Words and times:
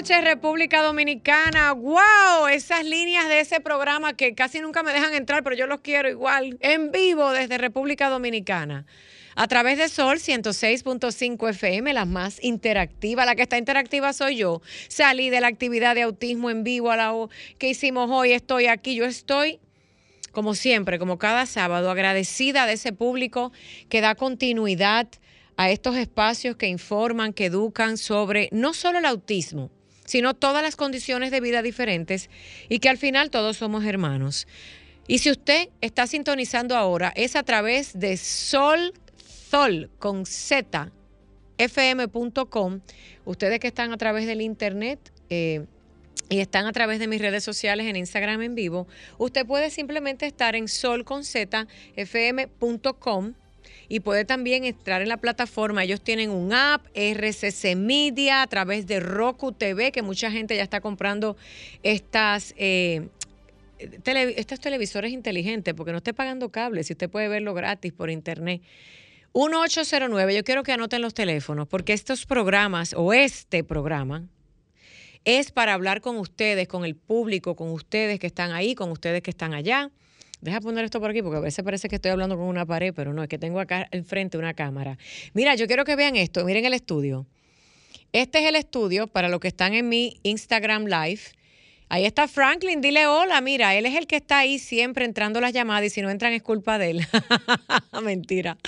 Noches, 0.00 0.24
República 0.24 0.80
Dominicana. 0.80 1.72
¡Wow! 1.72 2.46
Esas 2.50 2.86
líneas 2.86 3.28
de 3.28 3.40
ese 3.40 3.60
programa 3.60 4.14
que 4.14 4.34
casi 4.34 4.58
nunca 4.60 4.82
me 4.82 4.94
dejan 4.94 5.12
entrar, 5.12 5.42
pero 5.42 5.54
yo 5.54 5.66
los 5.66 5.80
quiero 5.80 6.08
igual. 6.08 6.56
En 6.60 6.90
vivo 6.90 7.32
desde 7.32 7.58
República 7.58 8.08
Dominicana. 8.08 8.86
A 9.36 9.46
través 9.46 9.76
de 9.76 9.90
Sol 9.90 10.16
106.5 10.16 11.50
FM, 11.50 11.92
la 11.92 12.06
más 12.06 12.42
interactiva. 12.42 13.26
La 13.26 13.34
que 13.34 13.42
está 13.42 13.58
interactiva 13.58 14.14
soy 14.14 14.36
yo. 14.36 14.62
Salí 14.88 15.28
de 15.28 15.42
la 15.42 15.48
actividad 15.48 15.94
de 15.94 16.00
autismo 16.00 16.48
en 16.48 16.64
vivo 16.64 16.90
a 16.90 16.96
la 16.96 17.12
que 17.58 17.68
hicimos 17.68 18.08
hoy. 18.10 18.32
Estoy 18.32 18.68
aquí. 18.68 18.94
Yo 18.94 19.04
estoy 19.04 19.60
como 20.32 20.54
siempre, 20.54 20.98
como 20.98 21.18
cada 21.18 21.44
sábado, 21.44 21.90
agradecida 21.90 22.64
de 22.64 22.72
ese 22.72 22.94
público 22.94 23.52
que 23.90 24.00
da 24.00 24.14
continuidad 24.14 25.08
a 25.58 25.68
estos 25.68 25.96
espacios 25.96 26.56
que 26.56 26.68
informan, 26.68 27.34
que 27.34 27.44
educan 27.44 27.98
sobre 27.98 28.48
no 28.50 28.72
solo 28.72 28.98
el 28.98 29.04
autismo, 29.04 29.70
sino 30.10 30.34
todas 30.34 30.60
las 30.60 30.74
condiciones 30.74 31.30
de 31.30 31.40
vida 31.40 31.62
diferentes 31.62 32.28
y 32.68 32.80
que 32.80 32.88
al 32.88 32.98
final 32.98 33.30
todos 33.30 33.58
somos 33.58 33.84
hermanos. 33.84 34.48
Y 35.06 35.18
si 35.18 35.30
usted 35.30 35.68
está 35.80 36.08
sintonizando 36.08 36.76
ahora, 36.76 37.12
es 37.14 37.36
a 37.36 37.44
través 37.44 37.96
de 37.96 38.16
Sol, 38.16 38.92
Sol 39.16 39.88
con 40.00 40.26
Z, 40.26 40.90
fm.com. 41.58 42.80
Ustedes 43.24 43.60
que 43.60 43.68
están 43.68 43.92
a 43.92 43.98
través 43.98 44.26
del 44.26 44.40
internet, 44.40 44.98
eh, 45.28 45.64
y 46.28 46.40
están 46.40 46.66
a 46.66 46.72
través 46.72 46.98
de 46.98 47.06
mis 47.06 47.20
redes 47.20 47.44
sociales 47.44 47.86
en 47.86 47.94
Instagram 47.94 48.42
en 48.42 48.56
vivo, 48.56 48.88
usted 49.16 49.46
puede 49.46 49.70
simplemente 49.70 50.26
estar 50.26 50.56
en 50.56 50.66
solconzfm.com 50.66 53.34
y 53.90 53.98
puede 54.00 54.24
también 54.24 54.64
entrar 54.64 55.02
en 55.02 55.08
la 55.08 55.16
plataforma. 55.16 55.82
Ellos 55.82 56.00
tienen 56.00 56.30
un 56.30 56.52
app, 56.52 56.86
RCC 56.94 57.74
Media, 57.76 58.40
a 58.40 58.46
través 58.46 58.86
de 58.86 59.00
Roku 59.00 59.50
TV, 59.50 59.90
que 59.90 60.00
mucha 60.00 60.30
gente 60.30 60.56
ya 60.56 60.62
está 60.62 60.80
comprando 60.80 61.36
estas... 61.82 62.54
Eh, 62.56 63.08
estos 63.78 64.60
televisores 64.60 65.10
inteligentes, 65.10 65.72
porque 65.72 65.90
no 65.90 65.98
esté 65.98 66.12
pagando 66.12 66.50
cables, 66.50 66.86
si 66.86 66.92
usted 66.92 67.08
puede 67.08 67.28
verlo 67.28 67.54
gratis 67.54 67.94
por 67.94 68.10
internet. 68.10 68.60
1809, 69.34 70.36
yo 70.36 70.44
quiero 70.44 70.62
que 70.62 70.72
anoten 70.72 71.00
los 71.00 71.14
teléfonos, 71.14 71.66
porque 71.66 71.94
estos 71.94 72.26
programas 72.26 72.94
o 72.94 73.14
este 73.14 73.64
programa 73.64 74.28
es 75.24 75.50
para 75.50 75.72
hablar 75.72 76.02
con 76.02 76.18
ustedes, 76.18 76.68
con 76.68 76.84
el 76.84 76.94
público, 76.94 77.56
con 77.56 77.70
ustedes 77.70 78.20
que 78.20 78.26
están 78.26 78.52
ahí, 78.52 78.74
con 78.74 78.90
ustedes 78.90 79.22
que 79.22 79.30
están 79.30 79.54
allá. 79.54 79.90
Deja 80.40 80.60
poner 80.60 80.84
esto 80.84 81.00
por 81.00 81.10
aquí 81.10 81.22
porque 81.22 81.36
a 81.36 81.40
veces 81.40 81.64
parece 81.64 81.88
que 81.88 81.96
estoy 81.96 82.10
hablando 82.10 82.36
con 82.36 82.46
una 82.46 82.64
pared, 82.64 82.94
pero 82.94 83.12
no, 83.12 83.22
es 83.22 83.28
que 83.28 83.38
tengo 83.38 83.60
acá 83.60 83.88
enfrente 83.90 84.38
una 84.38 84.54
cámara. 84.54 84.96
Mira, 85.34 85.54
yo 85.54 85.66
quiero 85.66 85.84
que 85.84 85.96
vean 85.96 86.16
esto, 86.16 86.44
miren 86.44 86.64
el 86.64 86.74
estudio. 86.74 87.26
Este 88.12 88.40
es 88.40 88.48
el 88.48 88.56
estudio 88.56 89.06
para 89.06 89.28
los 89.28 89.38
que 89.40 89.48
están 89.48 89.74
en 89.74 89.88
mi 89.88 90.18
Instagram 90.22 90.86
Live. 90.86 91.20
Ahí 91.92 92.04
está 92.04 92.28
Franklin, 92.28 92.80
dile 92.80 93.08
hola, 93.08 93.40
mira, 93.40 93.74
él 93.74 93.84
es 93.84 93.96
el 93.96 94.06
que 94.06 94.14
está 94.14 94.38
ahí 94.38 94.60
siempre 94.60 95.04
entrando 95.04 95.40
las 95.40 95.52
llamadas 95.52 95.86
y 95.86 95.90
si 95.90 96.02
no 96.02 96.08
entran 96.08 96.32
es 96.32 96.40
culpa 96.40 96.78
de 96.78 96.90
él. 96.90 97.00
Mentira. 98.04 98.58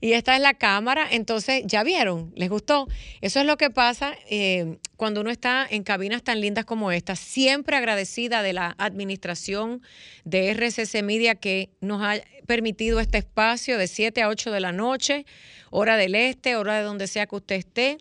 Y 0.00 0.12
esta 0.12 0.36
es 0.36 0.40
la 0.40 0.54
cámara, 0.54 1.04
entonces, 1.10 1.64
¿ya 1.66 1.82
vieron? 1.82 2.32
¿Les 2.36 2.48
gustó? 2.48 2.86
Eso 3.20 3.40
es 3.40 3.46
lo 3.46 3.56
que 3.56 3.70
pasa 3.70 4.14
eh, 4.30 4.78
cuando 4.96 5.22
uno 5.22 5.30
está 5.30 5.66
en 5.68 5.82
cabinas 5.82 6.22
tan 6.22 6.40
lindas 6.40 6.64
como 6.66 6.92
esta, 6.92 7.16
siempre 7.16 7.76
agradecida 7.76 8.42
de 8.42 8.52
la 8.52 8.76
administración 8.78 9.82
de 10.22 10.54
RCC 10.54 11.02
Media 11.02 11.34
que 11.34 11.70
nos 11.80 12.00
ha 12.00 12.22
permitido 12.46 13.00
este 13.00 13.18
espacio 13.18 13.76
de 13.76 13.88
7 13.88 14.22
a 14.22 14.28
8 14.28 14.52
de 14.52 14.60
la 14.60 14.70
noche, 14.70 15.26
hora 15.70 15.96
del 15.96 16.14
este, 16.14 16.54
hora 16.54 16.76
de 16.76 16.84
donde 16.84 17.08
sea 17.08 17.26
que 17.26 17.34
usted 17.34 17.56
esté 17.56 17.98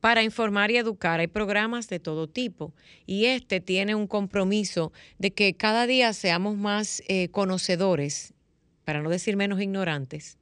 para 0.00 0.22
informar 0.22 0.70
y 0.70 0.76
educar. 0.76 1.20
Hay 1.20 1.26
programas 1.26 1.88
de 1.88 2.00
todo 2.00 2.28
tipo 2.28 2.72
y 3.06 3.26
este 3.26 3.60
tiene 3.60 3.94
un 3.94 4.06
compromiso 4.06 4.92
de 5.18 5.30
que 5.30 5.54
cada 5.54 5.86
día 5.86 6.12
seamos 6.12 6.56
más 6.56 7.02
eh, 7.08 7.28
conocedores, 7.28 8.32
para 8.84 9.02
no 9.02 9.10
decir 9.10 9.36
menos 9.36 9.60
ignorantes, 9.60 10.38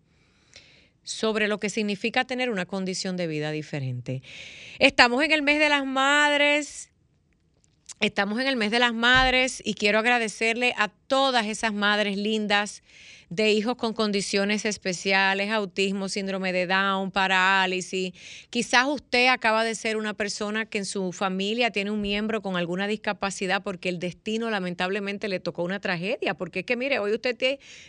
sobre 1.03 1.49
lo 1.49 1.59
que 1.59 1.71
significa 1.71 2.25
tener 2.25 2.51
una 2.51 2.67
condición 2.67 3.17
de 3.17 3.27
vida 3.27 3.51
diferente. 3.51 4.23
Estamos 4.79 5.23
en 5.25 5.33
el 5.33 5.43
mes 5.43 5.59
de 5.59 5.69
las 5.69 5.85
madres. 5.85 6.91
Estamos 8.01 8.41
en 8.41 8.47
el 8.47 8.57
mes 8.57 8.71
de 8.71 8.79
las 8.79 8.95
madres 8.95 9.61
y 9.65 9.75
quiero 9.75 9.99
agradecerle 9.99 10.73
a 10.77 10.89
todas 10.89 11.47
esas 11.47 11.73
madres 11.73 12.17
lindas 12.17 12.85
de 13.31 13.53
hijos 13.53 13.77
con 13.77 13.93
condiciones 13.93 14.65
especiales, 14.65 15.51
autismo, 15.51 16.09
síndrome 16.09 16.53
de 16.53 16.67
Down, 16.67 17.11
parálisis. 17.11 18.13
Quizás 18.51 18.87
usted 18.87 19.29
acaba 19.29 19.65
de 19.65 19.75
ser 19.75 19.97
una 19.97 20.15
persona 20.15 20.67
que 20.67 20.79
en 20.79 20.85
su 20.85 21.13
familia 21.13 21.71
tiene 21.71 21.91
un 21.91 22.01
miembro 22.01 22.41
con 22.41 22.57
alguna 22.57 22.87
discapacidad 22.87 23.63
porque 23.63 23.89
el 23.89 23.99
destino 23.99 24.51
lamentablemente 24.51 25.29
le 25.29 25.41
tocó 25.41 25.63
una 25.63 25.81
tragedia. 25.81 26.35
Porque 26.35 26.61
es 26.61 26.65
que, 26.67 26.77
mire, 26.77 26.99
hoy 26.99 27.13
usted 27.13 27.37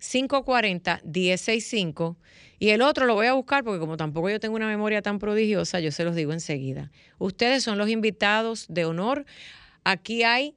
1809-540-1065. 0.00 2.16
Y 2.58 2.70
el 2.70 2.80
otro 2.82 3.06
lo 3.06 3.14
voy 3.14 3.26
a 3.26 3.34
buscar 3.34 3.64
porque 3.64 3.80
como 3.80 3.96
tampoco 3.96 4.30
yo 4.30 4.40
tengo 4.40 4.56
una 4.56 4.68
memoria 4.68 5.02
tan 5.02 5.18
prodigiosa, 5.18 5.80
yo 5.80 5.90
se 5.90 6.04
los 6.04 6.14
digo 6.14 6.32
enseguida. 6.32 6.90
Ustedes 7.18 7.62
son 7.62 7.78
los 7.78 7.90
invitados 7.90 8.66
de 8.68 8.84
honor. 8.84 9.26
Aquí 9.84 10.22
hay 10.22 10.54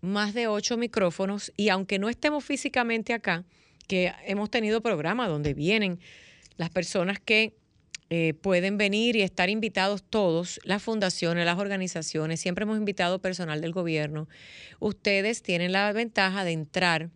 más 0.00 0.34
de 0.34 0.48
ocho 0.48 0.76
micrófonos 0.76 1.52
y 1.56 1.70
aunque 1.70 1.98
no 1.98 2.08
estemos 2.08 2.44
físicamente 2.44 3.14
acá, 3.14 3.44
que 3.86 4.12
hemos 4.26 4.50
tenido 4.50 4.82
programas 4.82 5.28
donde 5.28 5.54
vienen 5.54 5.98
las 6.56 6.70
personas 6.70 7.18
que 7.18 7.57
eh, 8.10 8.34
pueden 8.34 8.78
venir 8.78 9.16
y 9.16 9.22
estar 9.22 9.50
invitados 9.50 10.02
todos, 10.02 10.60
las 10.64 10.82
fundaciones, 10.82 11.44
las 11.44 11.58
organizaciones, 11.58 12.40
siempre 12.40 12.62
hemos 12.62 12.78
invitado 12.78 13.20
personal 13.20 13.60
del 13.60 13.72
gobierno. 13.72 14.28
Ustedes 14.80 15.42
tienen 15.42 15.72
la 15.72 15.92
ventaja 15.92 16.44
de 16.44 16.52
entrar 16.52 17.10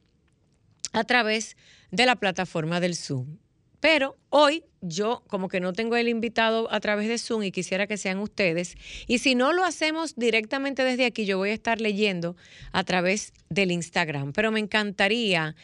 a 0.93 1.05
través 1.05 1.57
de 1.91 2.05
la 2.05 2.17
plataforma 2.17 2.81
del 2.81 2.95
Zoom. 2.95 3.39
Pero 3.81 4.17
hoy 4.29 4.65
yo 4.81 5.25
como 5.27 5.49
que 5.49 5.61
no 5.61 5.73
tengo 5.73 5.97
el 5.97 6.09
invitado 6.09 6.73
a 6.73 6.79
través 6.79 7.09
de 7.09 7.19
Zoom 7.19 7.43
y 7.43 7.53
quisiera 7.53 7.87
que 7.87 7.97
sean 7.97 8.19
ustedes. 8.19 8.77
Y 9.07 9.19
si 9.19 9.35
no 9.35 9.53
lo 9.53 9.65
hacemos 9.65 10.15
directamente 10.15 10.85
desde 10.85 11.07
aquí, 11.07 11.25
yo 11.25 11.39
voy 11.39 11.51
a 11.51 11.55
estar 11.55 11.81
leyendo 11.81 12.37
a 12.71 12.85
través 12.85 13.33
del 13.49 13.73
Instagram. 13.73 14.33
Pero 14.33 14.53
me 14.53 14.61
encantaría 14.61 15.57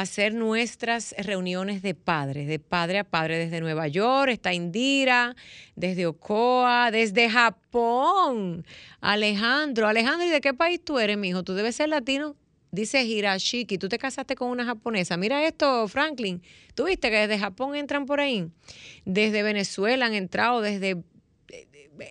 hacer 0.00 0.34
nuestras 0.34 1.14
reuniones 1.18 1.80
de 1.80 1.94
padres, 1.94 2.48
de 2.48 2.58
padre 2.58 2.98
a 2.98 3.04
padre, 3.04 3.38
desde 3.38 3.60
Nueva 3.60 3.88
York, 3.88 4.30
está 4.30 4.52
Indira, 4.52 5.34
desde 5.74 6.06
Ocoa, 6.06 6.90
desde 6.90 7.30
Japón. 7.30 8.66
Alejandro, 9.00 9.88
Alejandro, 9.88 10.26
¿y 10.26 10.30
de 10.30 10.40
qué 10.42 10.52
país 10.52 10.84
tú 10.84 10.98
eres, 10.98 11.16
mijo? 11.16 11.42
Tú 11.42 11.54
debes 11.54 11.76
ser 11.76 11.88
latino 11.88 12.36
dice 12.72 13.02
Hirashiki, 13.04 13.78
tú 13.78 13.88
te 13.88 13.96
casaste 13.96 14.34
con 14.34 14.50
una 14.50 14.66
japonesa. 14.66 15.16
Mira 15.16 15.46
esto, 15.46 15.88
Franklin. 15.88 16.42
¿Tú 16.74 16.84
viste 16.84 17.10
que 17.10 17.16
desde 17.26 17.38
Japón 17.38 17.74
entran 17.74 18.04
por 18.04 18.20
ahí? 18.20 18.48
Desde 19.06 19.42
Venezuela 19.42 20.06
han 20.06 20.14
entrado, 20.14 20.60
desde... 20.60 21.02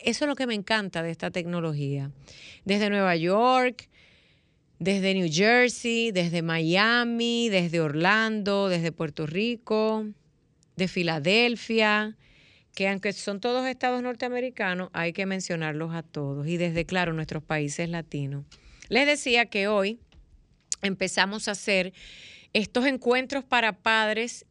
Eso 0.03 0.25
es 0.25 0.27
lo 0.27 0.35
que 0.35 0.47
me 0.47 0.55
encanta 0.55 1.03
de 1.03 1.11
esta 1.11 1.29
tecnología. 1.29 2.09
Desde 2.63 2.89
Nueva 2.89 3.15
York, 3.15 3.87
desde 4.80 5.13
New 5.13 5.30
Jersey, 5.31 6.12
desde 6.12 6.42
Miami, 6.42 7.50
desde 7.50 7.80
Orlando, 7.80 8.68
desde 8.68 8.92
Puerto 8.92 9.25
Rico, 9.25 10.07
de 10.75 10.88
Filadelfia, 10.88 12.18
que 12.74 12.89
aunque 12.89 13.13
son 13.13 13.39
todos 13.39 13.66
estados 13.68 14.01
norteamericanos, 14.04 14.89
hay 14.94 15.13
que 15.13 15.25
mencionarlos 15.25 15.94
a 15.94 16.04
todos. 16.04 16.48
Y 16.48 16.57
desde, 16.57 16.86
claro, 16.86 17.13
nuestros 17.13 17.42
países 17.42 17.89
latinos. 17.89 18.44
Les 18.89 19.06
decía 19.06 19.45
que 19.45 19.68
hoy 19.68 20.00
empezamos 20.81 21.48
a 21.48 21.51
hacer 21.51 21.94
estos 22.54 22.86
encuentros 22.86 23.44
para 23.44 23.74
padres 23.74 24.45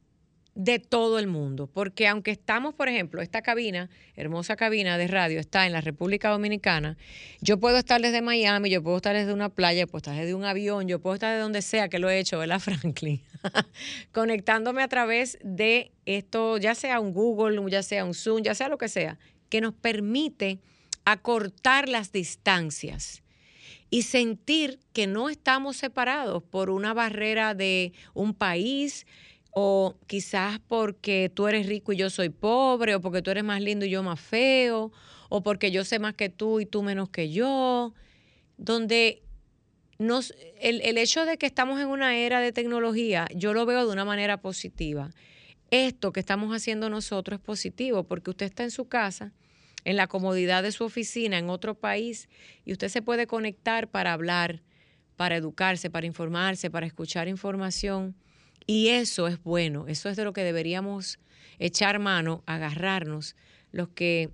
de 0.54 0.78
todo 0.78 1.18
el 1.18 1.26
mundo, 1.26 1.66
porque 1.66 2.06
aunque 2.06 2.30
estamos, 2.30 2.74
por 2.74 2.88
ejemplo, 2.88 3.20
esta 3.20 3.42
cabina, 3.42 3.90
hermosa 4.14 4.54
cabina 4.54 4.96
de 4.96 5.08
radio, 5.08 5.40
está 5.40 5.66
en 5.66 5.72
la 5.72 5.80
República 5.80 6.30
Dominicana, 6.30 6.96
yo 7.40 7.58
puedo 7.58 7.76
estar 7.76 8.00
desde 8.00 8.22
Miami, 8.22 8.70
yo 8.70 8.82
puedo 8.82 8.96
estar 8.96 9.16
desde 9.16 9.32
una 9.32 9.48
playa, 9.48 9.86
puedo 9.86 9.98
estar 9.98 10.14
desde 10.14 10.34
un 10.34 10.44
avión, 10.44 10.86
yo 10.86 11.00
puedo 11.00 11.14
estar 11.14 11.34
de 11.34 11.40
donde 11.40 11.60
sea 11.60 11.88
que 11.88 11.98
lo 11.98 12.08
he 12.08 12.18
hecho, 12.18 12.38
¿verdad, 12.38 12.60
Franklin? 12.60 13.20
Conectándome 14.12 14.82
a 14.82 14.88
través 14.88 15.38
de 15.42 15.90
esto, 16.06 16.56
ya 16.58 16.74
sea 16.74 17.00
un 17.00 17.12
Google, 17.12 17.60
ya 17.70 17.82
sea 17.82 18.04
un 18.04 18.14
Zoom, 18.14 18.42
ya 18.42 18.54
sea 18.54 18.68
lo 18.68 18.78
que 18.78 18.88
sea, 18.88 19.18
que 19.48 19.60
nos 19.60 19.74
permite 19.74 20.60
acortar 21.04 21.88
las 21.88 22.12
distancias 22.12 23.22
y 23.90 24.02
sentir 24.02 24.80
que 24.92 25.06
no 25.06 25.28
estamos 25.28 25.76
separados 25.76 26.42
por 26.42 26.70
una 26.70 26.94
barrera 26.94 27.54
de 27.54 27.92
un 28.14 28.34
país 28.34 29.06
o 29.54 29.96
quizás 30.08 30.58
porque 30.66 31.30
tú 31.32 31.46
eres 31.46 31.66
rico 31.66 31.92
y 31.92 31.96
yo 31.96 32.10
soy 32.10 32.28
pobre 32.28 32.96
o 32.96 33.00
porque 33.00 33.22
tú 33.22 33.30
eres 33.30 33.44
más 33.44 33.62
lindo 33.62 33.86
y 33.86 33.90
yo 33.90 34.02
más 34.02 34.20
feo 34.20 34.92
o 35.28 35.42
porque 35.42 35.70
yo 35.70 35.84
sé 35.84 36.00
más 36.00 36.14
que 36.14 36.28
tú 36.28 36.60
y 36.60 36.66
tú 36.66 36.82
menos 36.82 37.08
que 37.08 37.30
yo, 37.30 37.94
donde 38.56 39.22
nos, 39.98 40.34
el, 40.60 40.80
el 40.82 40.98
hecho 40.98 41.24
de 41.24 41.38
que 41.38 41.46
estamos 41.46 41.80
en 41.80 41.86
una 41.86 42.16
era 42.16 42.40
de 42.40 42.52
tecnología, 42.52 43.26
yo 43.34 43.54
lo 43.54 43.64
veo 43.64 43.86
de 43.86 43.92
una 43.92 44.04
manera 44.04 44.40
positiva. 44.40 45.10
Esto 45.70 46.12
que 46.12 46.20
estamos 46.20 46.54
haciendo 46.54 46.90
nosotros 46.90 47.38
es 47.38 47.44
positivo 47.44 48.02
porque 48.04 48.30
usted 48.30 48.46
está 48.46 48.64
en 48.64 48.72
su 48.72 48.88
casa, 48.88 49.32
en 49.84 49.96
la 49.96 50.08
comodidad 50.08 50.64
de 50.64 50.72
su 50.72 50.84
oficina 50.84 51.38
en 51.38 51.48
otro 51.48 51.76
país 51.76 52.28
y 52.64 52.72
usted 52.72 52.88
se 52.88 53.02
puede 53.02 53.28
conectar 53.28 53.88
para 53.88 54.12
hablar, 54.12 54.62
para 55.16 55.36
educarse, 55.36 55.90
para 55.90 56.06
informarse, 56.06 56.70
para 56.70 56.86
escuchar 56.86 57.28
información. 57.28 58.16
Y 58.66 58.88
eso 58.88 59.26
es 59.28 59.42
bueno, 59.42 59.86
eso 59.88 60.08
es 60.08 60.16
de 60.16 60.24
lo 60.24 60.32
que 60.32 60.42
deberíamos 60.42 61.18
echar 61.58 61.98
mano, 61.98 62.42
agarrarnos, 62.46 63.36
los 63.72 63.88
que 63.88 64.30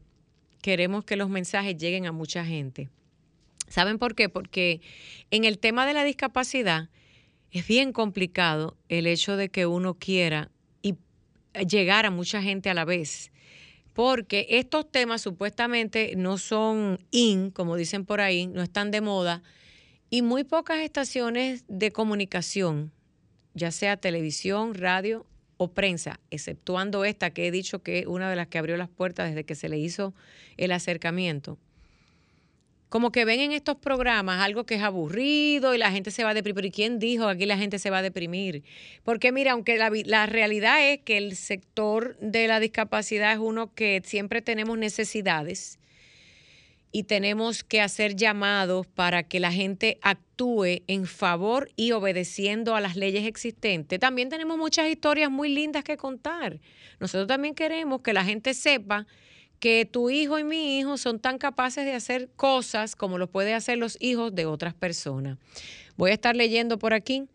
queremos 0.62 1.04
que 1.04 1.16
los 1.16 1.28
mensajes 1.28 1.76
lleguen 1.76 2.06
a 2.06 2.12
mucha 2.12 2.44
gente. 2.44 2.88
¿Saben 3.68 3.98
por 3.98 4.14
qué? 4.14 4.28
Porque 4.28 4.80
en 5.30 5.44
el 5.44 5.58
tema 5.58 5.86
de 5.86 5.94
la 5.94 6.04
discapacidad 6.04 6.88
es 7.50 7.66
bien 7.66 7.92
complicado 7.92 8.76
el 8.88 9.06
hecho 9.06 9.36
de 9.36 9.48
que 9.48 9.66
uno 9.66 9.94
quiera 9.94 10.50
y 10.82 10.96
llegar 11.68 12.06
a 12.06 12.10
mucha 12.10 12.42
gente 12.42 12.70
a 12.70 12.74
la 12.74 12.84
vez 12.84 13.30
porque 13.92 14.46
estos 14.50 14.90
temas 14.90 15.20
supuestamente 15.20 16.14
no 16.16 16.38
son 16.38 16.98
in, 17.10 17.50
como 17.50 17.76
dicen 17.76 18.04
por 18.04 18.20
ahí, 18.20 18.46
no 18.46 18.62
están 18.62 18.90
de 18.90 19.00
moda, 19.00 19.42
y 20.08 20.22
muy 20.22 20.44
pocas 20.44 20.78
estaciones 20.78 21.64
de 21.68 21.90
comunicación, 21.90 22.92
ya 23.54 23.70
sea 23.70 23.96
televisión, 23.96 24.74
radio 24.74 25.26
o 25.56 25.68
prensa, 25.68 26.20
exceptuando 26.30 27.04
esta 27.04 27.30
que 27.30 27.46
he 27.46 27.50
dicho 27.50 27.82
que 27.82 28.00
es 28.00 28.06
una 28.06 28.30
de 28.30 28.36
las 28.36 28.46
que 28.46 28.58
abrió 28.58 28.76
las 28.76 28.88
puertas 28.88 29.28
desde 29.28 29.44
que 29.44 29.54
se 29.54 29.68
le 29.68 29.78
hizo 29.78 30.14
el 30.56 30.72
acercamiento, 30.72 31.58
como 32.88 33.12
que 33.12 33.24
ven 33.24 33.40
en 33.40 33.52
estos 33.52 33.76
programas 33.76 34.40
algo 34.40 34.64
que 34.64 34.74
es 34.74 34.82
aburrido 34.82 35.74
y 35.74 35.78
la 35.78 35.92
gente 35.92 36.10
se 36.10 36.24
va 36.24 36.30
a 36.30 36.34
deprimir. 36.34 36.64
¿Y 36.64 36.70
quién 36.70 36.98
dijo 36.98 37.26
aquí 37.26 37.46
la 37.46 37.56
gente 37.56 37.78
se 37.78 37.90
va 37.90 37.98
a 37.98 38.02
deprimir? 38.02 38.64
Porque 39.04 39.32
mira, 39.32 39.52
aunque 39.52 39.76
la, 39.76 39.90
la, 40.06 40.26
realidad 40.26 40.90
es 40.90 41.00
que 41.00 41.16
el 41.16 41.36
sector 41.36 42.16
de 42.20 42.48
la 42.48 42.58
discapacidad 42.58 43.32
es 43.32 43.38
uno 43.38 43.72
que 43.74 44.02
siempre 44.04 44.42
tenemos 44.42 44.76
necesidades 44.76 45.79
y 46.92 47.04
tenemos 47.04 47.62
que 47.62 47.80
hacer 47.80 48.16
llamados 48.16 48.86
para 48.86 49.22
que 49.22 49.38
la 49.38 49.52
gente 49.52 49.98
actúe 50.02 50.82
en 50.86 51.06
favor 51.06 51.70
y 51.76 51.92
obedeciendo 51.92 52.74
a 52.74 52.80
las 52.80 52.96
leyes 52.96 53.26
existentes. 53.26 54.00
También 54.00 54.28
tenemos 54.28 54.58
muchas 54.58 54.88
historias 54.88 55.30
muy 55.30 55.48
lindas 55.48 55.84
que 55.84 55.96
contar. 55.96 56.60
Nosotros 56.98 57.28
también 57.28 57.54
queremos 57.54 58.00
que 58.02 58.12
la 58.12 58.24
gente 58.24 58.54
sepa 58.54 59.06
que 59.60 59.84
tu 59.84 60.10
hijo 60.10 60.38
y 60.38 60.44
mi 60.44 60.78
hijo 60.78 60.96
son 60.96 61.20
tan 61.20 61.38
capaces 61.38 61.84
de 61.84 61.94
hacer 61.94 62.30
cosas 62.34 62.96
como 62.96 63.18
lo 63.18 63.30
pueden 63.30 63.54
hacer 63.54 63.78
los 63.78 63.96
hijos 64.00 64.34
de 64.34 64.46
otras 64.46 64.74
personas. 64.74 65.38
Voy 65.96 66.10
a 66.10 66.14
estar 66.14 66.34
leyendo 66.34 66.78
por 66.78 66.94
aquí. 66.94 67.28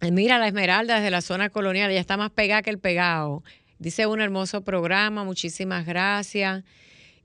Mira 0.00 0.38
la 0.38 0.48
Esmeralda 0.48 0.96
desde 0.96 1.10
la 1.10 1.22
zona 1.22 1.50
colonial, 1.50 1.90
ya 1.92 2.00
está 2.00 2.16
más 2.16 2.30
pegada 2.30 2.62
que 2.62 2.70
el 2.70 2.78
pegado. 2.78 3.42
Dice 3.78 4.06
un 4.06 4.20
hermoso 4.20 4.62
programa, 4.62 5.24
muchísimas 5.24 5.86
gracias. 5.86 6.64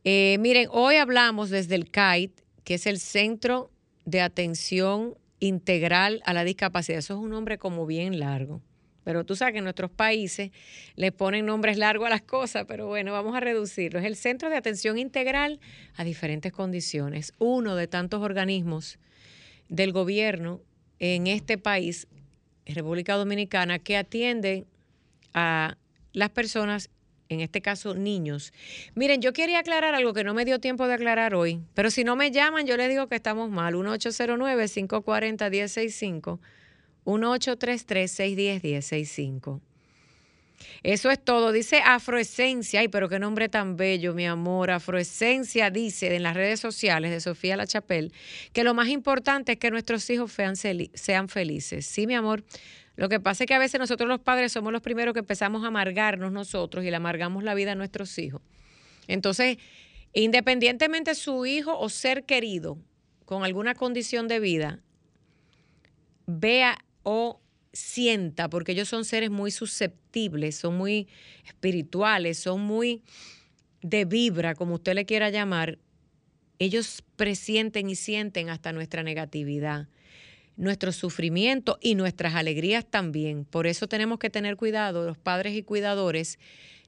Eh, 0.06 0.38
miren, 0.40 0.68
hoy 0.72 0.96
hablamos 0.96 1.50
desde 1.50 1.76
el 1.76 1.90
CAIT, 1.90 2.42
que 2.66 2.74
es 2.74 2.88
el 2.88 3.00
Centro 3.00 3.72
de 4.06 4.20
Atención 4.20 5.16
Integral 5.40 6.22
a 6.26 6.34
la 6.34 6.44
Discapacidad. 6.44 7.00
Eso 7.00 7.14
es 7.14 7.20
un 7.22 7.30
nombre 7.30 7.58
como 7.58 7.86
bien 7.86 8.20
largo. 8.20 8.62
Pero 9.06 9.26
tú 9.26 9.36
sabes 9.36 9.54
que 9.54 9.58
en 9.60 9.64
nuestros 9.66 9.92
países 9.92 10.52
le 10.96 11.12
ponen 11.12 11.46
nombres 11.46 11.78
largos 11.78 12.08
a 12.08 12.10
las 12.10 12.22
cosas, 12.22 12.66
pero 12.68 12.88
bueno, 12.88 13.12
vamos 13.14 13.36
a 13.36 13.40
reducirlo. 13.40 14.00
Es 14.00 14.06
el 14.06 14.16
Centro 14.16 14.50
de 14.50 14.58
Atención 14.58 14.98
Integral 14.98 15.60
a 15.96 16.04
diferentes 16.04 16.52
condiciones, 16.52 17.34
uno 17.38 17.76
de 17.76 17.88
tantos 17.88 18.22
organismos 18.22 19.00
del 19.70 19.92
gobierno 19.92 20.62
en 21.00 21.28
este 21.28 21.58
país, 21.58 22.08
República 22.66 23.16
Dominicana, 23.16 23.80
que 23.80 23.98
atiende 23.98 24.66
a 25.34 25.78
las 26.14 26.30
personas, 26.30 26.90
en 27.34 27.42
este 27.42 27.62
caso 27.62 27.96
niños. 27.96 28.54
Miren, 28.96 29.22
yo 29.22 29.34
quería 29.34 29.60
aclarar 29.60 29.94
algo 29.96 30.14
que 30.14 30.24
no 30.24 30.34
me 30.34 30.46
dio 30.46 30.60
tiempo 30.60 30.88
de 30.88 30.94
aclarar 30.94 31.36
hoy, 31.36 31.60
pero 31.74 31.92
si 31.92 32.04
no 32.04 32.16
me 32.16 32.32
llaman, 32.32 32.66
yo 32.66 32.78
les 32.78 32.90
digo 32.90 33.08
que 33.08 33.16
estamos 33.16 33.50
mal. 33.50 33.74
1809-540-1065. 33.74 36.40
1833-610-1065. 37.06 39.60
Eso 40.84 41.12
es 41.12 41.24
todo. 41.24 41.52
Dice 41.52 41.82
Afroesencia. 41.84 42.80
Ay, 42.80 42.88
pero 42.88 43.10
qué 43.10 43.20
nombre 43.20 43.50
tan 43.50 43.76
bello, 43.76 44.14
mi 44.14 44.26
amor. 44.26 44.72
Afroesencia 44.72 45.70
dice 45.70 46.16
en 46.16 46.24
las 46.24 46.36
redes 46.36 46.62
sociales 46.62 47.12
de 47.12 47.20
Sofía 47.20 47.58
La 47.58 47.68
Chapelle 47.68 48.14
que 48.54 48.64
lo 48.64 48.74
más 48.74 48.88
importante 48.88 49.52
es 49.54 49.58
que 49.58 49.72
nuestros 49.72 50.10
hijos 50.10 50.32
sean 50.32 51.28
felices. 51.28 51.86
Sí, 51.86 52.08
mi 52.08 52.16
amor. 52.16 52.46
Lo 52.96 53.10
que 53.10 53.20
pasa 53.20 53.44
es 53.44 53.48
que 53.48 53.54
a 53.54 53.60
veces 53.60 53.80
nosotros 53.80 54.08
los 54.08 54.20
padres 54.20 54.52
somos 54.52 54.72
los 54.72 54.82
primeros 54.82 55.14
que 55.14 55.20
empezamos 55.20 55.64
a 55.64 55.68
amargarnos 55.68 56.32
nosotros 56.32 56.86
y 56.86 56.90
le 56.90 56.96
amargamos 56.96 57.44
la 57.44 57.56
vida 57.56 57.72
a 57.72 57.76
nuestros 57.76 58.18
hijos. 58.20 58.42
Entonces, 59.08 59.58
independientemente 60.14 61.16
su 61.16 61.46
hijo 61.46 61.78
o 61.78 61.90
ser 61.90 62.26
querido 62.26 62.78
con 63.26 63.44
alguna 63.44 63.74
condición 63.74 64.28
de 64.28 64.40
vida, 64.40 64.80
vea 66.28 66.78
o 67.02 67.42
sienta, 67.74 68.50
porque 68.50 68.74
ellos 68.74 68.88
son 68.88 69.04
seres 69.04 69.32
muy 69.32 69.50
susceptibles, 69.50 70.56
son 70.56 70.78
muy 70.78 71.08
espirituales, 71.46 72.38
son 72.38 72.62
muy 72.62 73.02
de 73.82 74.06
vibra, 74.06 74.56
como 74.56 74.76
usted 74.76 74.94
le 74.94 75.06
quiera 75.06 75.30
llamar, 75.30 75.80
ellos 76.60 77.04
presienten 77.16 77.90
y 77.90 77.96
sienten 77.96 78.50
hasta 78.50 78.72
nuestra 78.72 79.04
negatividad, 79.04 79.88
nuestro 80.56 80.92
sufrimiento 80.92 81.78
y 81.82 81.96
nuestras 81.96 82.36
alegrías 82.36 82.86
también. 82.86 83.46
Por 83.46 83.68
eso 83.68 83.88
tenemos 83.88 84.20
que 84.20 84.30
tener 84.30 84.56
cuidado, 84.56 85.06
los 85.06 85.18
padres 85.18 85.56
y 85.56 85.64
cuidadores, 85.64 86.40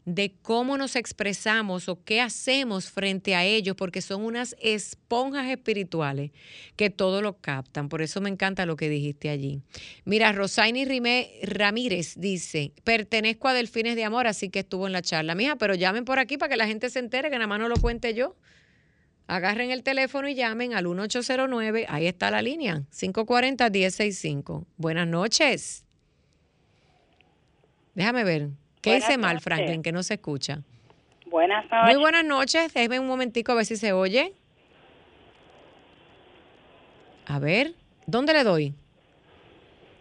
de 0.05 0.35
cómo 0.43 0.77
nos 0.77 0.95
expresamos 0.95 1.89
o 1.89 2.03
qué 2.03 2.21
hacemos 2.21 2.91
frente 2.91 3.33
a 3.33 3.43
ellos, 3.43 3.75
porque 3.75 4.01
son 4.01 4.23
unas 4.23 4.55
esponjas 4.61 5.47
espirituales 5.47 6.31
que 6.75 6.91
todo 6.91 7.23
lo 7.23 7.37
captan. 7.37 7.89
Por 7.89 8.03
eso 8.03 8.21
me 8.21 8.29
encanta 8.29 8.67
lo 8.67 8.75
que 8.75 8.87
dijiste 8.87 9.29
allí. 9.29 9.61
Mira, 10.05 10.31
Rosaini 10.31 10.85
Ramírez 11.41 12.13
dice, 12.17 12.71
pertenezco 12.83 13.47
a 13.47 13.53
Delfines 13.53 13.95
de 13.95 14.03
Amor, 14.03 14.27
así 14.27 14.49
que 14.49 14.59
estuvo 14.59 14.85
en 14.85 14.93
la 14.93 15.01
charla. 15.01 15.33
Mija, 15.33 15.55
pero 15.55 15.73
llamen 15.73 16.05
por 16.05 16.19
aquí 16.19 16.37
para 16.37 16.51
que 16.51 16.57
la 16.57 16.67
gente 16.67 16.91
se 16.91 16.99
entere, 16.99 17.31
que 17.31 17.37
nada 17.37 17.47
más 17.47 17.59
no 17.59 17.67
lo 17.67 17.77
cuente 17.77 18.13
yo. 18.13 18.35
Agarren 19.27 19.71
el 19.71 19.81
teléfono 19.81 20.27
y 20.27 20.35
llamen 20.35 20.75
al 20.75 20.85
1809, 20.85 21.87
ahí 21.89 22.05
está 22.05 22.29
la 22.29 22.43
línea, 22.43 22.83
540-1065. 22.91 24.65
Buenas 24.77 25.07
noches. 25.07 25.83
Déjame 27.95 28.23
ver. 28.23 28.49
¿Qué 28.81 28.97
hice 28.97 29.17
mal, 29.17 29.39
Franklin, 29.41 29.81
que 29.81 29.91
no 29.91 30.03
se 30.03 30.15
escucha? 30.15 30.61
Buenas 31.25 31.65
noches. 31.71 31.85
Muy 31.85 32.01
buenas 32.01 32.23
noches. 32.23 32.71
Déjeme 32.71 32.99
un 32.99 33.07
momentico 33.07 33.53
a 33.53 33.55
ver 33.55 33.65
si 33.65 33.77
se 33.77 33.93
oye. 33.93 34.33
A 37.25 37.39
ver, 37.39 37.73
¿dónde 38.05 38.33
le 38.33 38.43
doy? 38.43 38.75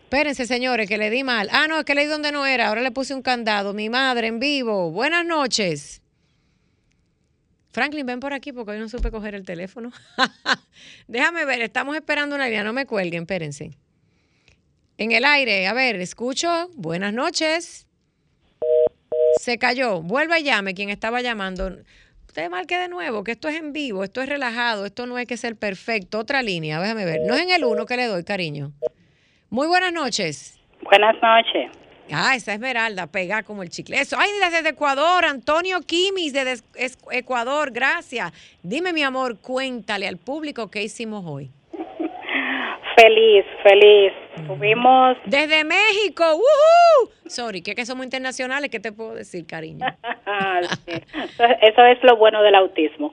Espérense, 0.03 0.45
señores, 0.47 0.87
que 0.87 0.99
le 0.99 1.09
di 1.09 1.25
mal. 1.25 1.49
Ah, 1.51 1.67
no, 1.67 1.79
es 1.79 1.85
que 1.85 1.95
le 1.95 2.03
di 2.03 2.09
donde 2.09 2.31
no 2.31 2.45
era. 2.45 2.69
Ahora 2.69 2.83
le 2.83 2.91
puse 2.91 3.15
un 3.15 3.23
candado. 3.23 3.73
Mi 3.73 3.89
madre 3.89 4.27
en 4.27 4.39
vivo. 4.39 4.91
Buenas 4.91 5.25
noches. 5.25 6.04
Franklin, 7.75 8.07
ven 8.07 8.21
por 8.21 8.33
aquí 8.33 8.53
porque 8.53 8.71
hoy 8.71 8.79
no 8.79 8.89
supe 8.89 9.11
coger 9.11 9.35
el 9.35 9.45
teléfono. 9.45 9.91
Déjame 11.09 11.45
ver, 11.45 11.61
estamos 11.61 11.97
esperando 11.97 12.37
una 12.37 12.47
línea. 12.47 12.63
No 12.63 12.73
me 12.73 12.87
cuelguen, 12.87 13.23
espérense. 13.23 13.73
En 14.97 15.11
el 15.11 15.25
aire, 15.25 15.67
a 15.67 15.75
ver, 15.75 15.97
escucho. 15.97 16.69
Buenas 16.77 17.13
noches. 17.13 17.89
Se 19.41 19.59
cayó. 19.59 20.03
Vuelva 20.03 20.39
y 20.39 20.45
llame 20.45 20.73
quien 20.75 20.89
estaba 20.89 21.21
llamando. 21.21 21.79
Usted 22.29 22.49
marque 22.49 22.79
de 22.79 22.87
nuevo, 22.87 23.25
que 23.25 23.33
esto 23.33 23.49
es 23.49 23.57
en 23.57 23.73
vivo, 23.73 24.05
esto 24.05 24.23
es 24.23 24.29
relajado, 24.29 24.87
esto 24.87 25.07
no 25.07 25.17
hay 25.17 25.27
que 25.27 25.37
ser 25.37 25.57
perfecto. 25.57 26.21
Otra 26.21 26.45
línea, 26.45 26.81
déjame 26.81 27.05
ver. 27.05 27.23
No 27.27 27.35
es 27.35 27.43
en 27.43 27.51
el 27.51 27.65
uno 27.65 27.87
que 27.87 27.97
le 27.97 28.07
doy, 28.07 28.23
cariño. 28.23 28.71
Muy 29.51 29.67
buenas 29.67 29.93
noches. 29.93 30.61
Buenas 30.81 31.17
noches. 31.21 31.84
Ah, 32.13 32.35
esa 32.37 32.53
Esmeralda, 32.53 33.07
pega 33.07 33.43
como 33.43 33.63
el 33.63 33.71
chicle. 33.71 33.99
Eso, 33.99 34.17
ay, 34.19 34.29
desde 34.41 34.69
Ecuador, 34.69 35.25
Antonio 35.25 35.81
Quimis, 35.81 36.33
desde 36.33 36.63
Ecuador, 37.11 37.71
gracias. 37.73 38.33
Dime, 38.63 38.93
mi 38.93 39.03
amor, 39.03 39.39
cuéntale 39.39 40.07
al 40.07 40.19
público 40.19 40.71
qué 40.71 40.83
hicimos 40.83 41.25
hoy. 41.27 41.51
Feliz, 42.97 43.45
feliz. 43.63 44.13
Tuvimos... 44.47 45.17
Desde 45.25 45.65
México, 45.65 46.25
¡Woohoo! 46.25 47.11
Sorry, 47.27 47.63
que, 47.63 47.75
que 47.75 47.87
somos 47.87 48.05
internacionales, 48.05 48.71
¿qué 48.71 48.79
te 48.79 48.93
puedo 48.93 49.15
decir, 49.15 49.47
cariño? 49.47 49.85
Eso 51.63 51.85
es 51.85 52.03
lo 52.03 52.17
bueno 52.17 52.43
del 52.43 52.55
autismo. 52.55 53.13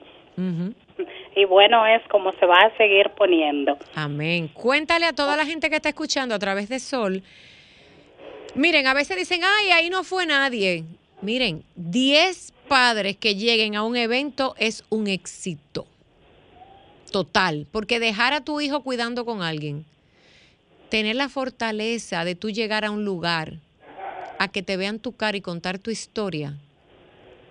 Y 1.34 1.44
bueno 1.44 1.86
es 1.86 2.02
como 2.08 2.32
se 2.32 2.46
va 2.46 2.58
a 2.60 2.76
seguir 2.76 3.10
poniendo. 3.16 3.76
Amén. 3.94 4.48
Cuéntale 4.48 5.06
a 5.06 5.12
toda 5.12 5.36
la 5.36 5.44
gente 5.44 5.68
que 5.68 5.76
está 5.76 5.88
escuchando 5.88 6.34
a 6.34 6.38
través 6.38 6.68
de 6.68 6.78
Sol. 6.78 7.22
Miren, 8.54 8.86
a 8.86 8.94
veces 8.94 9.16
dicen, 9.16 9.40
ay, 9.44 9.70
ahí 9.70 9.88
no 9.90 10.04
fue 10.04 10.26
nadie. 10.26 10.84
Miren, 11.22 11.64
10 11.76 12.52
padres 12.68 13.16
que 13.16 13.34
lleguen 13.34 13.76
a 13.76 13.82
un 13.82 13.96
evento 13.96 14.54
es 14.58 14.84
un 14.90 15.06
éxito 15.06 15.86
total, 17.10 17.66
porque 17.70 18.00
dejar 18.00 18.32
a 18.32 18.42
tu 18.42 18.60
hijo 18.60 18.82
cuidando 18.82 19.24
con 19.24 19.42
alguien, 19.42 19.84
tener 20.88 21.16
la 21.16 21.28
fortaleza 21.28 22.24
de 22.24 22.34
tú 22.34 22.50
llegar 22.50 22.84
a 22.84 22.90
un 22.90 23.04
lugar, 23.04 23.58
a 24.38 24.48
que 24.48 24.62
te 24.62 24.76
vean 24.76 24.98
tu 24.98 25.12
cara 25.12 25.36
y 25.36 25.40
contar 25.40 25.78
tu 25.78 25.90
historia, 25.90 26.58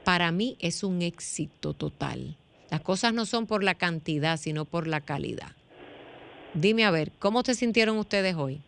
para 0.04 0.32
mí 0.32 0.58
es 0.60 0.84
un 0.84 1.02
éxito 1.02 1.74
total. 1.74 2.36
Las 2.70 2.82
cosas 2.82 3.14
no 3.14 3.26
son 3.26 3.48
por 3.48 3.64
la 3.64 3.76
cantidad, 3.76 4.38
sino 4.38 4.66
por 4.66 4.88
la 4.88 5.02
calidad. 5.02 5.52
Dime 6.54 6.84
a 6.84 6.92
ver, 6.92 7.12
¿cómo 7.20 7.44
se 7.44 7.56
sintieron 7.56 7.98
ustedes 7.98 8.36
hoy? 8.36 8.62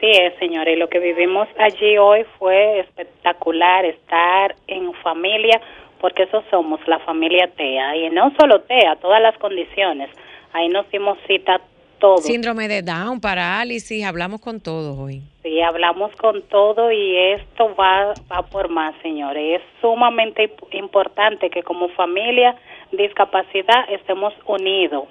Así 0.00 0.10
es, 0.12 0.34
señora, 0.38 0.70
y 0.70 0.76
lo 0.76 0.88
que 0.88 0.98
vivimos 0.98 1.46
allí 1.58 1.98
hoy 1.98 2.24
fue 2.38 2.80
espectacular, 2.80 3.84
estar 3.84 4.56
en 4.66 4.94
familia, 5.02 5.60
porque 6.00 6.22
eso 6.22 6.42
somos, 6.50 6.80
la 6.88 7.00
familia 7.00 7.50
TEA, 7.54 7.96
y 7.96 8.08
no 8.08 8.32
solo 8.40 8.62
TEA, 8.62 8.96
todas 8.96 9.20
las 9.20 9.36
condiciones. 9.36 10.08
Ahí 10.54 10.70
nos 10.70 10.90
dimos 10.90 11.18
cita 11.26 11.60
todos. 11.98 12.24
Síndrome 12.24 12.66
de 12.66 12.80
Down, 12.80 13.20
parálisis, 13.20 14.02
hablamos 14.02 14.40
con 14.40 14.62
todos 14.62 14.98
hoy. 14.98 15.20
Sí, 15.42 15.60
hablamos 15.60 16.12
con 16.16 16.40
todo 16.48 16.90
y 16.90 17.18
esto 17.34 17.74
va, 17.78 18.14
va 18.32 18.40
por 18.46 18.70
más, 18.70 18.94
señores. 19.02 19.60
Es 19.60 19.80
sumamente 19.82 20.50
importante 20.72 21.50
que 21.50 21.62
como 21.62 21.90
familia 21.90 22.56
discapacidad 22.90 23.84
estemos 23.90 24.32
unidos 24.46 25.04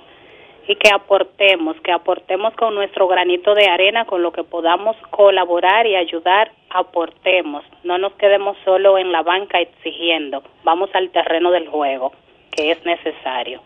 y 0.70 0.76
que 0.76 0.90
aportemos, 0.94 1.76
que 1.82 1.92
aportemos 1.92 2.54
con 2.54 2.76
nuestro 2.76 3.08
granito 3.08 3.56
de 3.56 3.66
arena, 3.68 4.06
con 4.06 4.22
lo 4.22 4.32
que 4.32 4.44
podamos 4.44 4.96
colaborar 5.10 5.88
y 5.88 5.96
ayudar, 5.96 6.52
aportemos. 6.70 7.66
No 7.84 7.98
nos 7.98 8.14
quedemos 8.14 8.56
solo 8.64 9.00
en 9.00 9.12
la 9.12 9.24
banca 9.24 9.60
exigiendo, 9.60 10.44
vamos 10.64 10.92
al 10.94 11.10
terreno 11.10 11.50
del 11.50 11.68
juego, 11.68 12.12
que 12.52 12.70
es 12.70 12.86
necesario. 12.86 13.64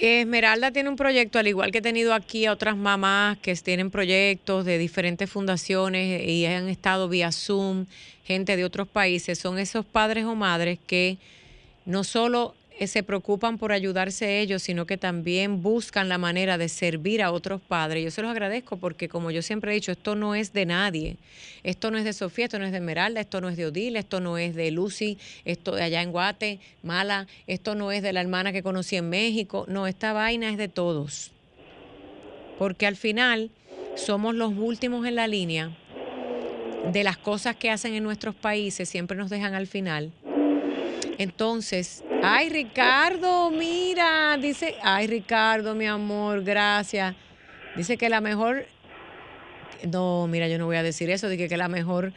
Esmeralda 0.00 0.72
tiene 0.72 0.88
un 0.88 0.96
proyecto, 0.96 1.38
al 1.38 1.46
igual 1.46 1.70
que 1.70 1.78
he 1.78 1.82
tenido 1.82 2.12
aquí 2.12 2.44
a 2.44 2.52
otras 2.54 2.76
mamás 2.76 3.38
que 3.38 3.54
tienen 3.54 3.92
proyectos 3.92 4.64
de 4.64 4.78
diferentes 4.78 5.30
fundaciones 5.30 6.24
y 6.26 6.44
han 6.44 6.68
estado 6.68 7.08
vía 7.08 7.30
Zoom, 7.30 7.86
gente 8.24 8.56
de 8.56 8.64
otros 8.64 8.88
países, 8.88 9.38
son 9.38 9.60
esos 9.60 9.84
padres 9.84 10.24
o 10.24 10.34
madres 10.34 10.80
que 10.88 11.18
no 11.86 12.02
solo 12.02 12.54
se 12.86 13.02
preocupan 13.02 13.58
por 13.58 13.72
ayudarse 13.72 14.40
ellos, 14.40 14.62
sino 14.62 14.86
que 14.86 14.96
también 14.96 15.62
buscan 15.62 16.08
la 16.08 16.16
manera 16.16 16.56
de 16.56 16.70
servir 16.70 17.22
a 17.22 17.30
otros 17.30 17.60
padres. 17.60 18.04
Yo 18.04 18.10
se 18.10 18.22
los 18.22 18.30
agradezco 18.30 18.78
porque, 18.78 19.08
como 19.08 19.30
yo 19.30 19.42
siempre 19.42 19.70
he 19.70 19.74
dicho, 19.74 19.92
esto 19.92 20.14
no 20.14 20.34
es 20.34 20.54
de 20.54 20.64
nadie. 20.64 21.16
Esto 21.62 21.90
no 21.90 21.98
es 21.98 22.04
de 22.04 22.14
Sofía, 22.14 22.46
esto 22.46 22.58
no 22.58 22.64
es 22.64 22.72
de 22.72 22.78
Esmeralda, 22.78 23.20
esto 23.20 23.42
no 23.42 23.50
es 23.50 23.58
de 23.58 23.66
Odile, 23.66 23.98
esto 23.98 24.20
no 24.20 24.38
es 24.38 24.54
de 24.54 24.70
Lucy, 24.70 25.18
esto 25.44 25.74
de 25.74 25.82
allá 25.82 26.00
en 26.00 26.10
Guate, 26.10 26.58
Mala, 26.82 27.26
esto 27.46 27.74
no 27.74 27.92
es 27.92 28.02
de 28.02 28.14
la 28.14 28.22
hermana 28.22 28.50
que 28.50 28.62
conocí 28.62 28.96
en 28.96 29.10
México. 29.10 29.66
No, 29.68 29.86
esta 29.86 30.14
vaina 30.14 30.48
es 30.48 30.56
de 30.56 30.68
todos. 30.68 31.32
Porque 32.58 32.86
al 32.86 32.96
final 32.96 33.50
somos 33.94 34.34
los 34.34 34.54
últimos 34.56 35.06
en 35.06 35.16
la 35.16 35.26
línea 35.26 35.76
de 36.92 37.04
las 37.04 37.18
cosas 37.18 37.56
que 37.56 37.68
hacen 37.68 37.92
en 37.92 38.02
nuestros 38.02 38.34
países, 38.34 38.88
siempre 38.88 39.18
nos 39.18 39.28
dejan 39.28 39.52
al 39.52 39.66
final 39.66 40.12
entonces, 41.20 42.02
ay 42.22 42.48
Ricardo, 42.48 43.50
mira, 43.50 44.36
dice, 44.36 44.76
ay 44.82 45.06
Ricardo, 45.06 45.74
mi 45.74 45.86
amor, 45.86 46.42
gracias. 46.42 47.14
Dice 47.76 47.96
que 47.96 48.08
la 48.08 48.20
mejor, 48.20 48.66
no, 49.88 50.26
mira, 50.26 50.48
yo 50.48 50.58
no 50.58 50.66
voy 50.66 50.76
a 50.76 50.82
decir 50.82 51.10
eso, 51.10 51.28
dije 51.28 51.48
que 51.48 51.56
la 51.56 51.68
mejor 51.68 52.12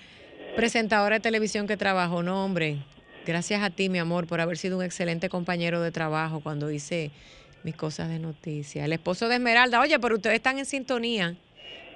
presentadora 0.56 1.16
de 1.18 1.22
televisión 1.22 1.68
que 1.68 1.78
trabajo, 1.78 2.24
no, 2.24 2.44
hombre, 2.44 2.78
gracias 3.26 3.62
a 3.62 3.70
ti, 3.70 3.90
mi 3.90 4.00
amor, 4.00 4.28
por 4.28 4.42
haber 4.42 4.58
sido 4.58 4.78
un 4.78 4.84
excelente 4.84 5.30
compañero 5.30 5.82
de 5.82 5.92
trabajo 5.92 6.42
cuando 6.42 6.72
hice 6.72 7.12
mis 7.64 7.76
cosas 7.76 8.10
de 8.10 8.20
noticia. 8.20 8.86
El 8.86 8.94
esposo 8.94 9.28
de 9.30 9.36
Esmeralda, 9.36 9.80
oye, 9.80 9.98
pero 10.00 10.16
ustedes 10.16 10.36
están 10.36 10.60
en 10.60 10.66
sintonía. 10.66 11.36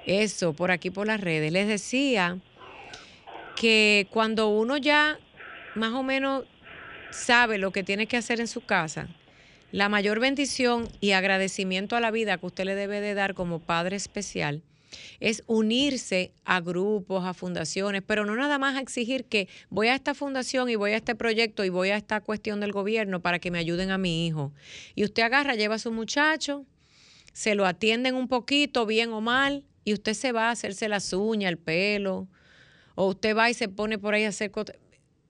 Eso, 0.06 0.54
por 0.54 0.70
aquí 0.70 0.90
por 0.90 1.06
las 1.06 1.20
redes. 1.20 1.52
Les 1.52 1.68
decía 1.68 2.38
que 3.56 4.06
cuando 4.10 4.48
uno 4.48 4.76
ya 4.78 5.18
más 5.74 5.92
o 5.92 6.02
menos 6.02 6.44
sabe 7.10 7.58
lo 7.58 7.72
que 7.72 7.82
tiene 7.82 8.06
que 8.06 8.16
hacer 8.16 8.40
en 8.40 8.48
su 8.48 8.60
casa, 8.60 9.08
la 9.70 9.88
mayor 9.88 10.20
bendición 10.20 10.88
y 11.00 11.12
agradecimiento 11.12 11.96
a 11.96 12.00
la 12.00 12.10
vida 12.10 12.38
que 12.38 12.46
usted 12.46 12.64
le 12.64 12.74
debe 12.74 13.00
de 13.00 13.14
dar 13.14 13.34
como 13.34 13.60
padre 13.60 13.96
especial 13.96 14.62
es 15.20 15.42
unirse 15.46 16.32
a 16.44 16.60
grupos, 16.60 17.24
a 17.24 17.34
fundaciones, 17.34 18.02
pero 18.06 18.24
no 18.24 18.36
nada 18.36 18.58
más 18.58 18.76
a 18.76 18.80
exigir 18.80 19.24
que 19.24 19.48
voy 19.70 19.88
a 19.88 19.94
esta 19.94 20.14
fundación 20.14 20.68
y 20.68 20.76
voy 20.76 20.92
a 20.92 20.96
este 20.96 21.14
proyecto 21.14 21.64
y 21.64 21.68
voy 21.68 21.90
a 21.90 21.96
esta 21.96 22.20
cuestión 22.20 22.60
del 22.60 22.72
gobierno 22.72 23.20
para 23.20 23.38
que 23.38 23.50
me 23.50 23.58
ayuden 23.58 23.90
a 23.90 23.98
mi 23.98 24.26
hijo. 24.26 24.52
Y 24.94 25.04
usted 25.04 25.22
agarra, 25.22 25.54
lleva 25.54 25.76
a 25.76 25.78
su 25.78 25.92
muchacho, 25.92 26.64
se 27.32 27.54
lo 27.54 27.66
atienden 27.66 28.14
un 28.14 28.28
poquito, 28.28 28.86
bien 28.86 29.12
o 29.12 29.20
mal, 29.20 29.64
y 29.84 29.92
usted 29.92 30.14
se 30.14 30.32
va 30.32 30.48
a 30.48 30.52
hacerse 30.52 30.88
las 30.88 31.12
uñas, 31.12 31.50
el 31.50 31.58
pelo, 31.58 32.28
o 32.94 33.06
usted 33.08 33.36
va 33.36 33.50
y 33.50 33.54
se 33.54 33.68
pone 33.68 33.98
por 33.98 34.14
ahí 34.14 34.24
a 34.24 34.28
hacer 34.28 34.50
cosas 34.50 34.76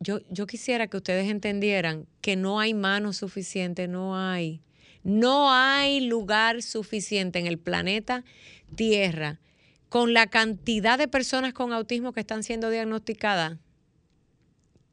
yo, 0.01 0.21
yo 0.31 0.47
quisiera 0.47 0.87
que 0.87 0.97
ustedes 0.97 1.31
entendieran 1.31 2.07
que 2.21 2.37
no 2.37 2.61
hay 2.61 2.75
manos 2.75 3.17
suficientes, 3.17 3.89
no 3.89 4.17
hay. 4.17 4.61
No 5.03 5.53
hay 5.53 6.01
lugar 6.01 6.63
suficiente 6.63 7.39
en 7.39 7.47
el 7.47 7.59
planeta 7.59 8.25
Tierra 8.75 9.41
con 9.89 10.13
la 10.13 10.27
cantidad 10.27 10.99
de 10.99 11.09
personas 11.09 11.53
con 11.53 11.73
autismo 11.73 12.13
que 12.13 12.21
están 12.21 12.43
siendo 12.43 12.69
diagnosticadas 12.69 13.59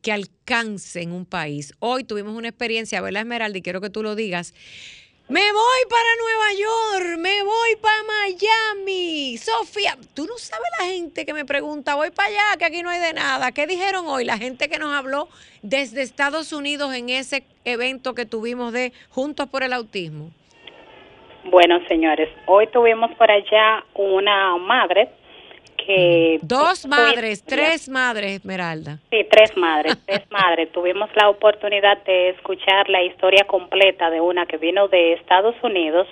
que 0.02 0.12
alcancen 0.12 1.12
un 1.12 1.26
país. 1.26 1.74
Hoy 1.80 2.04
tuvimos 2.04 2.36
una 2.36 2.48
experiencia, 2.48 3.02
¿verdad, 3.02 3.24
Esmeralda? 3.24 3.58
Y 3.58 3.64
quiero 3.64 3.82
que 3.82 3.90
tú 3.90 4.04
lo 4.04 4.16
digas. 4.16 4.54
Me 5.28 5.40
voy 5.40 5.82
para 5.90 6.06
Nueva 6.20 6.54
York, 6.54 7.18
me 7.18 7.42
voy 7.42 7.76
para 7.82 7.96
Miami. 8.04 9.38
Sofía, 9.38 9.98
tú 10.14 10.26
no 10.26 10.38
sabes 10.38 10.68
la 10.80 10.86
gente 10.86 11.26
que 11.26 11.34
me 11.34 11.46
pregunta, 11.46 11.96
voy 11.96 12.12
para 12.12 12.30
allá, 12.30 12.60
que 12.60 12.66
aquí 12.66 12.84
no 12.84 12.92
hay 12.92 13.00
de 13.00 13.14
nada. 13.14 13.52
¿Qué 13.52 13.66
dijeron 13.66 14.06
hoy 14.08 14.24
la 14.24 14.38
gente 14.38 14.70
que 14.70 14.78
nos 14.78 14.94
habló 14.94 15.28
desde 15.64 16.04
Estados 16.04 16.54
Unidos 16.54 16.94
en 16.94 17.10
ese 17.10 17.44
evento 17.64 18.14
que 18.14 18.28
tuvimos 18.28 18.72
de 18.72 18.94
Juntos 19.10 19.50
por 19.50 19.64
el 19.64 19.74
Autismo? 19.74 20.30
Bueno, 21.46 21.80
señores, 21.88 22.30
hoy 22.46 22.68
tuvimos 22.68 23.10
por 23.16 23.32
allá 23.32 23.84
una 23.96 24.58
madre 24.58 25.10
que... 25.86 26.40
Dos 26.42 26.86
madres, 26.88 27.44
tres 27.44 27.88
madres, 27.90 28.38
Esmeralda. 28.38 29.00
Sí, 29.10 29.26
tres 29.30 29.56
madres, 29.56 29.98
tres 30.06 30.24
madres. 30.32 30.72
Tuvimos 30.72 31.10
la 31.16 31.30
oportunidad 31.30 32.04
de 32.04 32.30
escuchar 32.30 32.90
la 32.90 33.04
historia 33.04 33.46
completa 33.46 34.10
de 34.10 34.22
una 34.22 34.46
que 34.46 34.58
vino 34.58 34.88
de 34.88 35.14
Estados 35.14 35.56
Unidos 35.64 36.08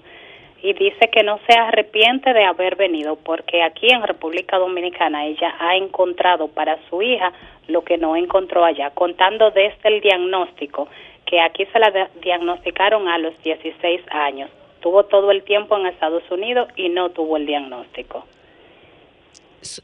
y 0.62 0.72
dice 0.74 1.10
que 1.12 1.24
no 1.24 1.40
se 1.46 1.60
arrepiente 1.60 2.34
de 2.34 2.46
haber 2.46 2.78
venido 2.78 3.18
porque 3.18 3.62
aquí 3.62 3.88
en 3.92 4.02
República 4.02 4.58
Dominicana 4.58 5.26
ella 5.26 5.54
ha 5.60 5.76
encontrado 5.76 6.48
para 6.48 6.78
su 6.90 7.02
hija 7.02 7.34
lo 7.68 7.84
que 7.84 7.98
no 7.98 8.16
encontró 8.16 8.64
allá, 8.64 8.90
contando 8.92 9.52
desde 9.52 9.90
el 9.90 10.02
diagnóstico, 10.02 10.88
que 11.26 11.42
aquí 11.42 11.66
se 11.66 11.80
la 11.80 12.10
diagnosticaron 12.22 13.08
a 13.08 13.18
los 13.18 13.42
16 13.44 14.02
años. 14.12 14.50
Tuvo 14.82 15.04
todo 15.04 15.32
el 15.32 15.44
tiempo 15.44 15.78
en 15.78 15.88
Estados 15.88 16.24
Unidos 16.32 16.70
y 16.76 16.90
no 16.90 17.10
tuvo 17.10 17.38
el 17.38 17.46
diagnóstico. 17.46 18.26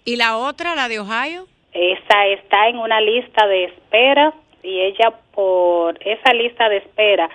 ¿Y 0.05 0.15
la 0.15 0.37
otra, 0.37 0.75
la 0.75 0.87
de 0.87 0.99
Ohio? 0.99 1.47
Esa 1.73 2.25
está 2.27 2.67
en 2.67 2.77
una 2.77 2.99
lista 3.01 3.47
de 3.47 3.65
espera 3.65 4.33
y 4.63 4.79
ella 4.81 5.13
por 5.33 5.97
esa 6.05 6.33
lista 6.33 6.67
de 6.69 6.77
espera 6.77 7.29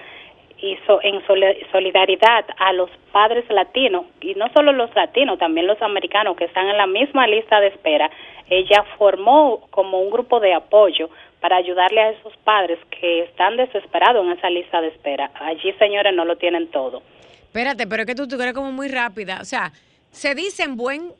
hizo 0.58 1.00
en 1.02 1.22
solidaridad 1.70 2.44
a 2.58 2.72
los 2.72 2.90
padres 3.12 3.44
latinos 3.50 4.06
y 4.20 4.34
no 4.34 4.46
solo 4.54 4.72
los 4.72 4.94
latinos, 4.94 5.38
también 5.38 5.66
los 5.66 5.80
americanos 5.82 6.36
que 6.36 6.44
están 6.44 6.68
en 6.68 6.78
la 6.78 6.86
misma 6.86 7.26
lista 7.26 7.60
de 7.60 7.68
espera. 7.68 8.10
Ella 8.48 8.84
formó 8.98 9.66
como 9.70 10.00
un 10.00 10.10
grupo 10.10 10.40
de 10.40 10.54
apoyo 10.54 11.10
para 11.40 11.56
ayudarle 11.56 12.00
a 12.00 12.10
esos 12.10 12.34
padres 12.38 12.78
que 12.90 13.24
están 13.24 13.56
desesperados 13.56 14.24
en 14.24 14.32
esa 14.32 14.48
lista 14.48 14.80
de 14.80 14.88
espera. 14.88 15.30
Allí, 15.34 15.72
señores, 15.78 16.14
no 16.14 16.24
lo 16.24 16.36
tienen 16.36 16.68
todo. 16.68 17.02
Espérate, 17.42 17.86
pero 17.86 18.02
es 18.02 18.06
que 18.06 18.14
tú, 18.14 18.26
tú 18.26 18.40
eres 18.40 18.54
como 18.54 18.72
muy 18.72 18.88
rápida. 18.88 19.38
O 19.40 19.44
sea, 19.44 19.70
se 20.10 20.34
dice 20.34 20.62
en 20.62 20.76
buen 20.76 21.12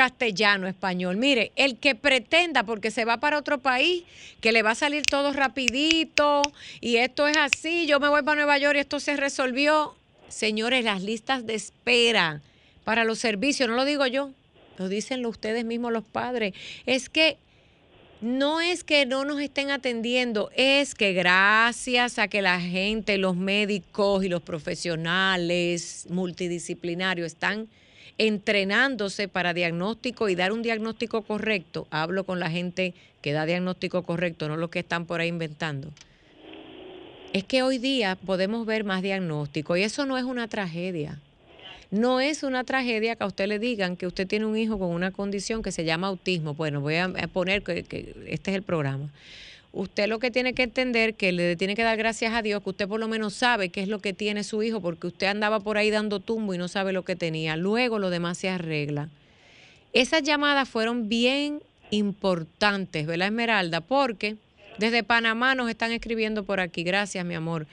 castellano, 0.00 0.66
español. 0.66 1.18
Mire, 1.18 1.52
el 1.56 1.76
que 1.76 1.94
pretenda, 1.94 2.62
porque 2.62 2.90
se 2.90 3.04
va 3.04 3.20
para 3.20 3.36
otro 3.36 3.58
país, 3.58 4.04
que 4.40 4.50
le 4.50 4.62
va 4.62 4.70
a 4.70 4.74
salir 4.74 5.02
todo 5.02 5.30
rapidito 5.34 6.40
y 6.80 6.96
esto 6.96 7.28
es 7.28 7.36
así, 7.36 7.84
yo 7.86 8.00
me 8.00 8.08
voy 8.08 8.22
para 8.22 8.36
Nueva 8.36 8.56
York 8.56 8.76
y 8.76 8.80
esto 8.80 8.98
se 8.98 9.14
resolvió. 9.18 9.94
Señores, 10.28 10.86
las 10.86 11.02
listas 11.02 11.44
de 11.44 11.54
espera 11.54 12.40
para 12.82 13.04
los 13.04 13.18
servicios, 13.18 13.68
no 13.68 13.74
lo 13.74 13.84
digo 13.84 14.06
yo, 14.06 14.30
lo 14.78 14.88
dicen 14.88 15.26
ustedes 15.26 15.66
mismos 15.66 15.92
los 15.92 16.04
padres, 16.04 16.54
es 16.86 17.10
que 17.10 17.36
no 18.22 18.62
es 18.62 18.82
que 18.82 19.04
no 19.04 19.26
nos 19.26 19.38
estén 19.38 19.70
atendiendo, 19.70 20.50
es 20.56 20.94
que 20.94 21.12
gracias 21.12 22.18
a 22.18 22.28
que 22.28 22.40
la 22.40 22.58
gente, 22.58 23.18
los 23.18 23.36
médicos 23.36 24.24
y 24.24 24.30
los 24.30 24.40
profesionales 24.40 26.06
multidisciplinarios 26.08 27.26
están 27.26 27.68
entrenándose 28.18 29.28
para 29.28 29.54
diagnóstico 29.54 30.28
y 30.28 30.34
dar 30.34 30.52
un 30.52 30.62
diagnóstico 30.62 31.22
correcto, 31.22 31.86
hablo 31.90 32.24
con 32.24 32.40
la 32.40 32.50
gente 32.50 32.94
que 33.22 33.32
da 33.32 33.46
diagnóstico 33.46 34.02
correcto, 34.02 34.48
no 34.48 34.56
los 34.56 34.70
que 34.70 34.80
están 34.80 35.06
por 35.06 35.20
ahí 35.20 35.28
inventando, 35.28 35.88
es 37.32 37.44
que 37.44 37.62
hoy 37.62 37.78
día 37.78 38.16
podemos 38.16 38.66
ver 38.66 38.84
más 38.84 39.02
diagnóstico 39.02 39.76
y 39.76 39.82
eso 39.82 40.06
no 40.06 40.18
es 40.18 40.24
una 40.24 40.48
tragedia. 40.48 41.20
No 41.92 42.20
es 42.20 42.44
una 42.44 42.62
tragedia 42.62 43.16
que 43.16 43.24
a 43.24 43.26
usted 43.26 43.48
le 43.48 43.58
digan 43.58 43.96
que 43.96 44.06
usted 44.06 44.24
tiene 44.28 44.46
un 44.46 44.56
hijo 44.56 44.78
con 44.78 44.90
una 44.90 45.10
condición 45.10 45.60
que 45.60 45.72
se 45.72 45.84
llama 45.84 46.06
autismo. 46.06 46.54
Bueno, 46.54 46.80
voy 46.80 46.94
a 46.94 47.10
poner 47.32 47.64
que, 47.64 47.82
que 47.82 48.14
este 48.28 48.52
es 48.52 48.56
el 48.56 48.62
programa 48.62 49.10
usted 49.72 50.08
lo 50.08 50.18
que 50.18 50.30
tiene 50.30 50.52
que 50.52 50.64
entender 50.64 51.14
que 51.14 51.32
le 51.32 51.56
tiene 51.56 51.76
que 51.76 51.82
dar 51.82 51.96
gracias 51.96 52.34
a 52.34 52.42
Dios 52.42 52.62
que 52.62 52.70
usted 52.70 52.88
por 52.88 53.00
lo 53.00 53.08
menos 53.08 53.34
sabe 53.34 53.68
qué 53.68 53.82
es 53.82 53.88
lo 53.88 54.00
que 54.00 54.12
tiene 54.12 54.42
su 54.42 54.62
hijo 54.62 54.80
porque 54.80 55.06
usted 55.06 55.28
andaba 55.28 55.60
por 55.60 55.78
ahí 55.78 55.90
dando 55.90 56.20
tumbo 56.20 56.54
y 56.54 56.58
no 56.58 56.68
sabe 56.68 56.92
lo 56.92 57.04
que 57.04 57.16
tenía. 57.16 57.56
Luego 57.56 57.98
lo 57.98 58.10
demás 58.10 58.38
se 58.38 58.48
arregla. 58.48 59.08
Esas 59.92 60.22
llamadas 60.22 60.68
fueron 60.68 61.08
bien 61.08 61.60
importantes, 61.90 63.06
¿verdad, 63.06 63.28
Esmeralda? 63.28 63.80
Porque 63.80 64.36
desde 64.78 65.02
Panamá 65.02 65.54
nos 65.54 65.68
están 65.68 65.92
escribiendo 65.92 66.44
por 66.44 66.60
aquí. 66.60 66.82
Gracias, 66.84 67.24
mi 67.24 67.34
amor 67.34 67.66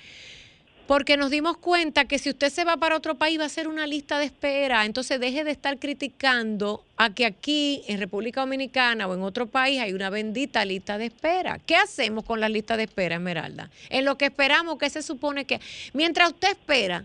porque 0.87 1.17
nos 1.17 1.29
dimos 1.29 1.57
cuenta 1.57 2.05
que 2.05 2.17
si 2.17 2.29
usted 2.29 2.49
se 2.49 2.63
va 2.63 2.77
para 2.77 2.95
otro 2.95 3.15
país 3.15 3.39
va 3.39 3.45
a 3.45 3.49
ser 3.49 3.67
una 3.67 3.85
lista 3.85 4.17
de 4.17 4.25
espera, 4.25 4.85
entonces 4.85 5.19
deje 5.19 5.43
de 5.43 5.51
estar 5.51 5.77
criticando 5.77 6.81
a 6.95 7.13
que 7.13 7.25
aquí 7.25 7.83
en 7.87 7.99
República 7.99 8.39
Dominicana 8.41 9.05
o 9.07 9.13
en 9.13 9.21
otro 9.21 9.47
país 9.47 9.81
hay 9.81 9.93
una 9.93 10.09
bendita 10.09 10.63
lista 10.63 10.97
de 10.97 11.05
espera. 11.05 11.59
¿Qué 11.65 11.75
hacemos 11.75 12.23
con 12.23 12.39
la 12.39 12.47
lista 12.47 12.77
de 12.77 12.83
espera, 12.83 13.15
Esmeralda? 13.15 13.69
En 13.89 14.05
lo 14.05 14.17
que 14.17 14.25
esperamos, 14.25 14.77
que 14.77 14.89
se 14.89 15.01
supone 15.01 15.45
que 15.45 15.59
mientras 15.93 16.29
usted 16.29 16.51
espera 16.51 17.03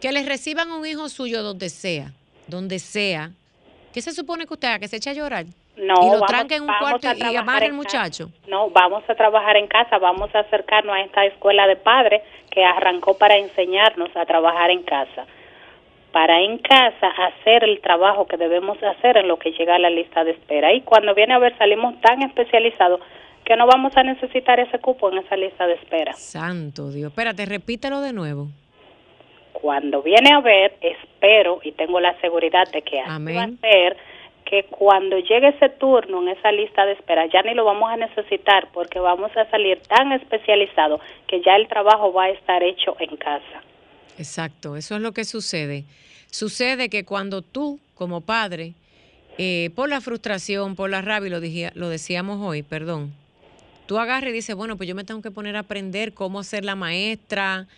que 0.00 0.12
le 0.12 0.24
reciban 0.24 0.70
un 0.70 0.86
hijo 0.86 1.10
suyo 1.10 1.42
donde 1.42 1.68
sea, 1.68 2.12
donde 2.46 2.78
sea, 2.78 3.30
¿qué 3.92 4.00
se 4.00 4.12
supone 4.12 4.46
que 4.46 4.54
usted 4.54 4.68
haga? 4.68 4.78
Que 4.78 4.88
se 4.88 4.96
eche 4.96 5.10
a 5.10 5.12
llorar. 5.12 5.44
No, 5.76 5.94
y 6.02 6.10
lo 6.10 6.20
vamos, 6.20 6.50
en 6.50 6.62
un 6.62 6.70
cuarto 6.78 7.08
y 7.16 7.36
amarre 7.36 7.66
el 7.66 7.72
muchacho. 7.72 8.30
No, 8.48 8.68
vamos 8.70 9.02
a 9.08 9.14
trabajar 9.14 9.56
en 9.56 9.66
casa, 9.66 9.98
vamos 9.98 10.34
a 10.34 10.40
acercarnos 10.40 10.94
a 10.94 11.00
esta 11.00 11.24
escuela 11.24 11.66
de 11.66 11.76
padres 11.76 12.22
que 12.50 12.64
arrancó 12.64 13.16
para 13.16 13.36
enseñarnos 13.36 14.14
a 14.16 14.26
trabajar 14.26 14.70
en 14.70 14.82
casa. 14.82 15.26
Para 16.12 16.40
en 16.40 16.58
casa 16.58 17.06
hacer 17.08 17.62
el 17.62 17.80
trabajo 17.80 18.26
que 18.26 18.36
debemos 18.36 18.82
hacer 18.82 19.16
en 19.16 19.28
lo 19.28 19.38
que 19.38 19.52
llega 19.52 19.76
a 19.76 19.78
la 19.78 19.90
lista 19.90 20.24
de 20.24 20.32
espera. 20.32 20.72
Y 20.72 20.80
cuando 20.80 21.14
viene 21.14 21.34
a 21.34 21.38
ver, 21.38 21.56
salimos 21.56 22.00
tan 22.00 22.22
especializados 22.22 23.00
que 23.44 23.56
no 23.56 23.66
vamos 23.66 23.96
a 23.96 24.02
necesitar 24.02 24.58
ese 24.58 24.78
cupo 24.80 25.10
en 25.10 25.18
esa 25.18 25.36
lista 25.36 25.66
de 25.66 25.74
espera. 25.74 26.12
Santo 26.14 26.90
Dios. 26.90 27.10
Espérate, 27.10 27.46
repítelo 27.46 28.00
de 28.00 28.12
nuevo. 28.12 28.48
Cuando 29.52 30.02
viene 30.02 30.32
a 30.32 30.40
ver, 30.40 30.76
espero 30.80 31.60
y 31.62 31.72
tengo 31.72 32.00
la 32.00 32.18
seguridad 32.20 32.70
de 32.72 32.82
que 32.82 33.00
así 33.00 33.34
va 33.34 33.42
a 33.42 33.50
ser 33.60 33.96
que 34.50 34.64
cuando 34.64 35.16
llegue 35.18 35.48
ese 35.50 35.68
turno 35.68 36.22
en 36.22 36.36
esa 36.36 36.50
lista 36.50 36.84
de 36.84 36.92
espera 36.92 37.26
ya 37.32 37.40
ni 37.42 37.54
lo 37.54 37.64
vamos 37.64 37.88
a 37.88 37.96
necesitar 37.96 38.68
porque 38.72 38.98
vamos 38.98 39.30
a 39.36 39.48
salir 39.48 39.80
tan 39.82 40.10
especializado 40.10 41.00
que 41.28 41.40
ya 41.40 41.54
el 41.54 41.68
trabajo 41.68 42.12
va 42.12 42.24
a 42.24 42.30
estar 42.30 42.60
hecho 42.64 42.96
en 42.98 43.16
casa. 43.16 43.62
Exacto, 44.18 44.74
eso 44.76 44.96
es 44.96 45.02
lo 45.02 45.12
que 45.12 45.24
sucede. 45.24 45.84
Sucede 46.30 46.88
que 46.88 47.04
cuando 47.04 47.42
tú 47.42 47.78
como 47.94 48.22
padre, 48.22 48.74
eh, 49.38 49.70
por 49.76 49.88
la 49.88 50.00
frustración, 50.00 50.74
por 50.74 50.90
la 50.90 51.00
rabia, 51.00 51.30
lo, 51.30 51.40
lo 51.74 51.88
decíamos 51.88 52.40
hoy, 52.40 52.64
perdón, 52.64 53.12
tú 53.86 54.00
agarras 54.00 54.30
y 54.30 54.32
dices, 54.32 54.56
bueno, 54.56 54.76
pues 54.76 54.88
yo 54.88 54.96
me 54.96 55.04
tengo 55.04 55.22
que 55.22 55.30
poner 55.30 55.54
a 55.54 55.60
aprender 55.60 56.12
cómo 56.12 56.42
ser 56.42 56.64
la 56.64 56.74
maestra, 56.74 57.68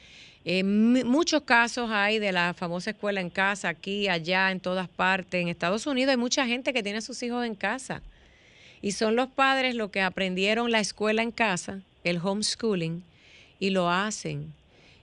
muchos 0.44 1.42
casos 1.42 1.90
hay 1.90 2.18
de 2.18 2.32
la 2.32 2.54
famosa 2.54 2.90
escuela 2.90 3.20
en 3.20 3.30
casa, 3.30 3.68
aquí, 3.68 4.08
allá, 4.08 4.50
en 4.50 4.60
todas 4.60 4.88
partes. 4.88 5.40
En 5.40 5.48
Estados 5.48 5.86
Unidos 5.86 6.10
hay 6.10 6.16
mucha 6.16 6.46
gente 6.46 6.72
que 6.72 6.82
tiene 6.82 6.98
a 6.98 7.02
sus 7.02 7.22
hijos 7.22 7.46
en 7.46 7.54
casa. 7.54 8.02
Y 8.80 8.92
son 8.92 9.14
los 9.14 9.28
padres 9.28 9.76
los 9.76 9.90
que 9.90 10.00
aprendieron 10.00 10.72
la 10.72 10.80
escuela 10.80 11.22
en 11.22 11.30
casa, 11.30 11.80
el 12.02 12.18
homeschooling, 12.18 13.04
y 13.60 13.70
lo 13.70 13.88
hacen. 13.88 14.52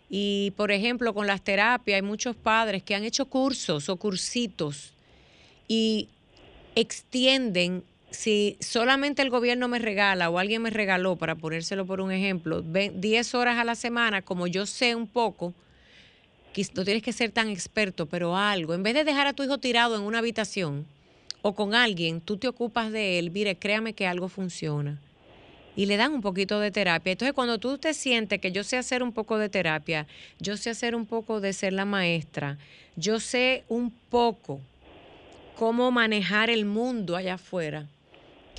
Y, 0.10 0.52
por 0.58 0.72
ejemplo, 0.72 1.14
con 1.14 1.28
las 1.28 1.42
terapias 1.42 1.96
hay 1.96 2.02
muchos 2.02 2.36
padres 2.36 2.84
que 2.84 2.96
han 2.96 3.06
hecho 3.06 3.26
cursos 3.26 3.88
o 3.88 3.96
cursitos 3.96 4.92
y 5.68 6.10
extienden 6.76 7.84
si 8.12 8.58
solamente 8.60 9.22
el 9.22 9.30
gobierno 9.30 9.68
me 9.68 9.80
regala 9.80 10.30
o 10.30 10.40
alguien 10.40 10.62
me 10.62 10.70
regaló, 10.70 11.16
para 11.16 11.36
ponérselo 11.36 11.86
por 11.86 12.02
un 12.02 12.12
ejemplo, 12.12 12.62
10 12.62 13.36
horas 13.36 13.58
a 13.58 13.64
la 13.64 13.76
semana, 13.76 14.22
como 14.22 14.48
yo 14.48 14.66
sé 14.66 14.96
un 14.96 15.08
poco, 15.08 15.54
no 16.74 16.84
tienes 16.84 17.04
que 17.04 17.14
ser 17.14 17.32
tan 17.32 17.50
experto, 17.50 18.08
pero 18.08 18.36
algo, 18.36 18.74
en 18.74 18.84
vez 18.84 18.94
de 18.94 19.04
dejar 19.04 19.28
a 19.28 19.34
tu 19.34 19.44
hijo 19.44 19.60
tirado 19.60 19.96
en 19.96 20.02
una 20.02 20.20
habitación 20.20 20.86
o 21.42 21.54
con 21.54 21.74
alguien, 21.74 22.20
tú 22.20 22.38
te 22.38 22.48
ocupas 22.48 22.92
de 22.92 23.20
él, 23.20 23.32
mire, 23.32 23.56
créame 23.56 23.94
que 23.94 24.08
algo 24.08 24.28
funciona. 24.28 25.00
Y 25.76 25.86
le 25.86 25.96
dan 25.96 26.14
un 26.14 26.22
poquito 26.22 26.60
de 26.60 26.72
terapia. 26.72 27.14
Entonces, 27.14 27.34
cuando 27.34 27.58
tú 27.58 27.78
te 27.78 27.94
sientes 27.94 28.42
que 28.42 28.52
yo 28.52 28.66
sé 28.66 28.76
hacer 28.76 29.02
un 29.02 29.14
poco 29.14 29.38
de 29.38 29.48
terapia, 29.48 30.08
yo 30.40 30.58
sé 30.58 30.72
hacer 30.72 30.94
un 30.94 31.06
poco 31.06 31.40
de 31.40 31.54
ser 31.54 31.72
la 31.72 31.86
maestra, 31.86 32.58
yo 32.98 33.22
sé 33.22 33.64
un 33.70 33.92
poco 33.92 34.60
cómo 35.56 35.92
manejar 35.92 36.50
el 36.50 36.66
mundo 36.66 37.16
allá 37.16 37.36
afuera, 37.36 37.88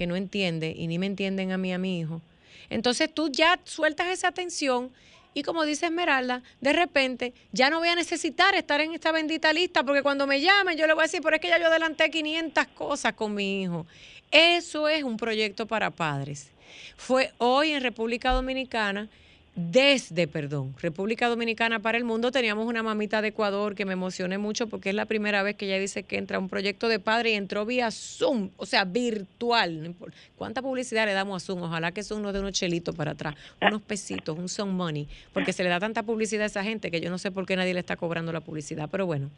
que 0.01 0.07
no 0.07 0.17
entiende 0.17 0.75
y 0.75 0.87
ni 0.87 0.99
me 0.99 1.05
entienden 1.05 1.53
a 1.53 1.59
mí, 1.59 1.75
a 1.75 1.79
mi 1.79 2.01
hijo. 2.01 2.23
Entonces 2.71 3.13
tú 3.13 3.29
ya 3.31 3.61
sueltas 3.65 4.09
esa 4.09 4.29
atención 4.29 4.91
y 5.35 5.43
como 5.43 5.67
dice 5.67 5.85
Esmeralda, 5.85 6.43
de 6.63 6.73
repente 6.73 7.35
ya 7.53 7.69
no 7.69 7.81
voy 7.81 7.89
a 7.89 7.95
necesitar 7.95 8.55
estar 8.55 8.81
en 8.81 8.95
esta 8.95 9.13
bendita 9.13 9.53
lista 9.53 9.85
porque 9.85 10.03
cuando 10.03 10.27
me 10.27 10.41
llamen 10.41 10.79
yo 10.79 10.87
le 10.87 10.95
voy 10.95 11.03
a 11.03 11.05
decir, 11.05 11.21
pero 11.23 11.37
es 11.37 11.43
que 11.43 11.49
ya 11.49 11.59
yo 11.59 11.67
adelanté 11.67 12.11
500 12.11 12.67
cosas 12.69 13.13
con 13.13 13.35
mi 13.35 13.61
hijo. 13.61 13.87
Eso 14.31 14.89
es 14.89 15.03
un 15.03 15.19
proyecto 15.19 15.67
para 15.67 15.91
padres. 15.91 16.51
Fue 16.97 17.35
hoy 17.37 17.73
en 17.73 17.83
República 17.83 18.33
Dominicana 18.33 19.11
desde, 19.57 20.29
perdón, 20.29 20.75
República 20.81 21.29
Dominicana 21.29 21.81
para 21.81 21.99
el 21.99 22.05
mundo. 22.05 22.31
Teníamos 22.31 22.67
una 22.67 22.83
mamita 22.83 23.21
de 23.21 23.29
Ecuador 23.29 23.75
que 23.75 23.85
me 23.85 23.95
emocioné 23.95 24.39
mucho 24.39 24.69
porque 24.69 24.91
es 24.91 24.95
la 24.95 25.07
primera 25.07 25.43
vez 25.43 25.57
que 25.57 25.67
ella 25.67 25.79
dice 25.79 26.05
que 26.05 26.19
entra 26.19 26.39
un 26.39 26.49
proyecto 26.49 26.89
de 26.89 26.99
padre 26.99 27.33
y 27.33 27.35
entró 27.35 27.67
vía 27.67 27.91
Zoom, 27.91 28.51
o 28.57 28.67
sea, 28.67 28.85
virtual. 28.85 29.95
¿Cuánta 30.37 30.63
publicidad 30.63 31.07
le 31.07 31.13
damos 31.13 31.43
a 31.43 31.45
Zoom? 31.45 31.63
Ojalá 31.63 31.93
que 31.93 32.03
Zoom 32.03 32.23
nos 32.23 32.33
dé 32.33 32.41
unos 32.41 32.53
chelitos 32.53 32.95
para 32.95 33.13
atrás, 33.13 33.35
unos 33.61 33.83
pesitos, 33.83 34.39
un 34.39 34.49
Zoom 34.49 34.71
money, 34.71 35.09
porque 35.33 35.53
se 35.53 35.65
le 35.65 35.69
da 35.69 35.81
tanta 35.81 36.05
publicidad 36.05 36.45
a 36.45 36.47
esa 36.47 36.63
gente 36.63 36.91
que 36.91 37.01
yo 37.01 37.11
no 37.11 37.19
sé 37.19 37.31
por 37.31 37.45
qué 37.45 37.57
nadie 37.57 37.75
le 37.75 37.81
está 37.81 37.97
cobrando 37.97 38.33
la 38.33 38.41
publicidad, 38.41 38.89
pero 38.91 39.07
bueno. 39.07 39.31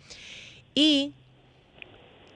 Y 0.74 1.12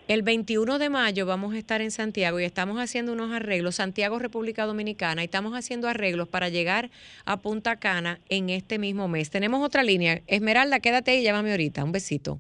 el 0.09 0.23
21 0.23 0.79
de 0.79 0.88
mayo 0.88 1.27
vamos 1.27 1.55
a 1.55 1.59
estar 1.59 1.81
en 1.81 1.90
Santiago 1.90 2.38
y 2.38 2.45
estamos 2.45 2.79
haciendo 2.79 3.12
unos 3.12 3.33
arreglos, 3.33 3.77
Santiago, 3.77 4.19
República 4.19 4.64
Dominicana, 4.64 5.23
y 5.23 5.25
estamos 5.25 5.55
haciendo 5.55 5.88
arreglos 5.88 6.29
para 6.29 6.49
llegar 6.49 6.90
a 7.25 7.38
Punta 7.38 7.77
Cana 7.77 8.21
en 8.29 8.51
este 8.51 8.79
mismo 8.79 9.09
mes. 9.09 9.31
Tenemos 9.31 9.64
otra 9.64 9.83
línea. 9.83 10.21
Esmeralda, 10.29 10.81
quédate 10.81 11.11
ahí, 11.11 11.23
llámame 11.23 11.51
ahorita. 11.51 11.83
Un 11.83 11.92
besito. 11.92 12.38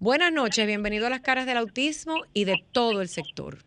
Buenas 0.00 0.32
noches, 0.32 0.66
bienvenido 0.66 1.06
a 1.06 1.10
las 1.10 1.20
caras 1.20 1.46
del 1.46 1.56
autismo 1.56 2.16
y 2.32 2.44
de 2.44 2.56
todo 2.72 3.00
el 3.00 3.08
sector. 3.08 3.58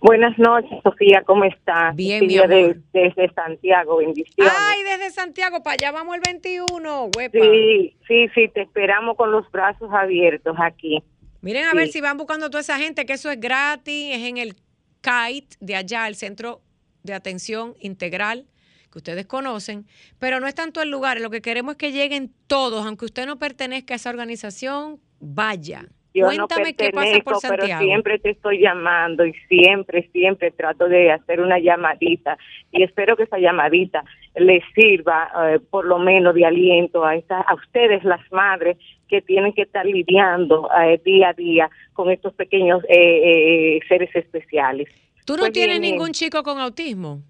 Buenas 0.00 0.38
noches, 0.38 0.78
Sofía, 0.82 1.22
¿cómo 1.24 1.44
estás? 1.44 1.96
Bien, 1.96 2.26
mi 2.26 2.36
amor. 2.36 2.76
desde 2.92 3.32
Santiago, 3.32 3.96
bendiciones. 3.96 4.52
Ay, 4.54 4.82
desde 4.82 5.10
Santiago, 5.10 5.62
para 5.62 5.74
allá 5.80 5.92
vamos 5.92 6.16
el 6.16 6.20
21, 6.26 7.10
huepa. 7.16 7.38
Sí, 7.40 7.96
sí, 8.06 8.28
sí, 8.34 8.48
te 8.48 8.60
esperamos 8.60 9.16
con 9.16 9.32
los 9.32 9.50
brazos 9.50 9.90
abiertos 9.90 10.56
aquí. 10.60 11.02
Miren 11.44 11.66
a 11.66 11.74
ver 11.74 11.88
si 11.88 12.00
van 12.00 12.16
buscando 12.16 12.48
toda 12.48 12.62
esa 12.62 12.78
gente, 12.78 13.04
que 13.04 13.12
eso 13.12 13.30
es 13.30 13.38
gratis, 13.38 14.16
es 14.16 14.22
en 14.24 14.38
el 14.38 14.54
KITE 15.02 15.56
de 15.60 15.76
allá, 15.76 16.08
el 16.08 16.14
Centro 16.14 16.62
de 17.02 17.12
Atención 17.12 17.74
Integral 17.80 18.46
que 18.90 18.98
ustedes 18.98 19.26
conocen, 19.26 19.86
pero 20.20 20.38
no 20.38 20.46
es 20.46 20.54
tanto 20.54 20.80
el 20.80 20.88
lugar, 20.88 21.20
lo 21.20 21.28
que 21.28 21.42
queremos 21.42 21.72
es 21.72 21.78
que 21.78 21.90
lleguen 21.90 22.30
todos, 22.46 22.86
aunque 22.86 23.06
usted 23.06 23.26
no 23.26 23.40
pertenezca 23.40 23.94
a 23.94 23.96
esa 23.96 24.08
organización, 24.08 25.00
vaya. 25.18 25.86
Yo 26.14 26.26
Cuéntame 26.26 26.70
no 26.70 26.76
qué 26.76 26.92
pasa 26.92 27.18
por 27.24 27.40
Santiago. 27.40 27.66
Pero 27.66 27.78
siempre 27.80 28.18
te 28.20 28.30
estoy 28.30 28.60
llamando 28.60 29.26
y 29.26 29.34
siempre, 29.48 30.08
siempre 30.12 30.52
trato 30.52 30.88
de 30.88 31.10
hacer 31.10 31.40
una 31.40 31.58
llamadita 31.58 32.38
y 32.70 32.84
espero 32.84 33.16
que 33.16 33.24
esa 33.24 33.38
llamadita 33.38 34.04
les 34.36 34.62
sirva 34.74 35.30
eh, 35.48 35.60
por 35.70 35.84
lo 35.84 35.98
menos 35.98 36.34
de 36.34 36.44
aliento 36.44 37.04
a, 37.04 37.14
esta, 37.14 37.40
a 37.40 37.54
ustedes 37.54 38.02
las 38.04 38.20
madres 38.32 38.76
que 39.08 39.22
tienen 39.22 39.52
que 39.52 39.62
estar 39.62 39.86
lidiando 39.86 40.68
eh, 40.82 41.00
día 41.04 41.28
a 41.28 41.32
día 41.32 41.70
con 41.92 42.10
estos 42.10 42.34
pequeños 42.34 42.82
eh, 42.88 43.76
eh, 43.76 43.80
seres 43.88 44.14
especiales. 44.14 44.88
¿Tú 45.24 45.34
no 45.34 45.40
pues 45.40 45.52
tienes 45.52 45.80
ningún 45.80 46.12
chico 46.12 46.42
con 46.42 46.58
autismo? 46.58 47.22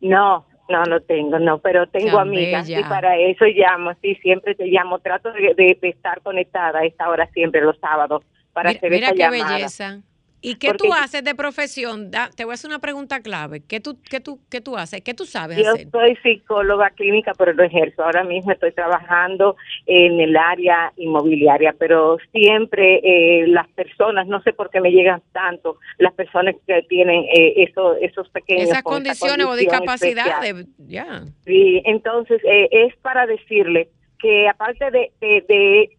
No, 0.00 0.46
no, 0.68 0.84
no 0.84 1.00
tengo, 1.00 1.38
no, 1.38 1.58
pero 1.58 1.86
tengo 1.86 2.18
amigas 2.18 2.68
y 2.68 2.82
para 2.84 3.16
eso 3.18 3.44
llamo, 3.46 3.92
sí, 4.00 4.14
siempre 4.16 4.54
te 4.54 4.66
llamo, 4.66 4.98
trato 5.00 5.32
de, 5.32 5.78
estar 5.82 6.22
conectada 6.22 6.80
a 6.80 6.84
esta 6.84 7.08
hora 7.08 7.28
siempre 7.32 7.60
los 7.60 7.78
sábados 7.78 8.24
para 8.52 8.70
hacer 8.70 8.90
mira 8.90 9.08
esa 9.08 9.14
qué 9.14 9.30
belleza. 9.30 10.00
¿Y 10.42 10.56
qué 10.56 10.74
tú 10.74 10.92
haces 10.92 11.22
de 11.22 11.34
profesión? 11.34 12.10
te 12.36 12.44
voy 12.44 12.52
a 12.52 12.54
hacer 12.54 12.68
una 12.68 12.80
pregunta 12.80 13.20
clave. 13.20 13.62
¿Qué 13.66 13.80
tú, 13.80 13.96
qué 14.10 14.20
tú, 14.20 14.40
qué 14.50 14.60
tú 14.60 14.76
haces? 14.76 15.00
¿Qué 15.00 15.14
tú 15.14 15.24
sabes 15.24 15.56
Yo 15.56 15.70
hacer? 15.70 15.84
Yo 15.84 15.90
soy 15.92 16.16
psicóloga 16.16 16.90
clínica, 16.90 17.32
pero 17.38 17.54
no 17.54 17.62
ejerzo. 17.62 18.02
Ahora 18.02 18.24
mismo 18.24 18.50
estoy 18.50 18.72
trabajando 18.72 19.56
en 19.86 20.20
el 20.20 20.36
área 20.36 20.92
inmobiliaria, 20.96 21.74
pero 21.78 22.18
siempre 22.32 23.00
eh, 23.04 23.46
las 23.46 23.68
personas, 23.68 24.26
no 24.26 24.42
sé 24.42 24.52
por 24.52 24.68
qué 24.70 24.80
me 24.80 24.90
llegan 24.90 25.22
tanto, 25.32 25.78
las 25.98 26.12
personas 26.14 26.56
que 26.66 26.82
tienen 26.88 27.24
eh, 27.32 27.64
eso, 27.68 27.94
esos 27.96 28.28
pequeños... 28.30 28.64
Esas 28.64 28.82
condiciones 28.82 29.46
o 29.46 29.54
discapacidades, 29.54 30.66
ya. 30.78 31.22
Sí, 31.44 31.82
entonces 31.84 32.42
eh, 32.44 32.68
es 32.72 32.96
para 32.96 33.26
decirle 33.26 33.88
que 34.22 34.48
aparte 34.48 34.88
de, 34.92 35.12
de, 35.20 35.44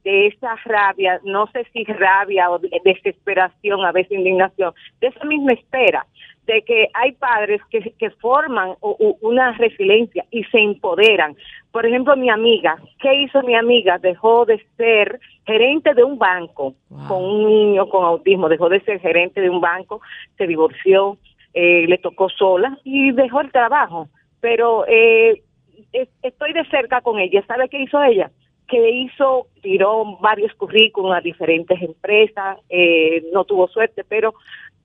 de, 0.03 0.27
esa 0.27 0.55
rabia, 0.63 1.19
no 1.25 1.45
sé 1.47 1.67
si 1.73 1.83
rabia 1.83 2.49
o 2.49 2.57
desesperación, 2.57 3.83
a 3.83 3.91
veces 3.91 4.17
indignación, 4.17 4.73
de 5.01 5.07
esa 5.07 5.25
misma 5.25 5.51
espera, 5.51 6.05
de 6.45 6.61
que 6.61 6.87
hay 6.93 7.11
padres 7.11 7.61
que, 7.69 7.81
que 7.99 8.09
forman 8.11 8.75
una 9.21 9.51
resiliencia 9.57 10.25
y 10.31 10.45
se 10.45 10.57
empoderan. 10.57 11.35
Por 11.71 11.85
ejemplo, 11.85 12.15
mi 12.15 12.29
amiga, 12.29 12.77
¿qué 13.01 13.13
hizo 13.23 13.43
mi 13.43 13.55
amiga? 13.55 13.97
Dejó 13.97 14.45
de 14.45 14.65
ser 14.77 15.19
gerente 15.45 15.93
de 15.93 16.05
un 16.05 16.17
banco 16.17 16.75
con 17.09 17.23
un 17.23 17.45
niño 17.45 17.89
con 17.89 18.05
autismo, 18.05 18.47
dejó 18.47 18.69
de 18.69 18.81
ser 18.81 19.01
gerente 19.01 19.41
de 19.41 19.49
un 19.49 19.59
banco, 19.59 20.01
se 20.37 20.47
divorció, 20.47 21.17
eh, 21.53 21.85
le 21.87 21.97
tocó 21.97 22.29
sola 22.29 22.77
y 22.85 23.11
dejó 23.11 23.41
el 23.41 23.51
trabajo. 23.51 24.07
Pero 24.39 24.85
eh, 24.87 25.41
estoy 26.21 26.53
de 26.53 26.65
cerca 26.65 27.01
con 27.01 27.19
ella. 27.19 27.43
¿Sabe 27.47 27.69
qué 27.69 27.81
hizo 27.81 28.01
ella? 28.01 28.31
Que 28.67 28.89
hizo, 28.89 29.47
tiró 29.61 30.17
varios 30.19 30.53
currículums 30.55 31.17
a 31.17 31.21
diferentes 31.21 31.81
empresas, 31.81 32.57
eh, 32.69 33.23
no 33.33 33.43
tuvo 33.45 33.67
suerte, 33.67 34.03
pero 34.03 34.33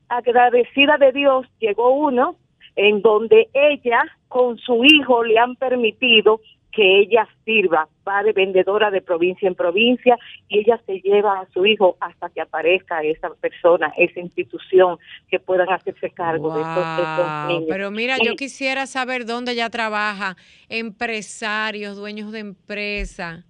agradecida 0.08 0.96
de 0.98 1.12
Dios 1.12 1.46
llegó 1.58 1.90
uno 1.90 2.36
en 2.76 3.02
donde 3.02 3.48
ella 3.52 4.04
con 4.28 4.58
su 4.58 4.84
hijo 4.84 5.24
le 5.24 5.38
han 5.38 5.56
permitido 5.56 6.40
que 6.72 7.00
ella 7.00 7.26
sirva, 7.44 7.88
va 8.06 8.22
de 8.22 8.32
vendedora 8.32 8.90
de 8.90 9.00
provincia 9.00 9.48
en 9.48 9.54
provincia 9.54 10.18
y 10.48 10.60
ella 10.60 10.80
se 10.86 11.00
lleva 11.00 11.40
a 11.40 11.46
su 11.52 11.64
hijo 11.66 11.96
hasta 12.00 12.28
que 12.30 12.40
aparezca 12.40 13.02
esa 13.02 13.30
persona, 13.40 13.92
esa 13.96 14.20
institución 14.20 14.98
que 15.28 15.40
puedan 15.40 15.70
hacerse 15.70 16.10
cargo 16.10 16.54
de, 16.54 16.60
estos, 16.60 17.48
niños. 17.48 17.68
Pero 17.68 17.90
mira, 17.90 18.16
yo 18.22 18.34
quisiera 18.36 18.86
saber 18.86 19.24
dónde 19.24 19.52
ella 19.52 19.70
trabaja, 19.70 20.36
empresarios, 20.68 21.96
dueños 21.96 22.32
de 22.32 22.40
empresa. 22.40 23.44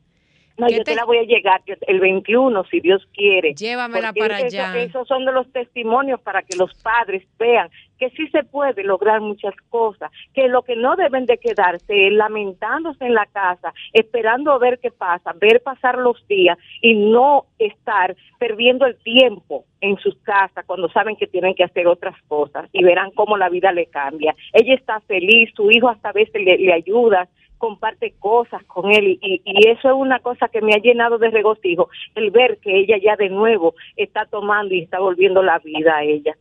No, 0.56 0.68
yo 0.68 0.82
te... 0.82 0.96
la 0.96 1.04
voy 1.04 1.18
a 1.18 1.22
llegar 1.22 1.62
el 1.86 2.00
21, 2.00 2.64
si 2.64 2.80
Dios 2.80 3.06
quiere. 3.14 3.54
Llévamela 3.54 4.12
para 4.12 4.38
allá. 4.38 4.76
Esos 4.80 5.06
son 5.06 5.24
de 5.24 5.32
los 5.32 5.50
testimonios 5.52 6.20
para 6.20 6.42
que 6.42 6.56
los 6.56 6.74
padres 6.82 7.22
vean 7.38 7.70
que 7.98 8.10
sí 8.10 8.28
se 8.28 8.44
puede 8.44 8.84
lograr 8.84 9.20
muchas 9.20 9.54
cosas, 9.68 10.10
que 10.34 10.48
lo 10.48 10.62
que 10.62 10.76
no 10.76 10.96
deben 10.96 11.26
de 11.26 11.38
quedarse 11.38 12.06
es 12.06 12.12
lamentándose 12.12 13.04
en 13.04 13.14
la 13.14 13.26
casa, 13.26 13.72
esperando 13.92 14.52
a 14.52 14.58
ver 14.58 14.78
qué 14.78 14.90
pasa, 14.90 15.32
ver 15.40 15.62
pasar 15.62 15.98
los 15.98 16.26
días 16.28 16.58
y 16.80 16.94
no 16.94 17.46
estar 17.58 18.16
perdiendo 18.38 18.86
el 18.86 18.96
tiempo 18.96 19.64
en 19.80 19.96
sus 19.98 20.16
casas 20.18 20.64
cuando 20.66 20.88
saben 20.88 21.16
que 21.16 21.26
tienen 21.26 21.54
que 21.54 21.64
hacer 21.64 21.86
otras 21.86 22.16
cosas 22.28 22.68
y 22.72 22.82
verán 22.82 23.10
cómo 23.12 23.36
la 23.36 23.48
vida 23.48 23.72
le 23.72 23.86
cambia. 23.86 24.34
Ella 24.52 24.74
está 24.74 25.00
feliz, 25.00 25.50
su 25.54 25.70
hijo 25.70 25.88
hasta 25.88 26.10
a 26.10 26.12
veces 26.12 26.42
le, 26.42 26.72
ayuda, 26.72 27.28
comparte 27.58 28.14
cosas 28.18 28.62
con 28.64 28.90
él 28.90 29.18
y, 29.20 29.42
eso 29.68 29.88
es 29.88 29.94
una 29.94 30.20
cosa 30.20 30.48
que 30.48 30.60
me 30.60 30.72
ha 30.74 30.78
llenado 30.78 31.18
de 31.18 31.30
regocijo, 31.30 31.88
el 32.14 32.30
ver 32.30 32.58
que 32.58 32.78
ella 32.78 32.96
ya 33.02 33.16
de 33.16 33.28
nuevo 33.28 33.74
está 33.96 34.26
tomando 34.26 34.74
y 34.74 34.82
está 34.82 35.00
volviendo 35.00 35.42
la 35.42 35.58
vida 35.58 35.96
a 35.96 36.04
ella. 36.04 36.36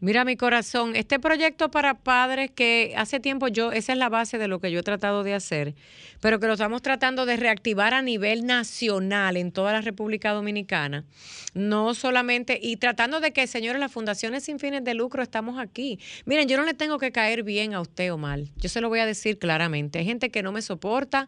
Mira 0.00 0.24
mi 0.24 0.36
corazón, 0.36 0.94
este 0.94 1.18
proyecto 1.18 1.72
para 1.72 1.94
padres 1.94 2.52
que 2.52 2.94
hace 2.96 3.18
tiempo 3.18 3.48
yo, 3.48 3.72
esa 3.72 3.92
es 3.92 3.98
la 3.98 4.08
base 4.08 4.38
de 4.38 4.46
lo 4.46 4.60
que 4.60 4.70
yo 4.70 4.78
he 4.78 4.82
tratado 4.84 5.24
de 5.24 5.34
hacer, 5.34 5.74
pero 6.20 6.38
que 6.38 6.46
lo 6.46 6.52
estamos 6.52 6.82
tratando 6.82 7.26
de 7.26 7.36
reactivar 7.36 7.94
a 7.94 8.00
nivel 8.00 8.46
nacional 8.46 9.36
en 9.36 9.50
toda 9.50 9.72
la 9.72 9.80
República 9.80 10.30
Dominicana, 10.30 11.04
no 11.52 11.94
solamente, 11.94 12.60
y 12.62 12.76
tratando 12.76 13.18
de 13.18 13.32
que, 13.32 13.48
señores, 13.48 13.80
las 13.80 13.90
fundaciones 13.90 14.44
sin 14.44 14.60
fines 14.60 14.84
de 14.84 14.94
lucro 14.94 15.20
estamos 15.20 15.58
aquí. 15.58 15.98
Miren, 16.26 16.46
yo 16.46 16.56
no 16.56 16.62
le 16.62 16.74
tengo 16.74 16.98
que 16.98 17.10
caer 17.10 17.42
bien 17.42 17.74
a 17.74 17.80
usted 17.80 18.12
o 18.12 18.18
mal, 18.18 18.52
yo 18.56 18.68
se 18.68 18.80
lo 18.80 18.88
voy 18.88 19.00
a 19.00 19.06
decir 19.06 19.36
claramente, 19.40 19.98
hay 19.98 20.04
gente 20.04 20.30
que 20.30 20.44
no 20.44 20.52
me 20.52 20.62
soporta, 20.62 21.26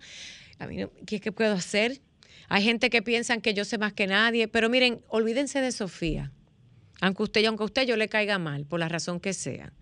a 0.61 0.69
mí, 0.69 0.85
¿qué 1.09 1.17
es 1.17 1.21
que 1.21 1.33
puedo 1.33 1.55
hacer? 1.55 2.01
Hay 2.49 2.63
gente 2.63 2.89
que 2.89 3.03
piensan 3.03 3.41
que 3.41 3.53
yo 3.53 3.65
sé 3.65 3.79
más 3.79 3.95
que 3.95 4.07
nadie, 4.07 4.47
pero 4.47 4.71
miren, 4.71 5.01
olvídense 5.09 5.61
de 5.61 5.73
Sofía 5.73 6.31
aunque 7.01 7.23
usted, 7.23 7.45
aunque 7.45 7.63
a 7.63 7.67
usted 7.67 7.87
yo 7.87 7.97
le 7.97 8.09
caiga 8.09 8.39
mal, 8.39 8.67
por 8.67 8.81
la 8.81 8.89
razón 8.89 9.21
que 9.21 9.33
sea. 9.33 9.73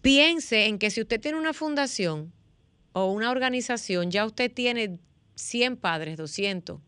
Piense 0.00 0.66
en 0.66 0.78
que 0.78 0.90
si 0.90 1.00
usted 1.00 1.20
tiene 1.20 1.38
una 1.38 1.52
fundación 1.52 2.32
o 2.92 3.12
una 3.12 3.30
organización, 3.30 4.10
ya 4.10 4.24
usted 4.24 4.50
tiene 4.50 4.98
100 5.34 5.76
padres, 5.76 6.16
200. 6.16 6.80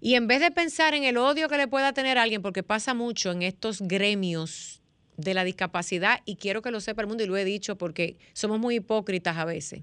Y 0.00 0.14
en 0.14 0.26
vez 0.26 0.40
de 0.40 0.50
pensar 0.50 0.94
en 0.94 1.04
el 1.04 1.16
odio 1.16 1.48
que 1.48 1.56
le 1.56 1.68
pueda 1.68 1.92
tener 1.92 2.18
alguien, 2.18 2.42
porque 2.42 2.62
pasa 2.62 2.94
mucho 2.94 3.30
en 3.32 3.42
estos 3.42 3.80
gremios 3.82 4.80
de 5.16 5.34
la 5.34 5.44
discapacidad, 5.44 6.20
y 6.24 6.36
quiero 6.36 6.62
que 6.62 6.70
lo 6.70 6.80
sepa 6.80 7.02
el 7.02 7.08
mundo, 7.08 7.24
y 7.24 7.26
lo 7.26 7.36
he 7.36 7.44
dicho 7.44 7.76
porque 7.76 8.16
somos 8.32 8.58
muy 8.58 8.76
hipócritas 8.76 9.36
a 9.36 9.44
veces. 9.44 9.82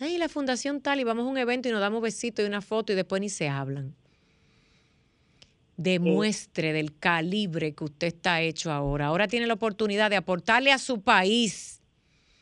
Ay, 0.00 0.16
la 0.16 0.28
fundación 0.28 0.80
tal, 0.80 1.00
y 1.00 1.04
vamos 1.04 1.26
a 1.26 1.28
un 1.28 1.38
evento 1.38 1.68
y 1.68 1.72
nos 1.72 1.80
damos 1.80 2.00
besitos 2.02 2.44
y 2.44 2.48
una 2.48 2.60
foto 2.60 2.92
y 2.92 2.96
después 2.96 3.20
ni 3.20 3.28
se 3.28 3.48
hablan 3.48 3.94
demuestre 5.78 6.72
del 6.72 6.98
calibre 6.98 7.72
que 7.72 7.84
usted 7.84 8.08
está 8.08 8.42
hecho 8.42 8.70
ahora. 8.70 9.06
Ahora 9.06 9.28
tiene 9.28 9.46
la 9.46 9.54
oportunidad 9.54 10.10
de 10.10 10.16
aportarle 10.16 10.72
a 10.72 10.78
su 10.78 11.00
país, 11.00 11.80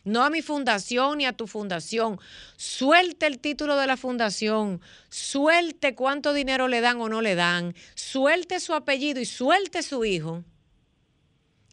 no 0.05 0.25
a 0.25 0.31
mi 0.31 0.41
fundación 0.41 1.19
ni 1.19 1.27
a 1.27 1.35
tu 1.35 1.47
fundación. 1.47 2.19
Suelte 2.57 3.27
el 3.27 3.39
título 3.39 3.77
de 3.77 3.87
la 3.87 3.99
fundación, 3.99 4.81
suelte 5.11 5.95
cuánto 5.95 6.33
dinero 6.33 6.67
le 6.67 6.81
dan 6.81 7.01
o 7.01 7.09
no 7.09 7.21
le 7.21 7.35
dan, 7.35 7.75
suelte 7.95 8.59
su 8.59 8.73
apellido 8.73 9.21
y 9.21 9.27
suelte 9.27 9.83
su 9.83 10.05
hijo 10.05 10.43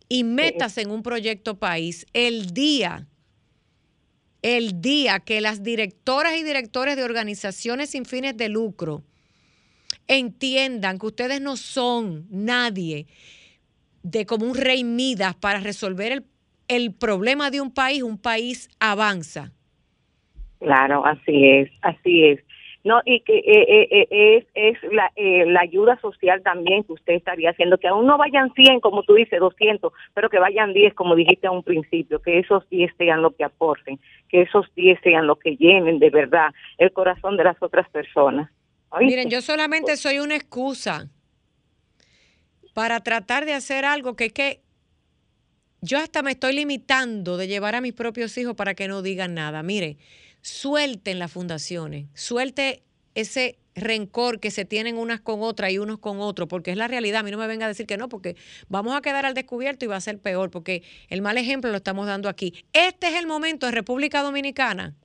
y 0.09 0.25
métase 0.25 0.81
en 0.81 0.91
un 0.91 1.01
proyecto 1.01 1.57
país 1.57 2.05
el 2.13 2.53
día 2.53 3.07
el 4.41 4.81
día 4.81 5.21
que 5.21 5.39
las 5.39 5.63
directoras 5.63 6.35
y 6.35 6.43
directores 6.43 6.97
de 6.97 7.05
organizaciones 7.05 7.91
sin 7.91 8.05
fines 8.05 8.35
de 8.35 8.49
lucro 8.49 9.05
entiendan 10.07 10.99
que 10.99 11.05
ustedes 11.07 11.41
no 11.41 11.55
son 11.55 12.25
nadie 12.29 13.07
de 14.03 14.25
como 14.25 14.45
un 14.45 14.55
rey 14.55 14.83
Midas 14.83 15.35
para 15.35 15.59
resolver 15.59 16.11
el, 16.11 16.25
el 16.67 16.93
problema 16.93 17.49
de 17.51 17.61
un 17.61 17.73
país, 17.73 18.03
un 18.03 18.21
país 18.21 18.69
avanza. 18.79 19.51
Claro, 20.59 21.05
así 21.05 21.49
es, 21.49 21.69
así 21.81 22.25
es. 22.25 22.39
No, 22.83 23.01
y 23.05 23.21
que 23.21 23.37
eh, 23.37 23.43
eh, 23.47 23.87
eh, 23.91 24.07
es, 24.11 24.45
es 24.55 24.91
la, 24.91 25.09
la 25.15 25.61
ayuda 25.61 25.97
social 26.01 26.43
también 26.43 26.83
que 26.83 26.91
usted 26.91 27.13
estaría 27.13 27.51
haciendo, 27.51 27.77
que 27.77 27.87
aún 27.87 28.05
no 28.05 28.17
vayan 28.17 28.51
100, 28.53 28.81
como 28.81 29.03
tú 29.03 29.13
dices, 29.13 29.39
200, 29.39 29.93
pero 30.13 30.29
que 30.29 30.39
vayan 30.39 30.73
10, 30.73 30.93
como 30.93 31.15
dijiste 31.15 31.47
a 31.47 31.51
un 31.51 31.63
principio, 31.63 32.21
que 32.21 32.39
esos 32.39 32.67
10 32.69 32.91
sean 32.97 33.21
lo 33.21 33.31
que 33.31 33.45
aporten, 33.45 33.99
que 34.27 34.41
esos 34.41 34.65
10 34.75 34.99
sean 35.01 35.27
lo 35.27 35.37
que 35.37 35.55
llenen 35.55 35.99
de 35.99 36.09
verdad 36.09 36.49
el 36.77 36.91
corazón 36.91 37.37
de 37.37 37.45
las 37.45 37.61
otras 37.61 37.87
personas. 37.89 38.51
Miren, 38.99 39.29
yo 39.29 39.41
solamente 39.41 39.97
soy 39.97 40.19
una 40.19 40.35
excusa 40.35 41.09
para 42.73 42.99
tratar 43.01 43.45
de 43.45 43.53
hacer 43.53 43.85
algo 43.85 44.15
que 44.15 44.25
es 44.25 44.33
que 44.33 44.61
yo 45.81 45.97
hasta 45.99 46.21
me 46.21 46.31
estoy 46.31 46.53
limitando 46.53 47.37
de 47.37 47.47
llevar 47.47 47.75
a 47.75 47.81
mis 47.81 47.93
propios 47.93 48.37
hijos 48.37 48.55
para 48.55 48.73
que 48.73 48.87
no 48.87 49.01
digan 49.01 49.33
nada. 49.33 49.63
Mire, 49.63 49.97
suelten 50.41 51.19
las 51.19 51.31
fundaciones, 51.31 52.07
suelte 52.13 52.83
ese 53.15 53.59
rencor 53.75 54.39
que 54.39 54.51
se 54.51 54.65
tienen 54.65 54.97
unas 54.97 55.19
con 55.19 55.41
otras 55.41 55.71
y 55.71 55.79
unos 55.79 55.97
con 55.99 56.19
otros, 56.19 56.47
porque 56.47 56.71
es 56.71 56.77
la 56.77 56.87
realidad. 56.87 57.21
A 57.21 57.23
mí 57.23 57.31
no 57.31 57.37
me 57.37 57.47
venga 57.47 57.65
a 57.65 57.67
decir 57.67 57.85
que 57.85 57.97
no, 57.97 58.07
porque 58.07 58.35
vamos 58.69 58.95
a 58.95 59.01
quedar 59.01 59.25
al 59.25 59.33
descubierto 59.33 59.85
y 59.85 59.87
va 59.87 59.95
a 59.95 60.01
ser 60.01 60.19
peor, 60.19 60.51
porque 60.51 60.83
el 61.09 61.21
mal 61.21 61.37
ejemplo 61.37 61.69
lo 61.71 61.77
estamos 61.77 62.07
dando 62.07 62.29
aquí. 62.29 62.53
Este 62.73 63.07
es 63.07 63.15
el 63.15 63.27
momento 63.27 63.67
en 63.67 63.73
República 63.73 64.21
Dominicana, 64.21 64.95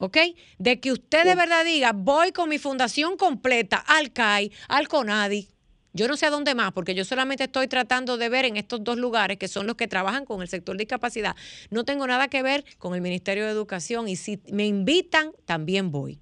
¿ok? 0.00 0.16
De 0.58 0.80
que 0.80 0.90
usted 0.90 1.24
de 1.24 1.36
verdad 1.36 1.64
diga, 1.64 1.92
voy 1.94 2.32
con 2.32 2.48
mi 2.48 2.58
fundación 2.58 3.16
completa 3.16 3.76
al 3.76 4.12
CAI, 4.12 4.50
al 4.68 4.88
CONADI, 4.88 5.48
yo 5.92 6.06
no 6.06 6.16
sé 6.16 6.26
a 6.26 6.30
dónde 6.30 6.54
más, 6.54 6.72
porque 6.72 6.94
yo 6.94 7.04
solamente 7.04 7.44
estoy 7.44 7.66
tratando 7.66 8.16
de 8.16 8.28
ver 8.28 8.44
en 8.44 8.56
estos 8.56 8.82
dos 8.82 8.96
lugares, 8.96 9.38
que 9.38 9.48
son 9.48 9.66
los 9.66 9.76
que 9.76 9.88
trabajan 9.88 10.24
con 10.24 10.40
el 10.40 10.48
sector 10.48 10.76
de 10.76 10.82
discapacidad. 10.82 11.34
No 11.70 11.84
tengo 11.84 12.06
nada 12.06 12.28
que 12.28 12.42
ver 12.42 12.64
con 12.78 12.94
el 12.94 13.00
Ministerio 13.00 13.44
de 13.44 13.50
Educación 13.50 14.08
y 14.08 14.16
si 14.16 14.40
me 14.52 14.66
invitan, 14.66 15.32
también 15.46 15.90
voy. 15.90 16.20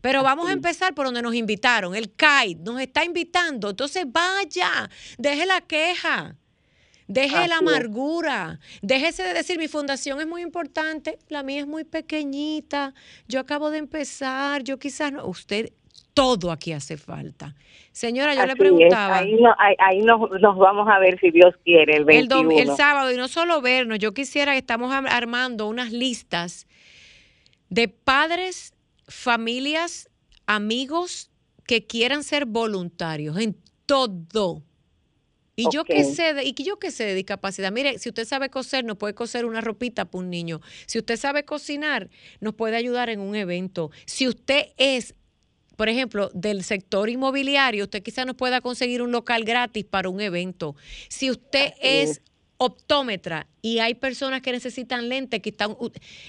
Pero 0.00 0.22
vamos 0.22 0.48
a 0.48 0.52
empezar 0.52 0.94
por 0.94 1.06
donde 1.06 1.22
nos 1.22 1.34
invitaron. 1.34 1.94
El 1.94 2.12
CAI 2.14 2.56
nos 2.56 2.80
está 2.80 3.04
invitando. 3.04 3.70
Entonces 3.70 4.04
vaya, 4.06 4.90
deje 5.16 5.46
la 5.46 5.60
queja. 5.62 6.36
Deje 7.08 7.48
la 7.48 7.58
amargura. 7.58 8.60
Déjese 8.82 9.22
de 9.22 9.32
decir, 9.32 9.58
mi 9.58 9.66
fundación 9.66 10.20
es 10.20 10.26
muy 10.26 10.42
importante, 10.42 11.18
la 11.28 11.42
mía 11.42 11.60
es 11.60 11.66
muy 11.66 11.84
pequeñita, 11.84 12.94
yo 13.26 13.40
acabo 13.40 13.70
de 13.70 13.78
empezar, 13.78 14.62
yo 14.62 14.78
quizás 14.78 15.10
no. 15.10 15.26
Usted 15.26 15.72
todo 16.12 16.52
aquí 16.52 16.72
hace 16.72 16.96
falta. 16.96 17.54
Señora, 17.92 18.34
yo 18.34 18.44
le 18.44 18.56
preguntaba. 18.56 19.18
Ahí, 19.18 19.38
ahí, 19.78 20.00
nos, 20.00 20.20
vamos 20.58 20.88
a 20.88 20.98
ver 20.98 21.18
si 21.20 21.30
Dios 21.30 21.54
quiere 21.64 21.96
el 21.96 22.04
21. 22.04 22.50
El, 22.50 22.68
el, 22.68 22.76
sábado, 22.76 23.10
y 23.10 23.16
no 23.16 23.28
solo 23.28 23.60
vernos, 23.62 23.98
yo 23.98 24.12
quisiera 24.12 24.52
que 24.52 24.58
estamos 24.58 24.92
armando 24.92 25.66
unas 25.66 25.92
listas 25.92 26.66
de 27.70 27.88
padres, 27.88 28.74
familias, 29.06 30.10
amigos 30.46 31.30
que 31.66 31.86
quieran 31.86 32.22
ser 32.24 32.46
voluntarios 32.46 33.38
en 33.38 33.56
todo. 33.86 34.62
Y 35.58 35.68
yo 35.72 35.84
que 35.84 36.04
sé 36.04 36.34
de, 36.34 36.44
y 36.44 36.54
yo 36.54 36.78
que 36.78 36.92
sé 36.92 37.04
de 37.04 37.14
discapacidad, 37.14 37.72
mire, 37.72 37.98
si 37.98 38.08
usted 38.08 38.24
sabe 38.24 38.48
coser, 38.48 38.84
nos 38.84 38.96
puede 38.96 39.14
coser 39.14 39.44
una 39.44 39.60
ropita 39.60 40.04
para 40.04 40.22
un 40.22 40.30
niño. 40.30 40.60
Si 40.86 40.98
usted 40.98 41.16
sabe 41.16 41.44
cocinar, 41.44 42.10
nos 42.40 42.54
puede 42.54 42.76
ayudar 42.76 43.10
en 43.10 43.18
un 43.18 43.34
evento. 43.34 43.90
Si 44.06 44.28
usted 44.28 44.68
es 44.76 45.14
por 45.76 45.88
ejemplo, 45.88 46.28
del 46.34 46.64
sector 46.64 47.08
inmobiliario, 47.08 47.84
usted 47.84 48.02
quizá 48.02 48.24
no 48.24 48.34
pueda 48.34 48.60
conseguir 48.60 49.00
un 49.00 49.12
local 49.12 49.44
gratis 49.44 49.84
para 49.84 50.08
un 50.08 50.20
evento. 50.20 50.74
Si 51.08 51.30
usted 51.30 51.72
es 51.80 52.20
optómetra 52.56 53.46
y 53.62 53.78
hay 53.78 53.94
personas 53.94 54.42
que 54.42 54.50
necesitan 54.50 55.08
lentes 55.08 55.40
que 55.40 55.50
están 55.50 55.76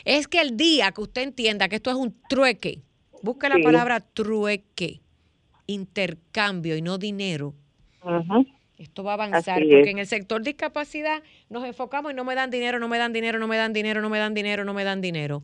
es 0.06 0.28
que 0.28 0.39
el 0.39 0.56
día 0.56 0.92
que 0.92 1.02
usted 1.02 1.24
entienda 1.24 1.68
que 1.68 1.78
esto 1.78 1.89
es 1.89 1.96
un 1.96 2.15
trueque 2.30 2.84
busque 3.24 3.50
la 3.50 3.58
palabra 3.63 4.00
trueque 4.00 5.02
intercambio 5.65 6.78
y 6.78 6.84
no 6.84 7.00
dinero 7.00 7.56
esto 8.80 9.04
va 9.04 9.12
a 9.12 9.13
avanzar 9.13 9.62
porque 9.62 9.92
en 9.92 10.00
el 10.00 10.08
sector 10.08 10.42
discapacidad 10.42 11.22
nos 11.50 11.63
enfocamos 11.65 12.12
y 12.12 12.15
no 12.15 12.24
me 12.24 12.34
dan 12.34 12.50
dinero 12.50 12.80
no 12.80 12.88
me 12.88 12.98
dan 12.98 13.13
dinero 13.13 13.38
no 13.38 13.48
me 13.48 13.58
dan 13.58 13.74
dinero 13.74 14.02
no 14.02 14.10
me 14.10 14.18
dan 14.18 14.34
dinero 14.34 14.65
no 14.65 14.74
me 14.74 14.84
dan 14.84 15.02
dinero 15.02 15.44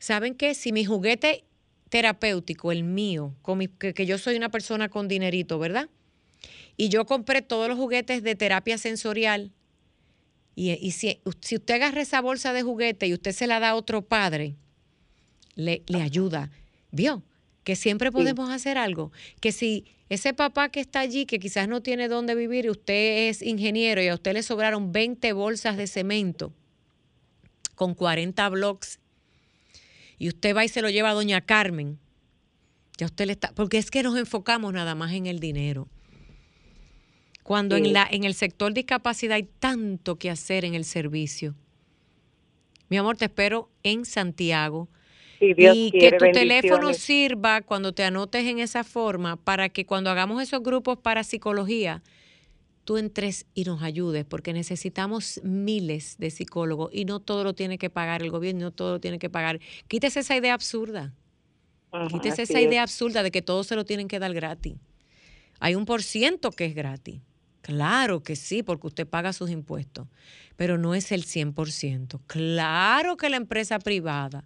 saben 0.00 0.34
qué? 0.34 0.54
si 0.54 0.72
mi 0.72 0.84
juguete 0.84 1.44
terapéutico, 1.92 2.72
el 2.72 2.84
mío, 2.84 3.34
que, 3.78 4.06
yo 4.06 4.16
soy 4.16 4.36
una 4.36 4.48
persona 4.48 4.88
con 4.88 5.08
dinerito, 5.08 5.58
¿verdad? 5.58 5.90
Y 6.74 6.88
yo 6.88 7.04
compré 7.04 7.42
todos 7.42 7.68
los 7.68 7.76
juguetes 7.76 8.22
de 8.22 8.34
terapia 8.34 8.78
sensorial. 8.78 9.52
Y, 10.54 10.90
si, 10.92 11.20
usted 11.26 11.74
agarra 11.74 12.00
esa 12.00 12.22
bolsa 12.22 12.54
de 12.54 12.62
juguete 12.62 13.08
y 13.08 13.12
usted 13.12 13.32
se 13.32 13.46
la 13.46 13.60
da 13.60 13.70
a 13.70 13.74
otro 13.74 14.00
padre, 14.00 14.56
le, 15.54 15.82
le 15.86 16.00
ayuda. 16.00 16.50
¿Vio? 16.92 17.22
Que 17.64 17.76
siempre 17.76 18.10
podemos 18.10 18.50
hacer 18.50 18.78
algo. 18.78 19.12
Que 19.40 19.52
si 19.52 19.84
ese 20.08 20.34
papá 20.34 20.68
que 20.68 20.80
está 20.80 21.00
allí, 21.00 21.26
que 21.26 21.38
quizás 21.38 21.68
no 21.68 21.82
tiene 21.82 22.08
dónde 22.08 22.34
vivir, 22.34 22.66
y 22.66 22.70
usted 22.70 23.28
es 23.28 23.42
ingeniero 23.42 24.02
y 24.02 24.08
a 24.08 24.14
usted 24.14 24.32
le 24.34 24.42
sobraron 24.42 24.92
20 24.92 25.32
bolsas 25.32 25.76
de 25.76 25.86
cemento 25.86 26.52
con 27.74 27.94
40 27.94 28.48
blocks 28.50 29.00
y 30.22 30.28
usted 30.28 30.54
va 30.54 30.64
y 30.64 30.68
se 30.68 30.82
lo 30.82 30.88
lleva 30.88 31.10
a 31.10 31.14
doña 31.14 31.40
Carmen, 31.40 31.98
ya 32.96 33.06
usted 33.06 33.26
le 33.26 33.32
está, 33.32 33.52
porque 33.54 33.78
es 33.78 33.90
que 33.90 34.04
nos 34.04 34.16
enfocamos 34.16 34.72
nada 34.72 34.94
más 34.94 35.12
en 35.14 35.26
el 35.26 35.40
dinero. 35.40 35.88
Cuando 37.42 37.76
en, 37.76 37.92
la, 37.92 38.06
en 38.08 38.22
el 38.22 38.34
sector 38.34 38.72
discapacidad 38.72 39.34
hay 39.34 39.48
tanto 39.58 40.20
que 40.20 40.30
hacer 40.30 40.64
en 40.64 40.74
el 40.74 40.84
servicio. 40.84 41.56
Mi 42.88 42.98
amor, 42.98 43.16
te 43.16 43.24
espero 43.24 43.68
en 43.82 44.04
Santiago. 44.04 44.88
Y 45.42 45.90
que 45.90 46.12
tu 46.12 46.30
teléfono 46.32 46.94
sirva 46.94 47.62
cuando 47.62 47.92
te 47.92 48.04
anotes 48.04 48.46
en 48.46 48.58
esa 48.58 48.84
forma 48.84 49.36
para 49.36 49.68
que 49.68 49.84
cuando 49.84 50.10
hagamos 50.10 50.42
esos 50.42 50.62
grupos 50.62 50.98
para 50.98 51.24
psicología, 51.24 52.02
tú 52.84 52.96
entres 52.96 53.46
y 53.54 53.64
nos 53.64 53.82
ayudes, 53.82 54.24
porque 54.24 54.52
necesitamos 54.52 55.40
miles 55.42 56.16
de 56.18 56.30
psicólogos 56.30 56.90
y 56.92 57.04
no 57.04 57.20
todo 57.20 57.44
lo 57.44 57.54
tiene 57.54 57.78
que 57.78 57.90
pagar 57.90 58.22
el 58.22 58.30
gobierno, 58.30 58.66
no 58.66 58.70
todo 58.70 58.92
lo 58.92 59.00
tiene 59.00 59.18
que 59.18 59.30
pagar. 59.30 59.60
Quítese 59.88 60.20
esa 60.20 60.36
idea 60.36 60.54
absurda. 60.54 61.12
Quítese 62.10 62.42
esa 62.42 62.60
idea 62.60 62.82
absurda 62.82 63.22
de 63.22 63.30
que 63.30 63.42
todo 63.42 63.64
se 63.64 63.76
lo 63.76 63.84
tienen 63.84 64.08
que 64.08 64.18
dar 64.18 64.32
gratis. 64.32 64.76
Hay 65.60 65.74
un 65.74 65.84
por 65.84 66.02
ciento 66.02 66.50
que 66.50 66.64
es 66.64 66.74
gratis. 66.74 67.20
Claro 67.60 68.22
que 68.22 68.34
sí, 68.34 68.62
porque 68.62 68.88
usted 68.88 69.06
paga 69.06 69.32
sus 69.32 69.50
impuestos, 69.50 70.08
pero 70.56 70.78
no 70.78 70.94
es 70.94 71.12
el 71.12 71.24
100%. 71.24 72.20
Claro 72.26 73.16
que 73.16 73.28
la 73.28 73.36
empresa 73.36 73.78
privada 73.78 74.44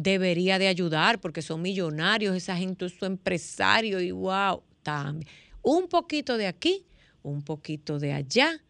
debería 0.00 0.58
de 0.58 0.68
ayudar 0.68 1.20
porque 1.20 1.42
son 1.42 1.60
millonarios, 1.60 2.36
esa 2.36 2.56
gente 2.56 2.86
es 2.86 2.92
su 2.96 3.04
empresario 3.04 4.00
y 4.00 4.12
wow, 4.12 4.62
también. 4.82 5.28
Un 5.62 5.88
poquito 5.88 6.36
de 6.36 6.46
aquí 6.46 6.86
un 7.22 7.42
poquito 7.42 7.98
de 7.98 8.12
allá, 8.12 8.62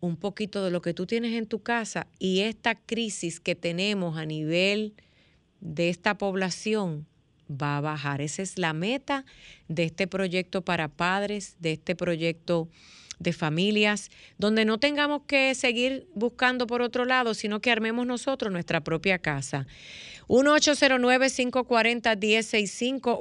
un 0.00 0.16
poquito 0.16 0.64
de 0.64 0.70
lo 0.70 0.80
que 0.82 0.94
tú 0.94 1.06
tienes 1.06 1.34
en 1.34 1.46
tu 1.46 1.62
casa 1.62 2.06
y 2.18 2.40
esta 2.40 2.74
crisis 2.74 3.40
que 3.40 3.54
tenemos 3.54 4.16
a 4.16 4.26
nivel 4.26 4.94
de 5.60 5.88
esta 5.88 6.18
población 6.18 7.06
va 7.50 7.78
a 7.78 7.80
bajar. 7.80 8.20
Esa 8.20 8.42
es 8.42 8.58
la 8.58 8.72
meta 8.72 9.24
de 9.68 9.84
este 9.84 10.06
proyecto 10.06 10.62
para 10.62 10.88
padres, 10.88 11.56
de 11.60 11.72
este 11.72 11.94
proyecto 11.94 12.68
de 13.18 13.32
familias, 13.32 14.10
donde 14.36 14.64
no 14.64 14.78
tengamos 14.78 15.22
que 15.26 15.54
seguir 15.54 16.06
buscando 16.14 16.66
por 16.66 16.82
otro 16.82 17.06
lado, 17.06 17.32
sino 17.32 17.60
que 17.60 17.70
armemos 17.70 18.06
nosotros 18.06 18.52
nuestra 18.52 18.82
propia 18.82 19.18
casa. 19.18 19.66
1-809-540-1065, 20.28 23.18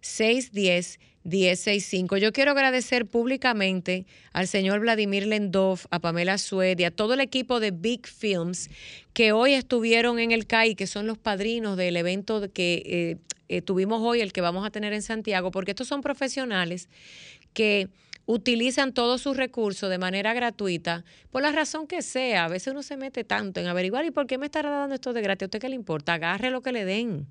1-833-610. 0.00 0.98
1065. 1.22 2.16
Yo 2.16 2.32
quiero 2.32 2.52
agradecer 2.52 3.06
públicamente 3.06 4.06
al 4.32 4.48
señor 4.48 4.80
Vladimir 4.80 5.26
Lendov, 5.26 5.80
a 5.90 5.98
Pamela 5.98 6.38
Sued 6.38 6.78
y 6.78 6.84
a 6.84 6.90
todo 6.90 7.14
el 7.14 7.20
equipo 7.20 7.60
de 7.60 7.72
Big 7.72 8.06
Films 8.06 8.70
que 9.12 9.32
hoy 9.32 9.52
estuvieron 9.52 10.18
en 10.18 10.32
el 10.32 10.46
CAI, 10.46 10.74
que 10.74 10.86
son 10.86 11.06
los 11.06 11.18
padrinos 11.18 11.76
del 11.76 11.96
evento 11.96 12.50
que 12.52 12.82
eh, 12.86 13.16
eh, 13.48 13.62
tuvimos 13.62 14.00
hoy, 14.02 14.20
el 14.20 14.32
que 14.32 14.40
vamos 14.40 14.66
a 14.66 14.70
tener 14.70 14.92
en 14.92 15.02
Santiago, 15.02 15.50
porque 15.50 15.72
estos 15.72 15.88
son 15.88 16.00
profesionales 16.00 16.88
que 17.52 17.88
utilizan 18.30 18.94
todos 18.94 19.20
sus 19.20 19.36
recursos 19.36 19.90
de 19.90 19.98
manera 19.98 20.32
gratuita, 20.32 21.04
por 21.30 21.42
la 21.42 21.50
razón 21.50 21.88
que 21.88 22.00
sea. 22.00 22.44
A 22.44 22.48
veces 22.48 22.72
uno 22.72 22.82
se 22.82 22.96
mete 22.96 23.24
tanto 23.24 23.58
en 23.60 23.66
averiguar, 23.66 24.04
¿y 24.04 24.12
por 24.12 24.26
qué 24.26 24.38
me 24.38 24.46
estará 24.46 24.70
dando 24.70 24.94
esto 24.94 25.12
de 25.12 25.20
gratis? 25.20 25.42
¿A 25.42 25.46
usted 25.46 25.60
qué 25.60 25.68
le 25.68 25.74
importa? 25.74 26.14
Agarre 26.14 26.50
lo 26.50 26.62
que 26.62 26.70
le 26.70 26.84
den. 26.84 27.26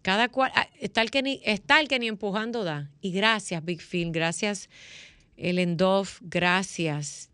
Cada 0.00 0.28
cual, 0.28 0.50
ah, 0.54 0.66
está 0.80 1.02
el 1.02 1.10
que 1.10 1.22
ni, 1.22 1.40
está 1.44 1.78
el 1.78 1.88
que 1.88 1.98
ni 1.98 2.08
empujando 2.08 2.64
da. 2.64 2.90
Y 3.02 3.12
gracias, 3.12 3.62
Big 3.64 3.82
Phil, 3.82 4.10
gracias, 4.12 4.70
Elendov, 5.36 6.08
gracias, 6.22 7.30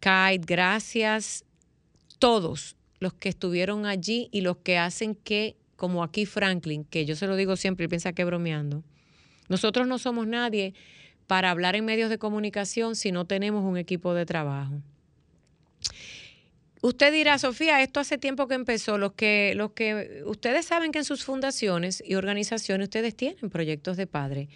Kite, 0.00 0.44
gracias, 0.44 1.44
todos 2.18 2.76
los 2.98 3.14
que 3.14 3.28
estuvieron 3.28 3.86
allí 3.86 4.28
y 4.32 4.40
los 4.40 4.56
que 4.58 4.76
hacen 4.76 5.14
que, 5.14 5.56
como 5.76 6.02
aquí 6.02 6.26
Franklin, 6.26 6.84
que 6.84 7.06
yo 7.06 7.14
se 7.16 7.26
lo 7.26 7.36
digo 7.36 7.56
siempre 7.56 7.86
y 7.86 7.88
piensa 7.88 8.12
que 8.12 8.24
bromeando, 8.24 8.82
nosotros 9.48 9.86
no 9.86 9.98
somos 9.98 10.26
nadie 10.26 10.74
para 11.26 11.50
hablar 11.50 11.76
en 11.76 11.84
medios 11.84 12.10
de 12.10 12.18
comunicación 12.18 12.96
si 12.96 13.12
no 13.12 13.24
tenemos 13.24 13.64
un 13.64 13.76
equipo 13.76 14.14
de 14.14 14.26
trabajo. 14.26 14.74
Usted 16.82 17.12
dirá, 17.14 17.38
Sofía, 17.38 17.80
esto 17.80 17.98
hace 18.00 18.18
tiempo 18.18 18.46
que 18.46 18.54
empezó. 18.54 18.98
Los 18.98 19.14
que, 19.14 19.54
los 19.56 19.72
que 19.72 20.22
ustedes 20.26 20.66
saben 20.66 20.92
que 20.92 20.98
en 20.98 21.04
sus 21.06 21.24
fundaciones 21.24 22.02
y 22.06 22.14
organizaciones 22.14 22.86
ustedes 22.86 23.16
tienen 23.16 23.48
proyectos 23.48 23.96
de 23.96 24.06
padre. 24.06 24.48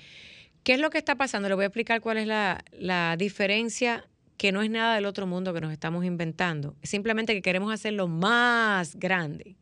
¿Qué 0.63 0.75
es 0.75 0.81
lo 0.81 0.91
que 0.91 0.99
está 0.99 1.15
pasando? 1.15 1.49
Le 1.49 1.55
voy 1.55 1.65
a 1.65 1.69
explicar 1.69 2.03
cuál 2.03 2.19
es 2.19 2.27
la, 2.27 2.63
la 2.73 3.17
diferencia 3.17 4.07
que 4.37 4.53
no 4.53 4.61
es 4.61 4.69
nada 4.69 4.95
del 4.95 5.07
otro 5.07 5.27
mundo 5.27 5.55
que 5.55 5.63
nos 5.63 5.73
estamos 5.73 6.05
inventando. 6.05 6.77
Es 6.83 6.91
simplemente 6.91 7.33
que 7.33 7.41
queremos 7.41 7.73
hacerlo 7.73 8.09
más 8.09 8.97
grande. 8.97 9.57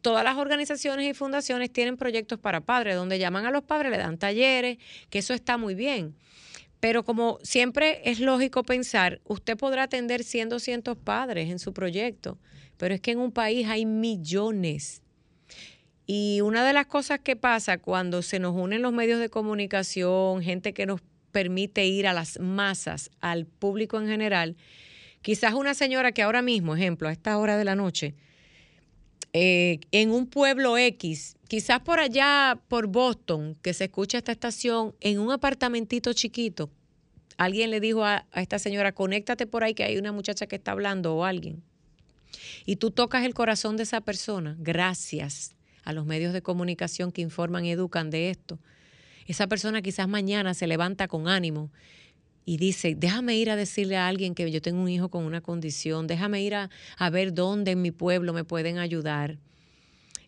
Todas 0.00 0.22
las 0.22 0.36
organizaciones 0.36 1.10
y 1.10 1.14
fundaciones 1.14 1.72
tienen 1.72 1.96
proyectos 1.96 2.38
para 2.38 2.60
padres, 2.60 2.94
donde 2.94 3.18
llaman 3.18 3.44
a 3.44 3.50
los 3.50 3.64
padres, 3.64 3.90
le 3.90 3.98
dan 3.98 4.18
talleres, 4.18 4.78
que 5.10 5.18
eso 5.18 5.34
está 5.34 5.56
muy 5.58 5.74
bien. 5.74 6.14
Pero 6.80 7.04
como 7.04 7.38
siempre 7.42 8.00
es 8.04 8.20
lógico 8.20 8.62
pensar, 8.62 9.20
usted 9.24 9.56
podrá 9.56 9.84
atender 9.84 10.22
100, 10.22 10.50
200 10.50 10.96
padres 10.96 11.50
en 11.50 11.58
su 11.58 11.72
proyecto, 11.72 12.38
pero 12.76 12.94
es 12.94 13.00
que 13.00 13.10
en 13.10 13.18
un 13.18 13.32
país 13.32 13.66
hay 13.66 13.84
millones. 13.84 15.02
Y 16.06 16.40
una 16.40 16.64
de 16.64 16.72
las 16.72 16.86
cosas 16.86 17.20
que 17.20 17.36
pasa 17.36 17.78
cuando 17.78 18.22
se 18.22 18.38
nos 18.38 18.54
unen 18.54 18.82
los 18.82 18.92
medios 18.92 19.20
de 19.20 19.28
comunicación, 19.28 20.42
gente 20.42 20.72
que 20.72 20.86
nos 20.86 21.02
permite 21.32 21.86
ir 21.86 22.06
a 22.06 22.12
las 22.12 22.38
masas, 22.38 23.10
al 23.20 23.44
público 23.44 24.00
en 24.00 24.06
general, 24.06 24.56
quizás 25.20 25.54
una 25.54 25.74
señora 25.74 26.12
que 26.12 26.22
ahora 26.22 26.42
mismo, 26.42 26.74
ejemplo, 26.74 27.08
a 27.08 27.12
esta 27.12 27.36
hora 27.38 27.56
de 27.56 27.64
la 27.64 27.74
noche, 27.74 28.14
eh, 29.32 29.80
en 29.92 30.10
un 30.10 30.26
pueblo 30.26 30.78
X, 30.78 31.36
quizás 31.48 31.80
por 31.80 32.00
allá, 32.00 32.60
por 32.68 32.86
Boston, 32.86 33.56
que 33.62 33.74
se 33.74 33.84
escucha 33.84 34.18
esta 34.18 34.32
estación, 34.32 34.94
en 35.00 35.18
un 35.18 35.30
apartamentito 35.30 36.12
chiquito, 36.12 36.70
alguien 37.36 37.70
le 37.70 37.80
dijo 37.80 38.04
a, 38.04 38.26
a 38.32 38.42
esta 38.42 38.58
señora, 38.58 38.92
conéctate 38.92 39.46
por 39.46 39.64
ahí 39.64 39.74
que 39.74 39.84
hay 39.84 39.98
una 39.98 40.12
muchacha 40.12 40.46
que 40.46 40.56
está 40.56 40.72
hablando 40.72 41.14
o 41.14 41.24
alguien. 41.24 41.62
Y 42.66 42.76
tú 42.76 42.90
tocas 42.90 43.24
el 43.24 43.34
corazón 43.34 43.76
de 43.76 43.84
esa 43.84 44.00
persona, 44.00 44.56
gracias 44.58 45.54
a 45.84 45.92
los 45.92 46.04
medios 46.04 46.32
de 46.32 46.42
comunicación 46.42 47.12
que 47.12 47.22
informan 47.22 47.64
y 47.64 47.70
educan 47.70 48.10
de 48.10 48.30
esto. 48.30 48.58
Esa 49.26 49.46
persona 49.46 49.82
quizás 49.82 50.08
mañana 50.08 50.54
se 50.54 50.66
levanta 50.66 51.06
con 51.06 51.28
ánimo 51.28 51.70
y 52.48 52.56
dice, 52.56 52.94
déjame 52.96 53.36
ir 53.36 53.50
a 53.50 53.56
decirle 53.56 53.98
a 53.98 54.08
alguien 54.08 54.34
que 54.34 54.50
yo 54.50 54.62
tengo 54.62 54.80
un 54.80 54.88
hijo 54.88 55.10
con 55.10 55.24
una 55.24 55.42
condición, 55.42 56.06
déjame 56.06 56.40
ir 56.40 56.54
a, 56.54 56.70
ver 57.12 57.34
dónde 57.34 57.72
en 57.72 57.82
mi 57.82 57.90
pueblo 57.90 58.32
me 58.32 58.42
pueden 58.42 58.78
ayudar. 58.78 59.36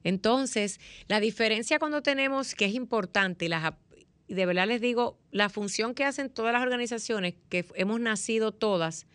Entonces, 0.05 0.81
la 1.09 1.19
diferencia 1.19 1.79
cuando 1.79 2.03
tenemos, 2.03 2.55
que 2.55 2.67
es 2.67 2.75
importante, 2.75 3.47
y 3.47 4.35
de 4.35 4.45
verdad 4.45 4.69
les 4.69 4.83
digo, 4.83 5.19
la 5.31 5.49
función 5.49 5.95
que 5.95 6.05
hacen 6.05 6.29
todas 6.29 6.53
las 6.53 6.61
organizaciones, 6.61 7.37
que 7.49 7.65
hemos 7.75 8.01
nacido 8.01 8.53
todas, 8.53 9.07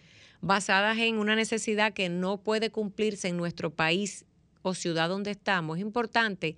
basadas 0.41 0.98
en 0.98 1.20
una 1.20 1.36
necesidad 1.36 1.94
que 1.94 2.10
no 2.10 2.41
puede 2.41 2.72
cumplirse 2.72 3.28
en 3.28 3.38
nuestro 3.38 3.70
país 3.70 4.26
o 4.69 4.73
ciudad 4.73 5.10
donde 5.10 5.32
estamos, 5.32 5.78
es 5.78 5.82
importante, 5.82 6.56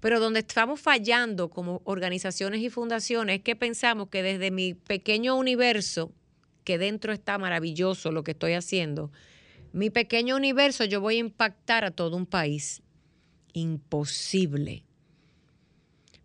pero 0.00 0.20
donde 0.20 0.40
estamos 0.40 0.80
fallando 0.80 1.50
como 1.50 1.82
organizaciones 1.84 2.60
y 2.60 2.70
fundaciones 2.70 3.38
es 3.38 3.42
que 3.42 3.56
pensamos 3.56 4.08
que 4.08 4.22
desde 4.22 4.50
mi 4.50 4.74
pequeño 4.74 5.36
universo, 5.36 6.12
que 6.64 6.78
dentro 6.78 7.12
está 7.12 7.38
maravilloso 7.38 8.12
lo 8.12 8.24
que 8.24 8.32
estoy 8.32 8.54
haciendo, 8.54 9.10
mi 9.72 9.90
pequeño 9.90 10.36
universo 10.36 10.84
yo 10.84 11.00
voy 11.00 11.16
a 11.16 11.20
impactar 11.20 11.84
a 11.84 11.90
todo 11.90 12.16
un 12.16 12.26
país. 12.26 12.82
Imposible. 13.52 14.87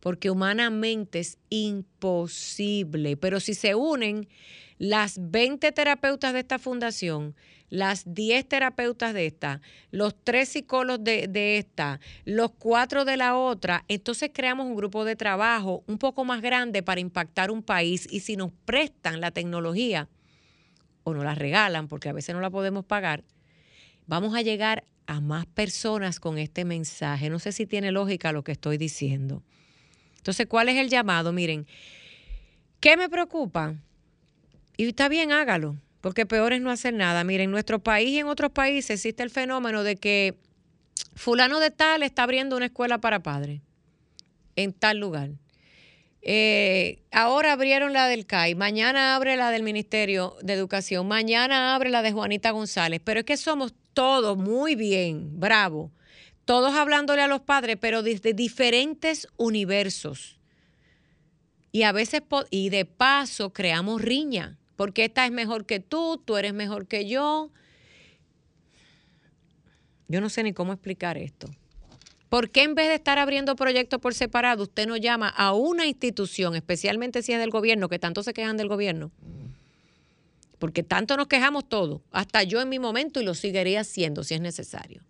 Porque 0.03 0.29
humanamente 0.29 1.19
es 1.19 1.37
imposible. 1.49 3.15
Pero 3.15 3.39
si 3.39 3.53
se 3.53 3.73
unen 3.73 4.27
las 4.77 5.17
20 5.31 5.71
terapeutas 5.71 6.33
de 6.33 6.39
esta 6.39 6.59
fundación, 6.59 7.35
las 7.69 8.03
10 8.13 8.49
terapeutas 8.49 9.13
de 9.13 9.27
esta, 9.27 9.61
los 9.91 10.13
tres 10.25 10.49
psicólogos 10.49 11.05
de, 11.05 11.57
esta, 11.57 12.01
los 12.25 12.51
cuatro 12.51 13.05
de 13.05 13.15
la 13.15 13.37
otra, 13.37 13.85
entonces 13.87 14.31
creamos 14.33 14.67
un 14.67 14.75
grupo 14.75 15.05
de 15.05 15.15
trabajo 15.15 15.85
un 15.87 15.97
poco 15.97 16.25
más 16.25 16.41
grande 16.41 16.83
para 16.83 16.99
impactar 16.99 17.49
un 17.49 17.63
país 17.63 18.05
y 18.11 18.19
si 18.19 18.35
nos 18.35 18.51
prestan 18.65 19.21
la 19.21 19.31
tecnología 19.31 20.09
o 21.05 21.13
nos 21.13 21.23
la 21.23 21.33
regalan, 21.33 21.87
porque 21.87 22.09
a 22.09 22.13
veces 22.13 22.35
no 22.35 22.41
la 22.41 22.49
podemos 22.49 22.83
pagar, 22.83 23.23
vamos 24.05 24.35
a 24.35 24.41
llegar 24.41 24.83
a 25.07 25.21
más 25.21 25.45
personas 25.45 26.19
con 26.19 26.37
este 26.37 26.65
mensaje. 26.65 27.29
No 27.29 27.39
sé 27.39 27.53
si 27.53 27.65
tiene 27.65 27.93
lógica 27.93 28.33
lo 28.33 28.43
que 28.43 28.51
estoy 28.51 28.77
diciendo. 28.77 29.43
Entonces, 30.23 30.47
¿cuál 30.47 30.69
es 30.69 30.77
el 30.77 30.89
llamado? 30.89 31.33
Miren, 31.33 31.67
¿qué 32.79 32.97
me 32.97 33.09
preocupa? 33.09 33.75
Y 34.77 34.87
está 34.87 35.09
bien, 35.09 35.31
hágalo 35.31 35.75
porque 36.03 36.25
peor 36.25 36.51
es 36.51 36.59
no 36.59 36.69
hacer 36.69 36.93
nada. 36.93 37.23
Miren, 37.23 37.45
en 37.45 37.51
nuestro 37.51 37.79
país 37.79 38.09
y 38.09 38.19
en 38.19 38.27
otros 38.27 38.51
países 38.51 38.89
existe 38.99 39.23
el 39.23 39.29
fenómeno 39.29 39.83
de 39.83 39.95
que 39.95 40.35
fulano 41.15 41.61
de 41.61 41.71
tal 41.71 42.03
está 42.03 42.23
abriendo 42.23 42.57
una 42.57 42.65
escuela 42.65 42.97
para 42.97 43.23
padres 43.23 43.61
en 44.57 44.73
tal 44.73 44.97
lugar. 44.97 45.29
Eh, 46.21 46.99
ahora 47.09 47.53
abrieron 47.53 47.93
la 47.93 48.09
del 48.09 48.25
CAI, 48.25 48.53
mañana 48.53 49.15
abre 49.15 49.37
la 49.37 49.49
del 49.49 49.63
Ministerio 49.63 50.35
de 50.41 50.51
Educación, 50.51 51.07
mañana 51.07 51.73
abre 51.73 51.89
la 51.89 52.01
de 52.01 52.11
Juanita 52.11 52.51
González, 52.51 52.99
pero 53.01 53.21
es 53.21 53.25
que 53.25 53.37
somos 53.37 53.73
todos 53.93 54.37
muy 54.37 54.75
bien, 54.75 55.39
bravo, 55.39 55.89
todos 56.45 56.73
hablándole 56.73 57.21
a 57.21 57.27
los 57.27 57.41
padres, 57.41 57.77
pero 57.79 58.03
desde 58.03 58.33
diferentes 58.33 59.27
universos. 59.37 60.39
Y 61.71 61.83
a 61.83 61.91
veces, 61.91 62.21
y 62.49 62.69
de 62.69 62.85
paso, 62.85 63.51
creamos 63.53 64.01
riña 64.01 64.57
porque 64.75 65.05
esta 65.05 65.25
es 65.25 65.31
mejor 65.31 65.65
que 65.65 65.79
tú, 65.79 66.21
tú 66.23 66.37
eres 66.37 66.53
mejor 66.53 66.87
que 66.87 67.07
yo. 67.07 67.51
Yo 70.07 70.21
no 70.21 70.29
sé 70.29 70.43
ni 70.43 70.53
cómo 70.53 70.73
explicar 70.73 71.17
esto. 71.17 71.47
¿Por 72.29 72.49
qué 72.49 72.63
en 72.63 72.73
vez 72.73 72.87
de 72.87 72.95
estar 72.95 73.19
abriendo 73.19 73.55
proyectos 73.55 73.99
por 73.99 74.15
separado, 74.15 74.63
usted 74.63 74.87
no 74.87 74.97
llama 74.97 75.29
a 75.29 75.53
una 75.53 75.85
institución, 75.85 76.55
especialmente 76.55 77.21
si 77.21 77.31
es 77.31 77.39
del 77.39 77.51
gobierno, 77.51 77.89
que 77.89 77.99
tanto 77.99 78.23
se 78.23 78.33
quejan 78.33 78.57
del 78.57 78.67
gobierno? 78.67 79.11
Porque 80.57 80.81
tanto 80.81 81.15
nos 81.15 81.27
quejamos 81.27 81.69
todos, 81.69 82.01
hasta 82.11 82.41
yo 82.41 82.59
en 82.59 82.69
mi 82.69 82.79
momento 82.79 83.21
y 83.21 83.23
lo 83.23 83.35
seguiría 83.35 83.81
haciendo 83.81 84.23
si 84.23 84.33
es 84.33 84.41
necesario. 84.41 85.03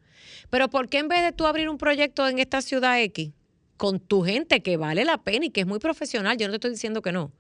Pero 0.50 0.70
¿por 0.70 0.90
qué 0.90 1.00
en 1.00 1.08
vez 1.08 1.24
de 1.24 1.32
tú 1.32 1.46
abrir 1.46 1.70
un 1.70 1.78
proyecto 1.78 2.28
en 2.28 2.40
esta 2.40 2.62
ciudad 2.62 3.02
X 3.02 3.32
con 3.78 4.00
tu 4.00 4.24
gente 4.24 4.62
que 4.62 4.78
vale 4.78 5.06
la 5.06 5.24
pena 5.24 5.46
y 5.46 5.50
que 5.50 5.62
es 5.62 5.68
muy 5.68 5.80
profesional, 5.80 6.38
yo 6.38 6.48
no 6.48 6.52
te 6.52 6.58
estoy 6.58 6.72
diciendo 6.72 7.02
que 7.02 7.12
no, 7.12 7.32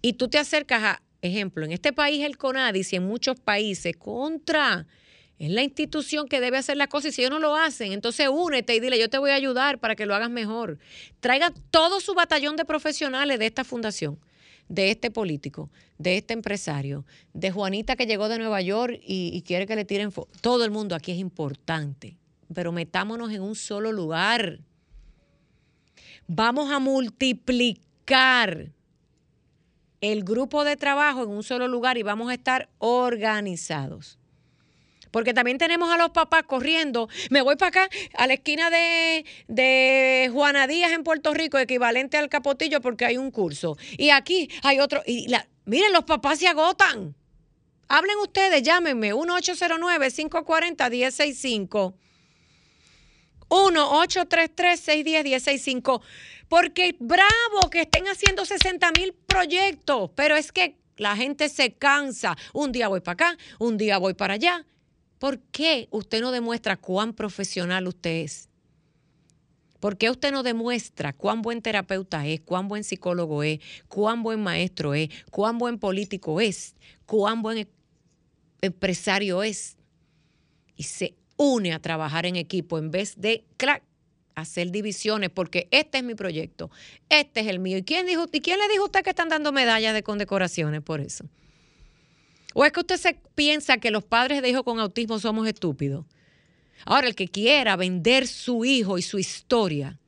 y 0.00 0.14
tú 0.14 0.28
te 0.28 0.38
acercas 0.38 0.82
a 0.82 1.02
Ejemplo, 1.20 1.64
en 1.64 1.72
este 1.72 1.92
país 1.92 2.24
el 2.24 2.36
CONADIS 2.36 2.92
y 2.92 2.96
en 2.96 3.04
muchos 3.04 3.40
países, 3.40 3.96
contra, 3.96 4.86
es 5.40 5.50
la 5.50 5.64
institución 5.64 6.28
que 6.28 6.40
debe 6.40 6.58
hacer 6.58 6.76
las 6.76 6.86
cosas 6.86 7.12
y 7.12 7.16
si 7.16 7.22
ellos 7.22 7.32
no 7.32 7.40
lo 7.40 7.56
hacen, 7.56 7.92
entonces 7.92 8.28
únete 8.30 8.76
y 8.76 8.80
dile, 8.80 8.98
yo 9.00 9.10
te 9.10 9.18
voy 9.18 9.30
a 9.32 9.34
ayudar 9.34 9.80
para 9.80 9.96
que 9.96 10.06
lo 10.06 10.14
hagas 10.14 10.30
mejor. 10.30 10.78
Traiga 11.18 11.52
todo 11.72 12.00
su 12.00 12.14
batallón 12.14 12.54
de 12.54 12.64
profesionales 12.64 13.38
de 13.40 13.46
esta 13.46 13.64
fundación, 13.64 14.20
de 14.68 14.90
este 14.90 15.10
político, 15.10 15.70
de 15.98 16.16
este 16.18 16.34
empresario, 16.34 17.04
de 17.32 17.50
Juanita 17.50 17.96
que 17.96 18.06
llegó 18.06 18.28
de 18.28 18.38
Nueva 18.38 18.60
York 18.60 19.00
y, 19.02 19.42
quiere 19.42 19.66
que 19.66 19.76
le 19.76 19.84
tiren... 19.84 20.12
Todo 20.40 20.64
el 20.64 20.70
mundo 20.70 20.94
aquí 20.94 21.12
es 21.12 21.18
importante, 21.18 22.16
pero 22.52 22.72
metámonos 22.72 23.32
en 23.32 23.42
un 23.42 23.54
solo 23.54 23.92
lugar. 23.92 24.60
Vamos 26.26 26.70
a 26.70 26.78
multiplicar 26.78 28.70
el 30.00 30.24
grupo 30.24 30.64
de 30.64 30.76
trabajo 30.76 31.22
en 31.24 31.30
un 31.30 31.42
solo 31.42 31.66
lugar 31.66 31.98
y 31.98 32.02
vamos 32.02 32.30
a 32.30 32.34
estar 32.34 32.68
organizados. 32.78 34.18
Porque 35.10 35.34
también 35.34 35.58
tenemos 35.58 35.90
a 35.90 35.96
los 35.96 36.10
papás 36.10 36.44
corriendo. 36.44 37.08
Me 37.30 37.42
voy 37.42 37.56
para 37.56 37.68
acá, 37.68 37.88
a 38.14 38.26
la 38.26 38.34
esquina 38.34 38.70
de, 38.70 39.24
de 39.48 40.30
Juana 40.32 40.66
Díaz 40.66 40.92
en 40.92 41.04
Puerto 41.04 41.34
Rico, 41.34 41.58
equivalente 41.58 42.16
al 42.16 42.28
Capotillo, 42.28 42.80
porque 42.80 43.04
hay 43.04 43.16
un 43.16 43.30
curso. 43.30 43.76
Y 43.96 44.10
aquí 44.10 44.48
hay 44.62 44.80
otro. 44.80 45.02
Y 45.06 45.26
miren, 45.64 45.92
los 45.92 46.04
papás 46.04 46.38
se 46.38 46.48
agotan. 46.48 47.14
Hablen 47.88 48.18
ustedes, 48.18 48.62
llámenme, 48.62 49.14
1-809-540-1065. 49.14 51.94
1-833-610-1065. 53.48 56.02
Porque 56.48 56.96
bravo 56.98 57.70
que 57.70 57.82
estén 57.82 58.08
haciendo 58.08 58.44
60 58.44 58.90
mil 58.92 59.14
proyectos, 59.26 60.10
pero 60.14 60.36
es 60.36 60.50
que 60.52 60.76
la 60.96 61.16
gente 61.16 61.48
se 61.48 61.72
cansa. 61.72 62.36
Un 62.52 62.70
día 62.72 62.88
voy 62.88 63.00
para 63.00 63.14
acá, 63.14 63.38
un 63.58 63.78
día 63.78 63.96
voy 63.98 64.14
para 64.14 64.34
allá. 64.34 64.66
¿Por 65.18 65.40
qué 65.40 65.88
usted 65.90 66.20
no 66.20 66.30
demuestra 66.30 66.76
cuán 66.76 67.12
profesional 67.12 67.88
usted 67.88 68.24
es? 68.24 68.48
¿Por 69.80 69.96
qué 69.96 70.10
usted 70.10 70.32
no 70.32 70.42
demuestra 70.42 71.12
cuán 71.12 71.42
buen 71.42 71.62
terapeuta 71.62 72.26
es, 72.26 72.40
cuán 72.40 72.68
buen 72.68 72.82
psicólogo 72.82 73.42
es, 73.42 73.60
cuán 73.88 74.22
buen 74.22 74.42
maestro 74.42 74.94
es, 74.94 75.08
cuán 75.30 75.58
buen 75.58 75.78
político 75.78 76.40
es, 76.40 76.74
cuán 77.06 77.42
buen 77.42 77.68
empresario 78.60 79.42
es? 79.42 79.76
Y 80.76 80.84
se 80.84 81.14
une 81.36 81.72
a 81.72 81.78
trabajar 81.78 82.26
en 82.26 82.36
equipo 82.36 82.78
en 82.78 82.90
vez 82.90 83.14
de 83.20 83.44
clac, 83.56 83.82
hacer 84.34 84.70
divisiones, 84.70 85.30
porque 85.30 85.68
este 85.70 85.98
es 85.98 86.04
mi 86.04 86.14
proyecto, 86.14 86.70
este 87.08 87.40
es 87.40 87.46
el 87.46 87.58
mío. 87.58 87.78
¿Y 87.78 87.82
quién, 87.82 88.06
dijo, 88.06 88.26
¿Y 88.32 88.40
quién 88.40 88.58
le 88.58 88.68
dijo 88.68 88.82
a 88.82 88.86
usted 88.86 89.02
que 89.02 89.10
están 89.10 89.28
dando 89.28 89.52
medallas 89.52 89.94
de 89.94 90.02
condecoraciones 90.02 90.82
por 90.82 91.00
eso? 91.00 91.24
¿O 92.60 92.64
es 92.64 92.72
que 92.72 92.80
usted 92.80 92.96
se 92.96 93.16
piensa 93.36 93.78
que 93.78 93.92
los 93.92 94.02
padres 94.02 94.42
de 94.42 94.50
hijos 94.50 94.64
con 94.64 94.80
autismo 94.80 95.20
somos 95.20 95.46
estúpidos? 95.46 96.04
Ahora, 96.84 97.06
el 97.06 97.14
que 97.14 97.28
quiera 97.28 97.76
vender 97.76 98.26
su 98.26 98.64
hijo 98.64 98.98
y 98.98 99.02
su 99.02 99.20
historia 99.20 100.00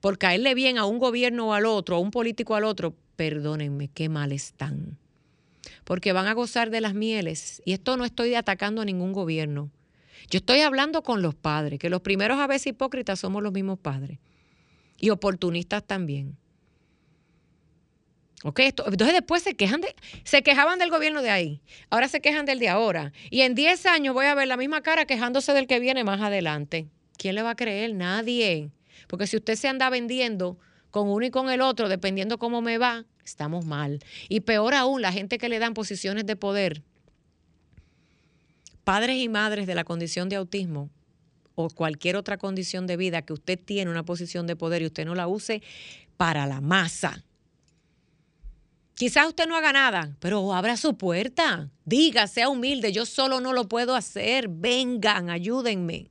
por 0.00 0.16
caerle 0.16 0.54
bien 0.54 0.78
a 0.78 0.86
un 0.86 0.98
gobierno 0.98 1.48
o 1.48 1.52
al 1.52 1.66
otro, 1.66 1.96
a 1.96 1.98
un 1.98 2.10
político 2.10 2.54
o 2.54 2.56
al 2.56 2.64
otro, 2.64 2.96
perdónenme, 3.16 3.88
qué 3.88 4.08
mal 4.08 4.32
están. 4.32 4.96
Porque 5.84 6.14
van 6.14 6.26
a 6.26 6.32
gozar 6.32 6.70
de 6.70 6.80
las 6.80 6.94
mieles. 6.94 7.60
Y 7.66 7.74
esto 7.74 7.98
no 7.98 8.06
estoy 8.06 8.34
atacando 8.34 8.80
a 8.80 8.86
ningún 8.86 9.12
gobierno. 9.12 9.70
Yo 10.30 10.38
estoy 10.38 10.60
hablando 10.60 11.02
con 11.02 11.20
los 11.20 11.34
padres, 11.34 11.78
que 11.78 11.90
los 11.90 12.00
primeros 12.00 12.38
a 12.38 12.46
veces 12.46 12.68
hipócritas 12.68 13.20
somos 13.20 13.42
los 13.42 13.52
mismos 13.52 13.78
padres. 13.78 14.18
Y 14.96 15.10
oportunistas 15.10 15.86
también. 15.86 16.38
¿Ok? 18.42 18.60
entonces 18.60 19.12
después 19.12 19.42
se 19.42 19.54
quejan 19.54 19.82
de, 19.82 19.94
se 20.24 20.42
quejaban 20.42 20.78
del 20.78 20.90
gobierno 20.90 21.20
de 21.20 21.30
ahí. 21.30 21.60
Ahora 21.90 22.08
se 22.08 22.20
quejan 22.20 22.46
del 22.46 22.58
de 22.58 22.68
ahora. 22.68 23.12
Y 23.30 23.42
en 23.42 23.54
10 23.54 23.86
años 23.86 24.14
voy 24.14 24.26
a 24.26 24.34
ver 24.34 24.48
la 24.48 24.56
misma 24.56 24.80
cara 24.82 25.04
quejándose 25.04 25.52
del 25.52 25.66
que 25.66 25.78
viene 25.78 26.04
más 26.04 26.20
adelante. 26.20 26.88
¿Quién 27.18 27.34
le 27.34 27.42
va 27.42 27.50
a 27.50 27.56
creer? 27.56 27.94
Nadie. 27.94 28.70
Porque 29.08 29.26
si 29.26 29.36
usted 29.36 29.56
se 29.56 29.68
anda 29.68 29.90
vendiendo 29.90 30.58
con 30.90 31.08
uno 31.08 31.26
y 31.26 31.30
con 31.30 31.50
el 31.50 31.60
otro, 31.60 31.88
dependiendo 31.88 32.38
cómo 32.38 32.62
me 32.62 32.78
va, 32.78 33.04
estamos 33.24 33.66
mal. 33.66 34.00
Y 34.28 34.40
peor 34.40 34.74
aún, 34.74 35.02
la 35.02 35.12
gente 35.12 35.36
que 35.36 35.48
le 35.48 35.58
dan 35.58 35.74
posiciones 35.74 36.24
de 36.24 36.36
poder, 36.36 36.82
padres 38.84 39.16
y 39.18 39.28
madres 39.28 39.66
de 39.66 39.74
la 39.74 39.84
condición 39.84 40.28
de 40.28 40.36
autismo 40.36 40.90
o 41.54 41.68
cualquier 41.68 42.16
otra 42.16 42.38
condición 42.38 42.86
de 42.86 42.96
vida 42.96 43.22
que 43.22 43.32
usted 43.32 43.58
tiene 43.62 43.90
una 43.90 44.04
posición 44.04 44.46
de 44.46 44.56
poder 44.56 44.82
y 44.82 44.86
usted 44.86 45.04
no 45.04 45.14
la 45.14 45.28
use 45.28 45.62
para 46.16 46.46
la 46.46 46.60
masa. 46.60 47.22
Quizás 49.00 49.28
usted 49.28 49.46
no 49.46 49.56
haga 49.56 49.72
nada, 49.72 50.14
pero 50.20 50.52
abra 50.52 50.76
su 50.76 50.98
puerta. 50.98 51.70
Diga, 51.86 52.26
sea 52.26 52.50
humilde, 52.50 52.92
yo 52.92 53.06
solo 53.06 53.40
no 53.40 53.54
lo 53.54 53.66
puedo 53.66 53.94
hacer. 53.94 54.48
Vengan, 54.50 55.30
ayúdenme. 55.30 56.10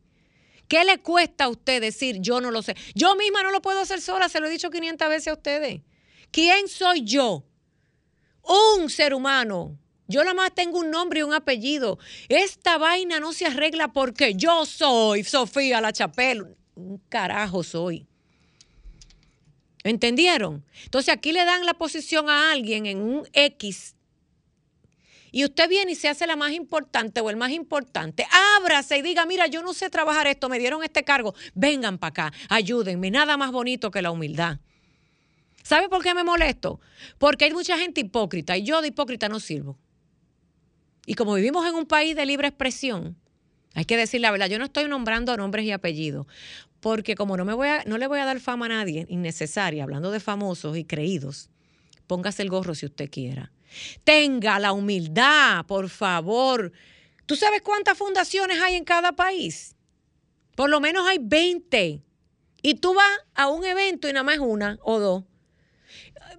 ¿Qué 0.67 0.83
le 0.83 0.97
cuesta 0.97 1.43
a 1.43 1.49
usted 1.49 1.81
decir 1.81 2.17
yo 2.19 2.41
no 2.41 2.49
lo 2.49 2.63
sé? 2.63 2.75
Yo 2.95 3.15
misma 3.15 3.43
no 3.43 3.51
lo 3.51 3.61
puedo 3.61 3.79
hacer 3.79 4.01
sola, 4.01 4.27
se 4.27 4.39
lo 4.39 4.47
he 4.47 4.49
dicho 4.49 4.71
500 4.71 5.07
veces 5.07 5.27
a 5.27 5.33
ustedes. 5.33 5.81
¿Quién 6.31 6.67
soy 6.67 7.03
yo? 7.03 7.45
Un 8.41 8.89
ser 8.89 9.13
humano. 9.13 9.77
Yo 10.07 10.23
nada 10.23 10.33
más 10.33 10.55
tengo 10.55 10.79
un 10.79 10.89
nombre 10.89 11.19
y 11.19 11.23
un 11.23 11.35
apellido. 11.35 11.99
Esta 12.27 12.79
vaina 12.79 13.19
no 13.19 13.33
se 13.33 13.45
arregla 13.45 13.93
porque 13.93 14.33
yo 14.33 14.65
soy 14.65 15.23
Sofía 15.23 15.79
La 15.79 15.93
Chapelle. 15.93 16.55
Un 16.73 16.97
carajo 17.07 17.61
soy. 17.61 18.08
¿Entendieron? 19.83 20.65
Entonces 20.83 21.13
aquí 21.13 21.31
le 21.31 21.45
dan 21.45 21.65
la 21.65 21.73
posición 21.73 22.29
a 22.29 22.51
alguien 22.51 22.85
en 22.85 23.01
un 23.01 23.27
X 23.33 23.95
y 25.31 25.43
usted 25.45 25.69
viene 25.69 25.91
y 25.91 25.95
se 25.95 26.09
hace 26.09 26.25
la 26.27 26.35
más 26.35 26.51
importante 26.51 27.21
o 27.21 27.29
el 27.29 27.37
más 27.37 27.51
importante, 27.51 28.25
ábrase 28.57 28.97
y 28.97 29.01
diga, 29.01 29.25
mira, 29.25 29.47
yo 29.47 29.61
no 29.61 29.73
sé 29.73 29.89
trabajar 29.89 30.27
esto, 30.27 30.49
me 30.49 30.59
dieron 30.59 30.83
este 30.83 31.03
cargo, 31.03 31.35
vengan 31.53 31.97
para 31.97 32.09
acá, 32.09 32.33
ayúdenme, 32.49 33.11
nada 33.11 33.37
más 33.37 33.51
bonito 33.51 33.91
que 33.91 34.01
la 34.01 34.11
humildad. 34.11 34.59
¿Sabe 35.63 35.89
por 35.89 36.01
qué 36.01 36.13
me 36.13 36.23
molesto? 36.23 36.79
Porque 37.17 37.45
hay 37.45 37.53
mucha 37.53 37.77
gente 37.77 38.01
hipócrita 38.01 38.57
y 38.57 38.63
yo 38.63 38.81
de 38.81 38.87
hipócrita 38.87 39.29
no 39.29 39.39
sirvo. 39.39 39.77
Y 41.05 41.13
como 41.13 41.35
vivimos 41.35 41.67
en 41.67 41.75
un 41.75 41.85
país 41.85 42.15
de 42.15 42.25
libre 42.25 42.47
expresión, 42.47 43.15
hay 43.75 43.85
que 43.85 43.97
decir 43.97 44.21
la 44.21 44.31
verdad, 44.31 44.47
yo 44.47 44.57
no 44.57 44.65
estoy 44.65 44.87
nombrando 44.87 45.35
nombres 45.37 45.65
y 45.65 45.71
apellidos, 45.71 46.25
porque 46.79 47.15
como 47.15 47.37
no, 47.37 47.45
me 47.45 47.53
voy 47.53 47.67
a, 47.67 47.83
no 47.85 47.97
le 47.97 48.07
voy 48.07 48.19
a 48.19 48.25
dar 48.25 48.39
fama 48.39 48.65
a 48.67 48.69
nadie 48.69 49.05
innecesaria, 49.09 49.83
hablando 49.83 50.11
de 50.11 50.19
famosos 50.19 50.77
y 50.77 50.85
creídos, 50.85 51.49
póngase 52.07 52.41
el 52.43 52.49
gorro 52.49 52.75
si 52.75 52.85
usted 52.85 53.09
quiera. 53.09 53.51
Tenga 54.03 54.59
la 54.59 54.71
humildad, 54.71 55.65
por 55.65 55.89
favor. 55.89 56.71
¿Tú 57.25 57.35
sabes 57.35 57.61
cuántas 57.61 57.97
fundaciones 57.97 58.59
hay 58.61 58.75
en 58.75 58.83
cada 58.83 59.11
país? 59.11 59.75
Por 60.55 60.69
lo 60.69 60.79
menos 60.79 61.07
hay 61.07 61.19
20. 61.21 62.01
Y 62.61 62.73
tú 62.75 62.93
vas 62.93 63.19
a 63.35 63.47
un 63.47 63.65
evento 63.65 64.09
y 64.09 64.13
nada 64.13 64.23
más 64.23 64.39
una 64.39 64.79
o 64.81 64.99
dos. 64.99 65.23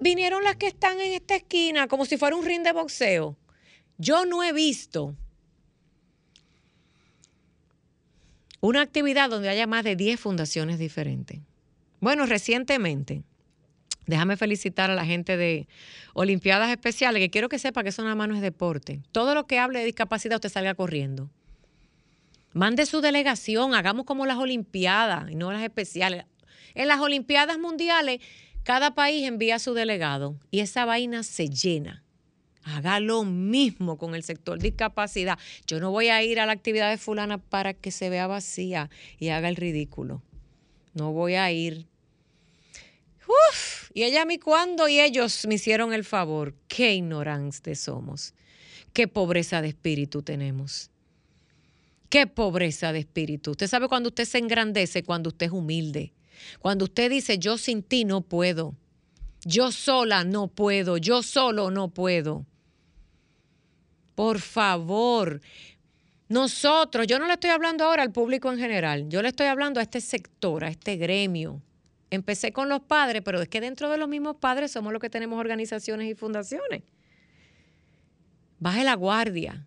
Vinieron 0.00 0.42
las 0.42 0.56
que 0.56 0.66
están 0.66 1.00
en 1.00 1.12
esta 1.12 1.36
esquina 1.36 1.88
como 1.88 2.04
si 2.04 2.16
fuera 2.16 2.36
un 2.36 2.44
ring 2.44 2.62
de 2.62 2.72
boxeo. 2.72 3.36
Yo 3.98 4.24
no 4.26 4.42
he 4.42 4.52
visto 4.52 5.14
una 8.60 8.82
actividad 8.82 9.30
donde 9.30 9.48
haya 9.48 9.66
más 9.66 9.84
de 9.84 9.96
10 9.96 10.20
fundaciones 10.20 10.78
diferentes. 10.78 11.40
Bueno, 12.00 12.26
recientemente 12.26 13.24
Déjame 14.10 14.36
felicitar 14.36 14.90
a 14.90 14.94
la 14.96 15.04
gente 15.04 15.36
de 15.36 15.68
Olimpiadas 16.14 16.70
Especiales, 16.70 17.20
que 17.20 17.30
quiero 17.30 17.48
que 17.48 17.60
sepa 17.60 17.84
que 17.84 17.90
eso 17.90 18.02
nada 18.02 18.16
más 18.16 18.28
no 18.28 18.34
es 18.34 18.40
deporte. 18.40 19.00
Todo 19.12 19.36
lo 19.36 19.46
que 19.46 19.60
hable 19.60 19.78
de 19.78 19.84
discapacidad 19.84 20.36
usted 20.36 20.48
salga 20.48 20.74
corriendo. 20.74 21.30
Mande 22.52 22.86
su 22.86 23.00
delegación, 23.00 23.72
hagamos 23.72 24.06
como 24.06 24.26
las 24.26 24.38
Olimpiadas 24.38 25.30
y 25.30 25.36
no 25.36 25.52
las 25.52 25.62
especiales. 25.62 26.24
En 26.74 26.88
las 26.88 26.98
Olimpiadas 26.98 27.60
Mundiales, 27.60 28.20
cada 28.64 28.96
país 28.96 29.24
envía 29.28 29.54
a 29.54 29.60
su 29.60 29.74
delegado 29.74 30.36
y 30.50 30.58
esa 30.58 30.84
vaina 30.84 31.22
se 31.22 31.48
llena. 31.48 32.02
Haga 32.62 33.00
lo 33.00 33.24
mismo 33.24 33.96
con 33.96 34.14
el 34.14 34.22
sector 34.22 34.58
discapacidad. 34.58 35.38
Yo 35.66 35.80
no 35.80 35.90
voy 35.90 36.08
a 36.08 36.22
ir 36.22 36.40
a 36.40 36.46
la 36.46 36.52
actividad 36.52 36.90
de 36.90 36.98
fulana 36.98 37.38
para 37.38 37.74
que 37.74 37.90
se 37.90 38.10
vea 38.10 38.26
vacía 38.26 38.90
y 39.18 39.28
haga 39.28 39.48
el 39.48 39.56
ridículo. 39.56 40.22
No 40.94 41.12
voy 41.12 41.34
a 41.34 41.50
ir 41.52 41.86
Uf, 43.30 43.90
y 43.94 44.02
ella 44.02 44.22
a 44.22 44.24
mí 44.24 44.38
cuando 44.38 44.88
y 44.88 45.00
ellos 45.00 45.46
me 45.46 45.54
hicieron 45.54 45.92
el 45.92 46.04
favor. 46.04 46.54
Qué 46.66 46.94
ignorantes 46.94 47.80
somos. 47.80 48.34
Qué 48.92 49.06
pobreza 49.06 49.62
de 49.62 49.68
espíritu 49.68 50.22
tenemos. 50.22 50.90
Qué 52.08 52.26
pobreza 52.26 52.92
de 52.92 53.00
espíritu. 53.00 53.52
Usted 53.52 53.68
sabe 53.68 53.88
cuando 53.88 54.08
usted 54.08 54.24
se 54.24 54.38
engrandece, 54.38 55.04
cuando 55.04 55.28
usted 55.28 55.46
es 55.46 55.52
humilde. 55.52 56.12
Cuando 56.58 56.86
usted 56.86 57.08
dice, 57.08 57.38
yo 57.38 57.56
sin 57.56 57.82
ti 57.82 58.04
no 58.04 58.22
puedo. 58.22 58.74
Yo 59.44 59.70
sola 59.70 60.24
no 60.24 60.48
puedo. 60.48 60.96
Yo 60.96 61.22
solo 61.22 61.70
no 61.70 61.88
puedo. 61.88 62.46
Por 64.14 64.40
favor, 64.40 65.40
nosotros, 66.28 67.06
yo 67.06 67.18
no 67.18 67.26
le 67.26 67.34
estoy 67.34 67.50
hablando 67.50 67.84
ahora 67.84 68.02
al 68.02 68.12
público 68.12 68.52
en 68.52 68.58
general, 68.58 69.08
yo 69.08 69.22
le 69.22 69.28
estoy 69.28 69.46
hablando 69.46 69.80
a 69.80 69.82
este 69.82 70.00
sector, 70.00 70.64
a 70.64 70.68
este 70.68 70.96
gremio, 70.96 71.62
Empecé 72.10 72.52
con 72.52 72.68
los 72.68 72.80
padres, 72.80 73.22
pero 73.24 73.40
es 73.40 73.48
que 73.48 73.60
dentro 73.60 73.88
de 73.88 73.96
los 73.96 74.08
mismos 74.08 74.36
padres 74.36 74.72
somos 74.72 74.92
los 74.92 75.00
que 75.00 75.08
tenemos 75.08 75.38
organizaciones 75.38 76.10
y 76.10 76.14
fundaciones. 76.14 76.82
Baje 78.58 78.82
la 78.82 78.94
guardia. 78.94 79.64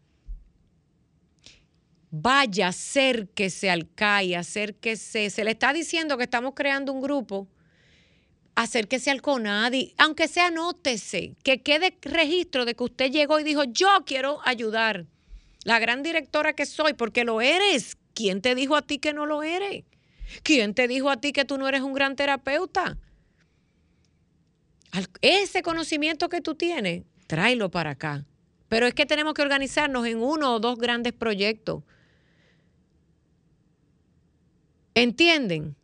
Vaya, 2.12 2.68
acérquese 2.68 3.72
al 3.72 3.90
CAI, 3.90 4.36
acérquese. 4.36 5.30
Se 5.30 5.44
le 5.46 5.52
está 5.52 5.72
diciendo 5.72 6.18
que 6.18 6.26
estamos 6.26 6.54
creando 6.54 6.92
un 6.92 7.02
grupo. 7.02 7.48
Acérquese 8.56 9.10
al 9.10 9.22
CONADI, 9.22 9.96
aunque 9.98 10.28
sea 10.28 10.48
anótese, 10.48 11.36
que 11.44 11.62
quede 11.62 11.98
registro 12.02 12.66
de 12.66 12.76
que 12.76 12.84
usted 12.84 13.12
llegó 13.12 13.40
y 13.40 13.44
dijo, 13.44 13.64
yo 13.64 13.88
quiero 14.06 14.40
ayudar. 14.46 15.06
La 15.64 15.80
gran 15.80 16.04
directora 16.04 16.54
que 16.54 16.66
soy, 16.66 16.94
porque 16.94 17.24
lo 17.24 17.42
eres. 17.42 17.98
¿Quién 18.14 18.42
te 18.42 18.54
dijo 18.54 18.76
a 18.76 18.84
ti 18.84 19.00
que 19.00 19.14
no 19.14 19.26
lo 19.26 19.42
eres? 19.42 19.86
¿Quién 20.44 20.74
te 20.74 20.88
dijo 20.88 21.10
a 21.10 21.18
ti 21.18 21.32
que 21.32 21.46
tú 21.46 21.58
no 21.58 21.68
eres 21.68 21.82
un 21.82 21.94
gran 21.94 22.16
terapeuta? 22.16 22.98
Ese 25.22 25.64
conocimiento 25.64 26.30
que 26.30 26.42
tú 26.42 26.54
tienes, 26.54 27.04
tráelo 27.28 27.72
para 27.72 27.92
acá. 27.92 28.26
Pero 28.70 28.86
es 28.86 28.94
que 28.94 29.06
tenemos 29.06 29.34
que 29.34 29.42
organizarnos 29.42 30.06
en 30.06 30.22
uno 30.22 30.56
o 30.56 30.60
dos 30.60 30.78
grandes 30.78 31.14
proyectos. 31.14 31.84
¿Entienden? 34.96 35.76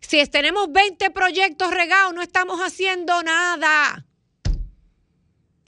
Si 0.00 0.24
tenemos 0.26 0.72
20 0.72 1.10
proyectos 1.10 1.70
regados, 1.70 2.14
no 2.14 2.22
estamos 2.22 2.60
haciendo 2.60 3.22
nada. 3.22 4.04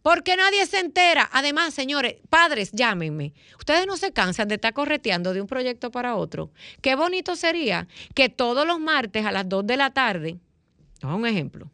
Porque 0.02 0.36
nadie 0.36 0.66
se 0.66 0.80
entera. 0.80 1.28
Además, 1.32 1.74
señores, 1.74 2.16
padres, 2.28 2.72
llámenme. 2.72 3.34
Ustedes 3.58 3.86
no 3.86 3.96
se 3.96 4.12
cansan 4.12 4.48
de 4.48 4.56
estar 4.56 4.72
correteando 4.74 5.32
de 5.32 5.40
un 5.40 5.46
proyecto 5.46 5.90
para 5.90 6.16
otro. 6.16 6.50
Qué 6.80 6.96
bonito 6.96 7.36
sería 7.36 7.86
que 8.14 8.28
todos 8.28 8.66
los 8.66 8.80
martes 8.80 9.24
a 9.24 9.32
las 9.32 9.48
2 9.48 9.66
de 9.66 9.76
la 9.76 9.90
tarde, 9.90 10.38
un 11.02 11.26
ejemplo, 11.26 11.70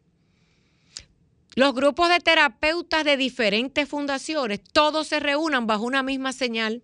los 1.55 1.73
grupos 1.73 2.09
de 2.09 2.19
terapeutas 2.19 3.03
de 3.03 3.17
diferentes 3.17 3.89
fundaciones, 3.89 4.61
todos 4.71 5.07
se 5.07 5.19
reúnan 5.19 5.65
bajo 5.65 5.83
una 5.83 6.03
misma 6.03 6.31
señal. 6.31 6.83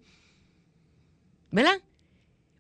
¿Verdad? 1.52 1.80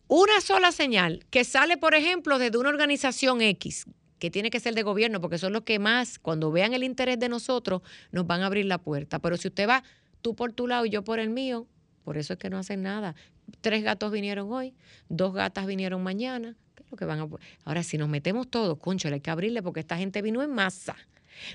Una 0.08 0.40
sola 0.42 0.72
señal 0.72 1.26
que 1.32 1.44
sale, 1.44 1.78
por 1.78 1.96
ejemplo, 1.96 2.38
desde 2.38 2.58
una 2.60 2.70
organización 2.70 3.42
X, 3.42 3.86
que 4.20 4.30
tiene 4.30 4.52
que 4.52 4.60
ser 4.60 4.76
de 4.76 4.84
gobierno, 4.84 5.20
porque 5.20 5.40
son 5.40 5.52
los 5.52 5.64
que 5.64 5.80
más, 5.80 6.20
cuando 6.20 6.52
vean 6.52 6.74
el 6.74 6.84
interés 6.84 7.20
de 7.20 7.28
nosotros, 7.28 7.82
nos 8.12 8.28
van 8.28 8.42
a 8.42 8.46
abrir 8.46 8.66
la 8.66 8.78
puerta. 8.78 9.18
Pero 9.20 9.36
si 9.38 9.48
usted 9.48 9.68
va 9.68 9.84
tú 10.22 10.36
por 10.36 10.54
tu 10.54 10.68
lado 10.68 10.86
y 10.86 10.92
yo 10.92 11.04
por 11.04 11.20
el 11.20 11.30
mío, 11.30 11.68
Por 12.04 12.18
eso 12.20 12.34
es 12.34 12.40
que 12.40 12.52
no 12.52 12.60
hacen 12.60 12.84
nada. 12.84 13.16
Tres 13.62 13.84
gatos 13.84 14.12
vinieron 14.12 14.52
hoy, 14.54 14.76
dos 15.10 15.34
gatas 15.34 15.66
vinieron 15.66 16.04
mañana. 16.04 16.56
¿Qué 16.76 16.84
es 16.84 16.92
lo 16.92 16.98
que 16.98 17.06
van 17.06 17.20
a... 17.20 17.28
Ahora, 17.64 17.82
si 17.82 17.98
nos 17.98 18.10
metemos 18.10 18.48
todos, 18.48 18.78
concho, 18.78 19.08
hay 19.08 19.22
que 19.22 19.32
abrirle 19.32 19.64
porque 19.64 19.80
esta 19.80 19.98
gente 19.98 20.22
vino 20.22 20.44
en 20.44 20.52
masa. 20.52 20.96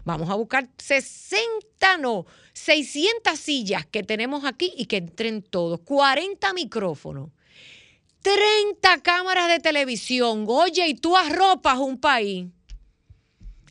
Vamos 0.04 0.28
a 0.28 0.34
buscar 0.34 0.68
60, 0.76 1.98
no, 1.98 2.26
600 2.52 3.38
sillas 3.38 3.86
que 3.86 4.02
tenemos 4.02 4.44
aquí 4.44 4.72
y 4.76 4.86
que 4.86 4.96
entren 4.96 5.40
todos. 5.40 5.80
40 5.80 6.52
micrófonos. 6.52 7.30
30 8.22 9.02
cámaras 9.02 9.48
de 9.48 9.60
televisión. 9.60 10.44
Oye, 10.48 10.88
y 10.88 10.94
tú 10.94 11.16
arropas 11.16 11.78
un 11.78 11.98
país. 11.98 12.48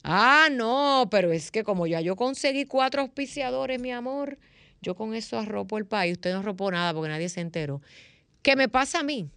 Ah, 0.04 0.48
no, 0.52 1.08
pero 1.12 1.32
es 1.32 1.52
que 1.52 1.64
como 1.64 1.86
ya 1.86 2.02
yo 2.02 2.16
conseguí 2.16 2.66
cuatro 2.66 3.02
auspiciadores, 3.02 3.80
mi 3.80 3.92
amor, 3.92 4.40
yo 4.82 4.96
con 4.96 5.14
eso 5.14 5.38
arropo 5.38 5.78
el 5.78 5.86
país. 5.86 6.14
Usted 6.14 6.34
no 6.34 6.40
arropó 6.40 6.72
nada 6.72 6.94
porque 6.94 7.10
nadie 7.10 7.30
se 7.30 7.42
enteró. 7.42 7.82
¿Qué 8.42 8.56
me 8.56 8.70
pasa 8.70 9.00
a 9.00 9.04
mí? 9.04 9.30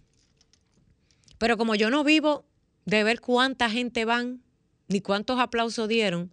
Pero 1.37 1.57
como 1.57 1.75
yo 1.75 1.89
no 1.89 2.03
vivo 2.03 2.45
de 2.85 3.03
ver 3.03 3.19
cuánta 3.19 3.69
gente 3.69 4.05
van, 4.05 4.41
ni 4.87 5.01
cuántos 5.01 5.39
aplausos 5.39 5.87
dieron, 5.87 6.31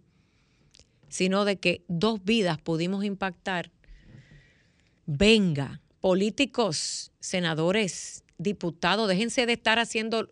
sino 1.09 1.43
de 1.45 1.57
que 1.57 1.83
dos 1.87 2.23
vidas 2.23 2.57
pudimos 2.57 3.03
impactar. 3.03 3.71
Venga, 5.05 5.81
políticos, 5.99 7.11
senadores, 7.19 8.23
diputados, 8.41 9.07
déjense 9.07 9.45
de 9.45 9.53
estar 9.53 9.79
haciendo 9.79 10.31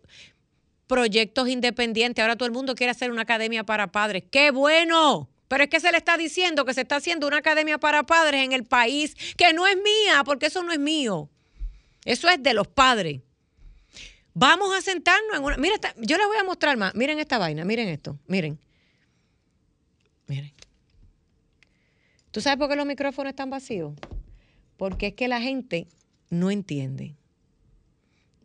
proyectos 0.86 1.48
independientes. 1.48 2.22
Ahora 2.22 2.36
todo 2.36 2.46
el 2.46 2.52
mundo 2.52 2.74
quiere 2.74 2.90
hacer 2.90 3.10
una 3.10 3.22
academia 3.22 3.64
para 3.64 3.92
padres. 3.92 4.24
¡Qué 4.30 4.50
bueno! 4.50 5.28
Pero 5.48 5.64
es 5.64 5.70
que 5.70 5.80
se 5.80 5.90
le 5.90 5.98
está 5.98 6.16
diciendo 6.16 6.64
que 6.64 6.74
se 6.74 6.82
está 6.82 6.96
haciendo 6.96 7.26
una 7.26 7.38
academia 7.38 7.78
para 7.78 8.04
padres 8.04 8.44
en 8.44 8.52
el 8.52 8.64
país 8.64 9.16
que 9.36 9.52
no 9.52 9.66
es 9.66 9.76
mía, 9.76 10.22
porque 10.24 10.46
eso 10.46 10.62
no 10.62 10.72
es 10.72 10.78
mío. 10.78 11.28
Eso 12.04 12.28
es 12.28 12.42
de 12.42 12.54
los 12.54 12.68
padres. 12.68 13.20
Vamos 14.32 14.74
a 14.76 14.80
sentarnos 14.80 15.36
en 15.36 15.44
una. 15.44 15.56
Mira, 15.56 15.74
yo 15.96 16.16
les 16.16 16.26
voy 16.26 16.36
a 16.36 16.44
mostrar 16.44 16.76
más. 16.76 16.94
Miren 16.94 17.18
esta 17.18 17.38
vaina, 17.38 17.64
miren 17.64 17.88
esto, 17.88 18.18
miren. 18.26 18.58
Miren. 20.26 20.52
¿Tú 22.30 22.40
sabes 22.40 22.58
por 22.58 22.68
qué 22.68 22.76
los 22.76 22.86
micrófonos 22.86 23.30
están 23.30 23.50
vacíos? 23.50 23.94
Porque 24.76 25.08
es 25.08 25.14
que 25.14 25.26
la 25.26 25.40
gente 25.40 25.88
no 26.30 26.50
entiende. 26.50 27.16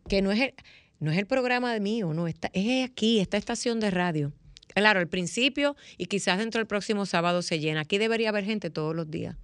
Que 0.08 0.22
no 0.22 0.32
es 0.32 0.40
el, 0.40 0.54
no 0.98 1.10
es 1.10 1.18
el 1.18 1.26
programa 1.26 1.72
de 1.72 1.80
mío, 1.80 2.12
no, 2.14 2.28
está, 2.28 2.50
es 2.52 2.88
aquí, 2.88 3.20
esta 3.20 3.36
estación 3.36 3.80
de 3.80 3.90
radio. 3.90 4.32
Claro, 4.74 5.00
al 5.00 5.08
principio 5.08 5.76
y 5.96 6.06
quizás 6.06 6.38
dentro 6.38 6.58
del 6.58 6.66
próximo 6.66 7.06
sábado 7.06 7.42
se 7.42 7.58
llena. 7.58 7.80
Aquí 7.80 7.98
debería 7.98 8.28
haber 8.28 8.44
gente 8.44 8.70
todos 8.70 8.94
los 8.94 9.10
días. 9.10 9.36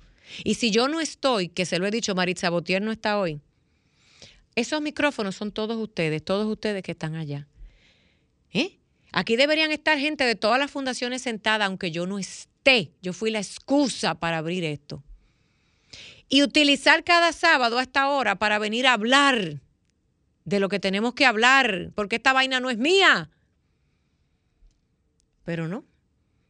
Y 0.45 0.55
si 0.55 0.71
yo 0.71 0.89
no 0.89 1.01
estoy, 1.01 1.49
que 1.49 1.67
se 1.67 1.79
lo 1.79 1.87
he 1.87 1.91
dicho, 1.91 2.15
Maritza 2.15 2.51
Botier 2.51 2.83
no 2.83 2.93
está 2.93 3.19
hoy, 3.19 3.41
esos 4.55 4.83
micrófonos 4.83 5.35
son 5.35 5.51
todos 5.51 5.77
ustedes, 5.79 6.23
todos 6.23 6.47
ustedes 6.47 6.83
que 6.83 6.93
están 6.93 7.15
allá. 7.15 7.49
¿Eh? 8.53 8.79
Aquí 9.13 9.37
deberían 9.37 9.73
estar 9.73 9.99
gente 9.99 10.25
de 10.25 10.35
todas 10.35 10.59
las 10.59 10.71
fundaciones 10.71 11.23
sentada, 11.23 11.67
aunque 11.67 11.91
yo 11.91 12.07
no 12.07 12.19
esté. 12.19 12.93
Yo 13.03 13.13
fui 13.13 13.31
la 13.31 13.39
excusa 13.39 14.15
para 14.15 14.39
abrir 14.39 14.65
esto. 14.65 15.03
Y 16.29 16.43
utilizar 16.43 17.05
cada 17.05 17.33
sábado 17.33 17.79
a 17.79 17.83
esta 17.83 18.09
hora 18.11 18.37
para 18.37 18.59
venir 18.59 18.87
a 18.87 18.95
hablar 18.95 19.61
de 20.45 20.61
lo 20.61 20.69
que 20.69 20.81
tenemos 20.81 21.15
que 21.15 21.27
hablar, 21.27 21.91
porque 21.95 22.17
esta 22.17 22.33
vaina 22.33 22.61
no 22.61 22.71
es 22.71 22.79
mía. 22.79 23.31
Pero 25.45 25.69
no, 25.69 25.85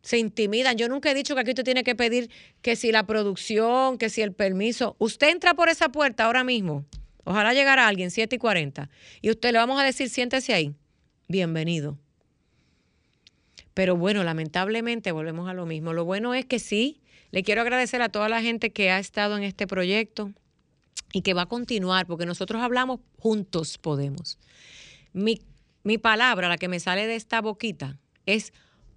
se 0.03 0.19
intimidan. 0.19 0.77
Yo 0.77 0.89
nunca 0.89 1.11
he 1.11 1.15
dicho 1.15 1.35
que 1.35 1.41
aquí 1.41 1.51
usted 1.51 1.65
tiene 1.65 1.85
que 1.85 1.95
pedir 1.95 2.31
que 2.61 2.77
si 2.77 2.93
la 2.93 3.07
producción, 3.07 3.99
que 3.99 4.11
si 4.11 4.23
el 4.23 4.33
permiso. 4.33 4.97
Usted 4.99 5.31
entra 5.31 5.55
por 5.55 5.69
esa 5.69 5.91
puerta 5.91 6.25
ahora 6.25 6.45
mismo. 6.45 6.85
Ojalá 7.25 7.55
llegara 7.55 7.87
alguien, 7.87 8.11
7 8.11 8.37
y 8.37 8.39
40. 8.39 8.91
Y 9.21 9.31
usted 9.31 9.53
le 9.53 9.59
vamos 9.59 9.81
a 9.81 9.85
decir, 9.85 10.09
siéntese 10.09 10.55
ahí. 10.55 10.75
Bienvenido. 11.29 11.99
Pero 13.75 13.97
bueno, 13.97 14.23
lamentablemente 14.25 15.13
volvemos 15.13 15.49
a 15.49 15.55
lo 15.55 15.65
mismo. 15.65 15.93
Lo 15.93 16.05
bueno 16.05 16.35
es 16.35 16.45
que 16.45 16.59
sí, 16.59 17.01
le 17.31 17.43
quiero 17.43 17.63
agradecer 17.63 18.03
a 18.03 18.11
toda 18.11 18.29
la 18.29 18.43
gente 18.43 18.71
que 18.71 18.91
ha 18.91 18.99
estado 18.99 19.37
en 19.37 19.45
este 19.45 19.67
proyecto 19.67 20.33
y 21.13 21.23
que 21.23 21.35
va 21.35 21.43
a 21.43 21.47
continuar, 21.47 22.07
porque 22.07 22.27
nosotros 22.27 22.63
hablamos 22.63 23.01
juntos 23.19 23.79
podemos. 23.79 24.39
Mi, 25.13 25.41
mi 25.83 25.99
palabra, 25.99 26.49
la 26.49 26.59
que 26.59 26.69
me 26.69 26.81
sale 26.81 27.07
de 27.07 27.17
esta 27.17 27.41
boquita, 27.41 27.99
es 28.27 28.53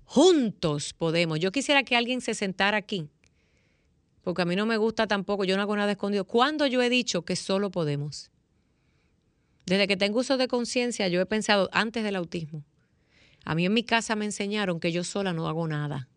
juntos 0.06 0.93
podemos. 0.93 1.39
Yo 1.39 1.52
quisiera 1.52 1.84
que 1.84 1.96
alguien 1.96 2.22
se 2.22 2.34
sentara 2.34 2.78
aquí, 2.78 3.10
porque 4.24 4.41
a 4.41 4.46
mí 4.46 4.56
no 4.56 4.66
me 4.66 4.78
gusta 4.78 5.08
tampoco, 5.08 5.43
yo 5.43 5.56
no 5.56 5.62
hago 5.62 5.76
nada 5.76 5.91
escondido. 5.91 6.26
¿Cuándo 6.26 6.66
yo 6.68 6.82
he 6.82 6.89
dicho 6.89 7.24
que 7.24 7.36
solo 7.36 7.70
podemos? 7.70 8.32
Desde 9.66 9.88
que 9.88 9.98
tengo 9.98 10.20
uso 10.20 10.38
de 10.38 10.48
conciencia, 10.48 11.08
yo 11.08 11.20
he 11.22 11.26
pensado 11.26 11.70
antes 11.72 12.04
del 12.04 12.16
autismo. 12.16 12.64
A 13.43 13.56
mí 13.56 13.66
en 13.66 13.74
mi 13.74 13.84
casa 13.84 14.16
me 14.16 14.26
enseñaron 14.26 14.80
que 14.80 14.91
yo 14.91 15.04
sola 15.04 15.34
no 15.34 15.48
hago 15.48 15.68
nada. 15.68 16.08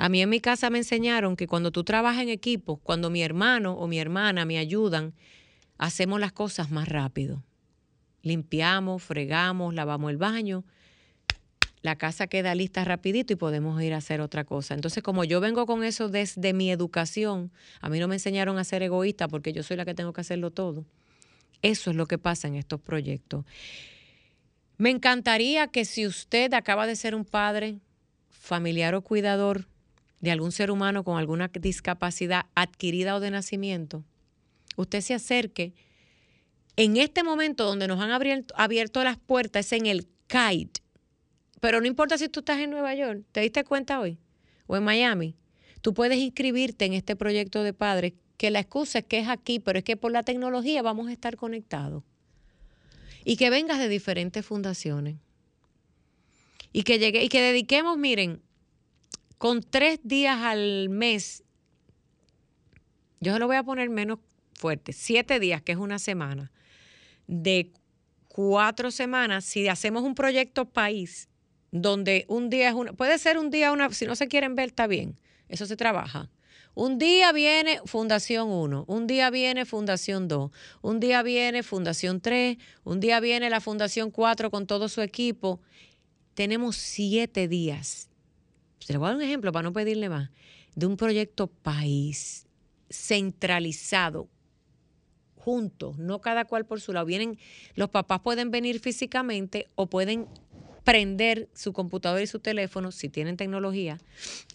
A 0.00 0.08
mí 0.08 0.22
en 0.22 0.30
mi 0.30 0.40
casa 0.40 0.70
me 0.70 0.78
enseñaron 0.78 1.36
que 1.36 1.46
cuando 1.46 1.72
tú 1.72 1.84
trabajas 1.84 2.22
en 2.22 2.30
equipo, 2.30 2.78
cuando 2.78 3.10
mi 3.10 3.22
hermano 3.22 3.74
o 3.74 3.86
mi 3.86 3.98
hermana 3.98 4.46
me 4.46 4.56
ayudan, 4.56 5.12
hacemos 5.76 6.18
las 6.18 6.32
cosas 6.32 6.70
más 6.70 6.88
rápido. 6.88 7.44
Limpiamos, 8.22 9.02
fregamos, 9.02 9.74
lavamos 9.74 10.10
el 10.10 10.16
baño, 10.16 10.64
la 11.82 11.96
casa 11.96 12.28
queda 12.28 12.54
lista 12.54 12.82
rapidito 12.82 13.34
y 13.34 13.36
podemos 13.36 13.82
ir 13.82 13.92
a 13.92 13.98
hacer 13.98 14.22
otra 14.22 14.44
cosa. 14.44 14.72
Entonces, 14.72 15.02
como 15.02 15.22
yo 15.24 15.38
vengo 15.38 15.66
con 15.66 15.84
eso 15.84 16.08
desde 16.08 16.54
mi 16.54 16.70
educación, 16.70 17.52
a 17.82 17.90
mí 17.90 17.98
no 17.98 18.08
me 18.08 18.14
enseñaron 18.14 18.56
a 18.56 18.64
ser 18.64 18.82
egoísta 18.82 19.28
porque 19.28 19.52
yo 19.52 19.62
soy 19.62 19.76
la 19.76 19.84
que 19.84 19.92
tengo 19.92 20.14
que 20.14 20.22
hacerlo 20.22 20.50
todo. 20.50 20.86
Eso 21.60 21.90
es 21.90 21.96
lo 21.96 22.06
que 22.06 22.16
pasa 22.16 22.48
en 22.48 22.54
estos 22.54 22.80
proyectos. 22.80 23.44
Me 24.78 24.88
encantaría 24.88 25.66
que 25.66 25.84
si 25.84 26.06
usted 26.06 26.54
acaba 26.54 26.86
de 26.86 26.96
ser 26.96 27.14
un 27.14 27.26
padre, 27.26 27.80
familiar 28.30 28.94
o 28.94 29.02
cuidador 29.02 29.66
de 30.20 30.30
algún 30.30 30.52
ser 30.52 30.70
humano 30.70 31.04
con 31.04 31.18
alguna 31.18 31.48
discapacidad 31.48 32.46
adquirida 32.54 33.16
o 33.16 33.20
de 33.20 33.30
nacimiento, 33.30 34.04
usted 34.76 35.00
se 35.00 35.14
acerque. 35.14 35.74
En 36.76 36.96
este 36.96 37.22
momento 37.22 37.64
donde 37.64 37.88
nos 37.88 38.00
han 38.00 38.10
abierto, 38.10 39.04
las 39.04 39.18
puertas 39.18 39.66
es 39.66 39.72
en 39.72 39.86
el 39.86 40.06
KITE. 40.28 40.80
Pero 41.60 41.80
no 41.80 41.86
importa 41.86 42.16
si 42.16 42.28
tú 42.28 42.40
estás 42.40 42.58
en 42.60 42.70
Nueva 42.70 42.94
York, 42.94 43.24
¿te 43.32 43.40
diste 43.40 43.64
cuenta 43.64 44.00
hoy? 44.00 44.18
O 44.66 44.76
en 44.76 44.84
Miami. 44.84 45.36
Tú 45.82 45.94
puedes 45.94 46.18
inscribirte 46.18 46.84
en 46.86 46.94
este 46.94 47.16
proyecto 47.16 47.62
de 47.62 47.72
padres, 47.72 48.14
que 48.36 48.50
la 48.50 48.60
excusa 48.60 49.00
es 49.00 49.04
que 49.04 49.18
es 49.18 49.28
aquí, 49.28 49.60
pero 49.60 49.78
es 49.78 49.84
que 49.84 49.96
por 49.96 50.12
la 50.12 50.22
tecnología 50.22 50.80
vamos 50.80 51.08
a 51.08 51.12
estar 51.12 51.36
conectados. 51.36 52.02
Y 53.24 53.36
que 53.36 53.50
vengas 53.50 53.78
de 53.78 53.88
diferentes 53.88 54.44
fundaciones. 54.46 55.16
Y 56.72 56.84
que 56.84 56.98
llegue, 56.98 57.22
y 57.22 57.28
que 57.28 57.42
dediquemos, 57.42 57.98
miren, 57.98 58.40
con 59.40 59.62
tres 59.62 60.00
días 60.04 60.38
al 60.38 60.90
mes, 60.90 61.44
yo 63.20 63.32
se 63.32 63.38
lo 63.38 63.46
voy 63.46 63.56
a 63.56 63.62
poner 63.62 63.88
menos 63.88 64.18
fuerte, 64.52 64.92
siete 64.92 65.40
días, 65.40 65.62
que 65.62 65.72
es 65.72 65.78
una 65.78 65.98
semana, 65.98 66.52
de 67.26 67.72
cuatro 68.28 68.90
semanas, 68.90 69.46
si 69.46 69.66
hacemos 69.66 70.02
un 70.02 70.14
proyecto 70.14 70.66
país, 70.66 71.30
donde 71.70 72.26
un 72.28 72.50
día 72.50 72.68
es 72.68 72.74
una, 72.74 72.92
puede 72.92 73.16
ser 73.16 73.38
un 73.38 73.48
día 73.48 73.72
una, 73.72 73.88
si 73.94 74.04
no 74.04 74.14
se 74.14 74.28
quieren 74.28 74.54
ver, 74.54 74.68
está 74.68 74.86
bien, 74.86 75.18
eso 75.48 75.64
se 75.64 75.74
trabaja. 75.74 76.28
Un 76.74 76.98
día 76.98 77.32
viene 77.32 77.80
Fundación 77.86 78.50
1, 78.50 78.84
un 78.88 79.06
día 79.06 79.30
viene 79.30 79.64
Fundación 79.64 80.28
2, 80.28 80.50
un 80.82 81.00
día 81.00 81.22
viene 81.22 81.62
Fundación 81.62 82.20
3, 82.20 82.58
un 82.84 83.00
día 83.00 83.20
viene 83.20 83.48
la 83.48 83.62
Fundación 83.62 84.10
4 84.10 84.50
con 84.50 84.66
todo 84.66 84.90
su 84.90 85.00
equipo. 85.00 85.62
Tenemos 86.34 86.76
siete 86.76 87.48
días. 87.48 88.09
Se 88.80 88.92
le 88.92 88.98
voy 88.98 89.06
a 89.06 89.10
dar 89.10 89.16
un 89.16 89.22
ejemplo 89.22 89.52
para 89.52 89.62
no 89.62 89.72
pedirle 89.72 90.08
más, 90.08 90.30
de 90.74 90.86
un 90.86 90.96
proyecto 90.96 91.46
país 91.46 92.46
centralizado, 92.90 94.28
juntos, 95.36 95.98
no 95.98 96.20
cada 96.20 96.44
cual 96.44 96.66
por 96.66 96.80
su 96.80 96.92
lado. 96.92 97.06
Vienen, 97.06 97.38
los 97.74 97.90
papás 97.90 98.20
pueden 98.20 98.50
venir 98.50 98.80
físicamente 98.80 99.68
o 99.74 99.86
pueden 99.86 100.26
prender 100.84 101.48
su 101.54 101.72
computador 101.72 102.20
y 102.22 102.26
su 102.26 102.40
teléfono, 102.40 102.90
si 102.90 103.08
tienen 103.08 103.36
tecnología, 103.36 103.98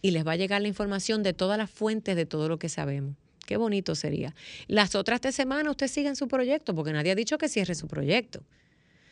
y 0.01 0.11
les 0.11 0.25
va 0.25 0.33
a 0.33 0.35
llegar 0.35 0.61
la 0.61 0.67
información 0.67 1.23
de 1.23 1.33
todas 1.33 1.57
las 1.57 1.69
fuentes 1.69 2.15
de 2.15 2.25
todo 2.25 2.49
lo 2.49 2.59
que 2.59 2.69
sabemos. 2.69 3.15
Qué 3.45 3.57
bonito 3.57 3.93
sería. 3.95 4.35
Las 4.67 4.95
otras 4.95 5.21
tres 5.21 5.35
semanas 5.35 5.71
usted 5.71 5.87
sigue 5.87 6.07
en 6.07 6.15
su 6.15 6.27
proyecto, 6.27 6.73
porque 6.73 6.93
nadie 6.93 7.11
ha 7.11 7.15
dicho 7.15 7.37
que 7.37 7.47
cierre 7.47 7.75
su 7.75 7.87
proyecto. 7.87 8.43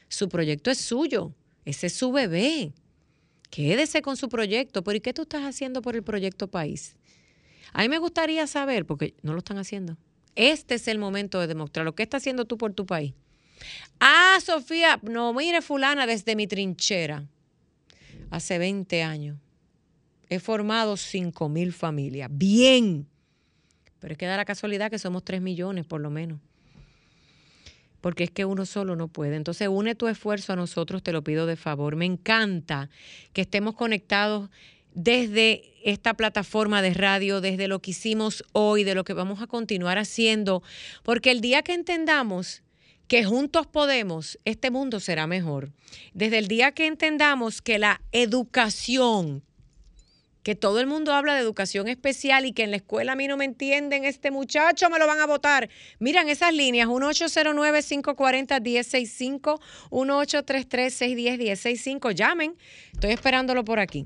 Su 0.09 0.27
proyecto 0.27 0.71
es 0.71 0.79
suyo, 0.79 1.33
ese 1.65 1.87
es 1.87 1.93
su 1.93 2.11
bebé. 2.11 2.73
Quédese 3.53 4.01
con 4.01 4.17
su 4.17 4.29
proyecto. 4.29 4.83
¿Pero 4.83 4.97
y 4.97 4.99
qué 4.99 5.13
tú 5.13 5.21
estás 5.21 5.43
haciendo 5.43 5.83
por 5.83 5.95
el 5.95 6.01
proyecto 6.01 6.47
país? 6.47 6.95
A 7.71 7.83
mí 7.83 7.89
me 7.89 7.99
gustaría 7.99 8.47
saber, 8.47 8.87
porque 8.87 9.13
no 9.21 9.33
lo 9.33 9.37
están 9.37 9.59
haciendo. 9.59 9.95
Este 10.35 10.73
es 10.73 10.87
el 10.87 10.97
momento 10.97 11.39
de 11.39 11.45
demostrar 11.45 11.85
lo 11.85 11.93
que 11.93 12.01
estás 12.01 12.23
haciendo 12.23 12.45
tú 12.45 12.57
por 12.57 12.73
tu 12.73 12.87
país. 12.87 13.13
Ah, 13.99 14.39
Sofía, 14.43 14.99
no 15.03 15.35
mire 15.35 15.61
fulana 15.61 16.07
desde 16.07 16.35
mi 16.35 16.47
trinchera. 16.47 17.27
Hace 18.31 18.57
20 18.57 19.03
años 19.03 19.37
he 20.29 20.39
formado 20.39 20.97
5 20.97 21.47
mil 21.47 21.73
familias. 21.73 22.31
Bien. 22.33 23.07
Pero 23.99 24.13
es 24.13 24.17
que 24.17 24.25
da 24.25 24.35
la 24.35 24.45
casualidad 24.45 24.89
que 24.89 24.97
somos 24.97 25.23
3 25.23 25.43
millones 25.43 25.85
por 25.85 26.01
lo 26.01 26.09
menos. 26.09 26.39
Porque 28.03 28.25
es 28.25 28.31
que 28.31 28.43
uno 28.43 28.65
solo 28.65 28.97
no 28.97 29.07
puede. 29.07 29.37
Entonces, 29.37 29.69
une 29.69 29.95
tu 29.95 30.09
esfuerzo 30.09 30.51
a 30.51 30.57
nosotros, 30.57 31.01
te 31.01 31.13
lo 31.13 31.23
pido 31.23 31.45
de 31.45 31.55
favor. 31.55 31.95
Me 31.95 32.03
encanta 32.03 32.89
que 33.31 33.39
estemos 33.39 33.75
conectados 33.75 34.49
desde 34.93 35.71
esta 35.85 36.13
plataforma 36.13 36.81
de 36.81 36.93
radio, 36.93 37.39
desde 37.39 37.69
lo 37.69 37.79
que 37.79 37.91
hicimos 37.91 38.43
hoy, 38.51 38.83
de 38.83 38.93
lo 38.93 39.05
que 39.05 39.13
vamos 39.13 39.41
a 39.41 39.47
continuar 39.47 39.97
haciendo, 39.99 40.63
porque 41.03 41.31
el 41.31 41.39
día 41.39 41.61
que 41.61 41.73
entendamos 41.73 42.61
que 43.07 43.23
juntos 43.23 43.67
podemos, 43.67 44.37
este 44.43 44.69
mundo 44.69 44.99
será 44.99 45.25
mejor. 45.25 45.71
Desde 46.13 46.39
el 46.39 46.49
día 46.49 46.73
que 46.73 46.87
entendamos 46.87 47.61
que 47.61 47.79
la 47.79 48.01
educación, 48.11 49.43
que 50.43 50.53
todo 50.55 50.79
el 50.79 50.87
mundo 50.87 51.13
habla 51.13 51.33
de 51.33 51.39
educación 51.39 51.87
especial 51.87 52.45
y 52.45 52.51
que 52.51 52.63
en 52.63 52.71
la 52.71 52.77
escuela 52.77 53.13
a 53.13 53.15
mí 53.15 53.27
no 53.27 53.37
me 53.37 53.45
entienden, 53.45 54.03
este 54.05 54.29
muchacho 54.29 54.89
me 54.89 54.99
lo 54.99 55.07
van 55.07 55.21
a 55.21 55.25
votar. 55.25 55.69
Miran 55.99 56.27
esas 56.29 56.53
líneas, 56.53 56.89
1809-540-1065, 56.89 59.59
1833-610-1065, 59.89 62.13
llamen, 62.13 62.55
estoy 62.93 63.11
esperándolo 63.11 63.63
por 63.63 63.79
aquí. 63.79 64.05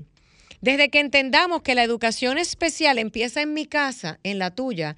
Desde 0.60 0.88
que 0.88 1.00
entendamos 1.00 1.62
que 1.62 1.74
la 1.74 1.82
educación 1.84 2.38
especial 2.38 2.98
empieza 2.98 3.42
en 3.42 3.54
mi 3.54 3.66
casa, 3.66 4.20
en 4.22 4.38
la 4.38 4.54
tuya, 4.54 4.94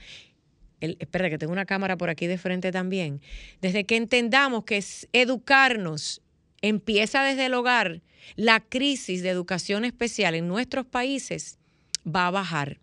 espera 0.80 1.28
que 1.28 1.38
tengo 1.38 1.52
una 1.52 1.66
cámara 1.66 1.96
por 1.96 2.08
aquí 2.08 2.26
de 2.26 2.38
frente 2.38 2.72
también, 2.72 3.20
desde 3.60 3.84
que 3.84 3.96
entendamos 3.96 4.64
que 4.64 4.82
educarnos 5.12 6.22
empieza 6.62 7.22
desde 7.22 7.46
el 7.46 7.54
hogar, 7.54 8.02
la 8.36 8.60
crisis 8.60 9.22
de 9.22 9.30
educación 9.30 9.84
especial 9.84 10.34
en 10.34 10.48
nuestros 10.48 10.86
países 10.86 11.58
va 12.06 12.26
a 12.26 12.30
bajar. 12.30 12.78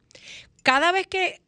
Cada 0.63 0.91
vez 0.91 1.07
que 1.07 1.41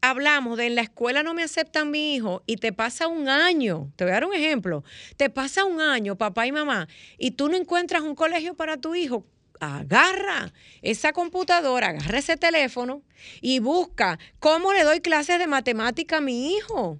hablamos 0.00 0.58
de 0.58 0.66
en 0.66 0.74
la 0.74 0.82
escuela 0.82 1.22
no 1.22 1.34
me 1.34 1.42
aceptan 1.42 1.90
mi 1.90 2.14
hijo 2.14 2.42
y 2.46 2.56
te 2.56 2.72
pasa 2.72 3.06
un 3.06 3.28
año, 3.28 3.92
te 3.96 4.04
voy 4.04 4.10
a 4.10 4.14
dar 4.14 4.26
un 4.26 4.34
ejemplo, 4.34 4.84
te 5.16 5.30
pasa 5.30 5.64
un 5.64 5.80
año, 5.80 6.16
papá 6.16 6.46
y 6.46 6.52
mamá, 6.52 6.88
y 7.18 7.32
tú 7.32 7.48
no 7.48 7.56
encuentras 7.56 8.02
un 8.02 8.14
colegio 8.14 8.54
para 8.54 8.76
tu 8.76 8.94
hijo, 8.94 9.24
agarra 9.60 10.52
esa 10.82 11.12
computadora, 11.12 11.88
agarra 11.88 12.18
ese 12.18 12.36
teléfono 12.36 13.02
y 13.40 13.60
busca 13.60 14.18
cómo 14.40 14.72
le 14.72 14.82
doy 14.82 15.00
clases 15.00 15.38
de 15.38 15.46
matemática 15.46 16.18
a 16.18 16.20
mi 16.20 16.54
hijo. 16.54 16.98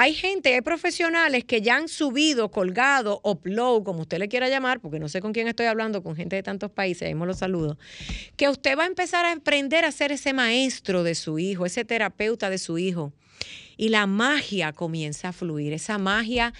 Hay 0.00 0.14
gente, 0.14 0.54
hay 0.54 0.60
profesionales 0.60 1.44
que 1.44 1.60
ya 1.60 1.74
han 1.74 1.88
subido, 1.88 2.52
colgado, 2.52 3.20
upload, 3.24 3.82
como 3.82 4.02
usted 4.02 4.20
le 4.20 4.28
quiera 4.28 4.48
llamar, 4.48 4.78
porque 4.78 5.00
no 5.00 5.08
sé 5.08 5.20
con 5.20 5.32
quién 5.32 5.48
estoy 5.48 5.66
hablando, 5.66 6.04
con 6.04 6.14
gente 6.14 6.36
de 6.36 6.44
tantos 6.44 6.70
países, 6.70 7.08
ahí 7.08 7.16
me 7.16 7.26
los 7.26 7.38
saludo, 7.38 7.76
que 8.36 8.48
usted 8.48 8.78
va 8.78 8.84
a 8.84 8.86
empezar 8.86 9.24
a 9.24 9.32
aprender 9.32 9.84
a 9.84 9.90
ser 9.90 10.12
ese 10.12 10.32
maestro 10.32 11.02
de 11.02 11.16
su 11.16 11.40
hijo, 11.40 11.66
ese 11.66 11.84
terapeuta 11.84 12.48
de 12.48 12.58
su 12.58 12.78
hijo. 12.78 13.12
Y 13.76 13.88
la 13.88 14.06
magia 14.06 14.72
comienza 14.72 15.30
a 15.30 15.32
fluir, 15.32 15.72
esa 15.72 15.98
magia 15.98 16.54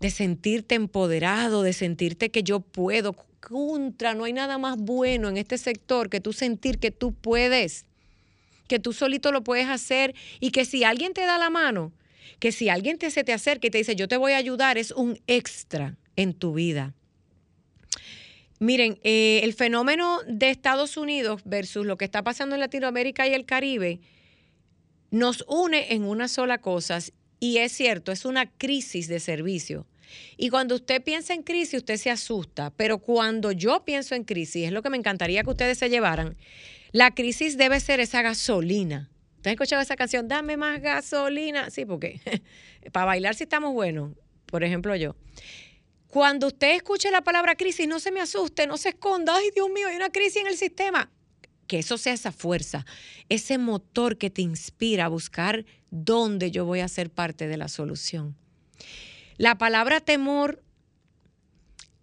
de 0.00 0.10
sentirte 0.10 0.74
empoderado, 0.74 1.62
de 1.62 1.74
sentirte 1.74 2.30
que 2.30 2.42
yo 2.42 2.58
puedo, 2.58 3.14
contra, 3.38 4.14
no 4.14 4.24
hay 4.24 4.32
nada 4.32 4.58
más 4.58 4.76
bueno 4.76 5.28
en 5.28 5.36
este 5.36 5.58
sector 5.58 6.10
que 6.10 6.20
tú 6.20 6.32
sentir 6.32 6.80
que 6.80 6.90
tú 6.90 7.12
puedes, 7.12 7.84
que 8.66 8.80
tú 8.80 8.92
solito 8.92 9.30
lo 9.30 9.44
puedes 9.44 9.68
hacer 9.68 10.16
y 10.40 10.50
que 10.50 10.64
si 10.64 10.82
alguien 10.82 11.12
te 11.12 11.20
da 11.20 11.38
la 11.38 11.50
mano, 11.50 11.92
que 12.38 12.52
si 12.52 12.68
alguien 12.68 12.98
te, 12.98 13.10
se 13.10 13.24
te 13.24 13.32
acerca 13.32 13.66
y 13.66 13.70
te 13.70 13.78
dice 13.78 13.96
yo 13.96 14.08
te 14.08 14.16
voy 14.16 14.32
a 14.32 14.36
ayudar, 14.36 14.78
es 14.78 14.90
un 14.92 15.20
extra 15.26 15.96
en 16.16 16.34
tu 16.34 16.54
vida. 16.54 16.94
Miren, 18.58 18.98
eh, 19.04 19.40
el 19.42 19.54
fenómeno 19.54 20.20
de 20.26 20.50
Estados 20.50 20.96
Unidos 20.98 21.40
versus 21.44 21.86
lo 21.86 21.96
que 21.96 22.04
está 22.04 22.22
pasando 22.22 22.56
en 22.56 22.60
Latinoamérica 22.60 23.26
y 23.26 23.32
el 23.32 23.46
Caribe 23.46 24.00
nos 25.10 25.44
une 25.48 25.94
en 25.94 26.04
una 26.04 26.28
sola 26.28 26.58
cosa 26.58 26.98
y 27.40 27.56
es 27.56 27.72
cierto, 27.72 28.12
es 28.12 28.26
una 28.26 28.50
crisis 28.50 29.08
de 29.08 29.18
servicio. 29.18 29.86
Y 30.36 30.50
cuando 30.50 30.74
usted 30.74 31.02
piensa 31.02 31.32
en 31.34 31.42
crisis, 31.42 31.78
usted 31.78 31.96
se 31.96 32.10
asusta, 32.10 32.70
pero 32.76 32.98
cuando 32.98 33.52
yo 33.52 33.84
pienso 33.84 34.14
en 34.14 34.24
crisis, 34.24 34.66
es 34.66 34.72
lo 34.72 34.82
que 34.82 34.90
me 34.90 34.98
encantaría 34.98 35.42
que 35.42 35.50
ustedes 35.50 35.78
se 35.78 35.88
llevaran, 35.88 36.36
la 36.92 37.14
crisis 37.14 37.56
debe 37.56 37.80
ser 37.80 38.00
esa 38.00 38.20
gasolina. 38.20 39.08
¿Ustedes 39.40 39.52
han 39.52 39.54
escuchado 39.54 39.80
esa 39.80 39.96
canción? 39.96 40.28
Dame 40.28 40.58
más 40.58 40.82
gasolina. 40.82 41.70
Sí, 41.70 41.86
porque 41.86 42.20
para 42.92 43.06
bailar 43.06 43.34
si 43.34 43.44
estamos 43.44 43.72
buenos, 43.72 44.12
por 44.44 44.62
ejemplo 44.62 44.94
yo. 44.96 45.16
Cuando 46.08 46.48
usted 46.48 46.74
escuche 46.74 47.10
la 47.10 47.22
palabra 47.22 47.54
crisis, 47.54 47.88
no 47.88 48.00
se 48.00 48.12
me 48.12 48.20
asuste, 48.20 48.66
no 48.66 48.76
se 48.76 48.90
esconda. 48.90 49.34
Ay, 49.34 49.50
Dios 49.54 49.70
mío, 49.70 49.88
hay 49.88 49.96
una 49.96 50.10
crisis 50.10 50.42
en 50.42 50.46
el 50.46 50.58
sistema. 50.58 51.10
Que 51.66 51.78
eso 51.78 51.96
sea 51.96 52.12
esa 52.12 52.32
fuerza, 52.32 52.84
ese 53.30 53.56
motor 53.56 54.18
que 54.18 54.28
te 54.28 54.42
inspira 54.42 55.06
a 55.06 55.08
buscar 55.08 55.64
dónde 55.90 56.50
yo 56.50 56.66
voy 56.66 56.80
a 56.80 56.88
ser 56.88 57.08
parte 57.08 57.48
de 57.48 57.56
la 57.56 57.68
solución. 57.68 58.36
La 59.38 59.56
palabra 59.56 60.00
temor 60.00 60.62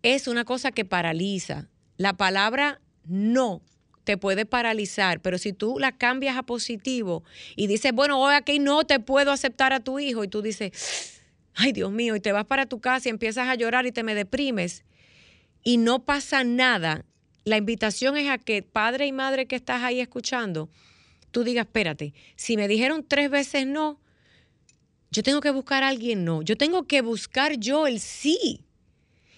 es 0.02 0.28
una 0.28 0.44
cosa 0.44 0.72
que 0.72 0.86
paraliza. 0.86 1.68
La 1.98 2.18
palabra 2.18 2.82
no 3.04 3.62
te 4.08 4.16
puede 4.18 4.46
paralizar, 4.46 5.20
pero 5.22 5.38
si 5.38 5.52
tú 5.52 5.80
la 5.80 5.92
cambias 5.92 6.38
a 6.38 6.44
positivo 6.44 7.26
y 7.58 7.68
dices, 7.68 7.92
bueno, 7.92 8.22
hoy 8.22 8.36
aquí 8.36 8.58
no 8.58 8.86
te 8.86 9.02
puedo 9.02 9.34
aceptar 9.34 9.74
a 9.74 9.82
tu 9.82 10.00
hijo 10.00 10.24
y 10.24 10.30
tú 10.30 10.42
dices, 10.42 11.20
ay 11.56 11.74
Dios 11.74 11.92
mío, 11.92 12.16
y 12.16 12.22
te 12.22 12.32
vas 12.32 12.46
para 12.46 12.68
tu 12.68 12.80
casa 12.80 13.10
y 13.10 13.12
empiezas 13.12 13.50
a 13.50 13.56
llorar 13.56 13.86
y 13.86 13.92
te 13.92 14.04
me 14.04 14.16
deprimes 14.16 14.86
y 15.62 15.76
no 15.76 16.06
pasa 16.06 16.46
nada, 16.46 17.04
la 17.44 17.58
invitación 17.58 18.16
es 18.16 18.30
a 18.30 18.38
que 18.38 18.64
padre 18.64 19.08
y 19.08 19.12
madre 19.12 19.46
que 19.46 19.58
estás 19.58 19.84
ahí 19.84 20.00
escuchando, 20.00 20.70
tú 21.32 21.44
digas, 21.44 21.66
espérate, 21.66 22.14
si 22.38 22.56
me 22.56 22.70
dijeron 22.70 23.06
tres 23.06 23.30
veces 23.30 23.68
no, 23.68 24.00
yo 25.12 25.22
tengo 25.22 25.42
que 25.42 25.52
buscar 25.52 25.84
a 25.84 25.90
alguien, 25.90 26.24
no. 26.24 26.44
Yo 26.44 26.56
tengo 26.56 26.88
que 26.88 27.02
buscar 27.02 27.58
yo 27.58 27.88
el 27.88 28.00
sí. 28.00 28.67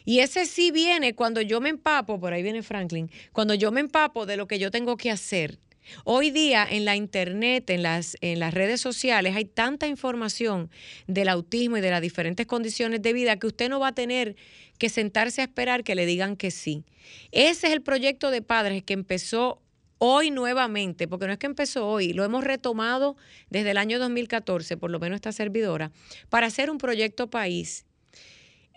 Y 0.09 0.21
ese 0.21 0.47
sí 0.47 0.71
viene 0.71 1.13
cuando 1.13 1.39
yo 1.39 1.61
me 1.61 1.69
empapo, 1.69 2.19
por 2.19 2.33
ahí 2.33 2.41
viene 2.41 2.63
Franklin, 2.63 3.11
cuando 3.31 3.53
yo 3.53 3.71
me 3.71 3.79
empapo 3.79 4.25
de 4.25 4.37
lo 4.37 4.47
que 4.47 4.57
yo 4.57 4.71
tengo 4.71 4.97
que 4.97 5.11
hacer. 5.11 5.59
Hoy 6.03 6.31
día 6.31 6.65
en 6.67 6.83
la 6.83 6.95
internet, 6.95 7.69
en 7.69 7.83
las, 7.83 8.17
en 8.21 8.39
las 8.39 8.55
redes 8.55 8.81
sociales, 8.81 9.35
hay 9.35 9.45
tanta 9.45 9.85
información 9.85 10.71
del 11.05 11.29
autismo 11.29 11.77
y 11.77 11.81
de 11.81 11.91
las 11.91 12.01
diferentes 12.01 12.47
condiciones 12.47 13.03
de 13.03 13.13
vida 13.13 13.37
que 13.37 13.45
usted 13.45 13.69
no 13.69 13.79
va 13.79 13.89
a 13.89 13.91
tener 13.91 14.35
que 14.79 14.89
sentarse 14.89 15.41
a 15.41 15.43
esperar 15.43 15.83
que 15.83 15.93
le 15.93 16.07
digan 16.07 16.37
que 16.37 16.49
sí. 16.49 16.85
Ese 17.31 17.67
es 17.67 17.73
el 17.73 17.83
proyecto 17.83 18.31
de 18.31 18.41
padres 18.41 18.81
que 18.81 18.93
empezó 18.93 19.61
hoy 19.99 20.31
nuevamente, 20.31 21.07
porque 21.07 21.27
no 21.27 21.33
es 21.33 21.37
que 21.37 21.45
empezó 21.45 21.87
hoy, 21.87 22.13
lo 22.13 22.23
hemos 22.23 22.43
retomado 22.43 23.15
desde 23.51 23.69
el 23.69 23.77
año 23.77 23.99
2014, 23.99 24.75
por 24.75 24.89
lo 24.89 24.99
menos 24.99 25.17
esta 25.17 25.33
servidora, 25.33 25.91
para 26.29 26.47
hacer 26.47 26.71
un 26.71 26.79
proyecto 26.79 27.29
país. 27.29 27.85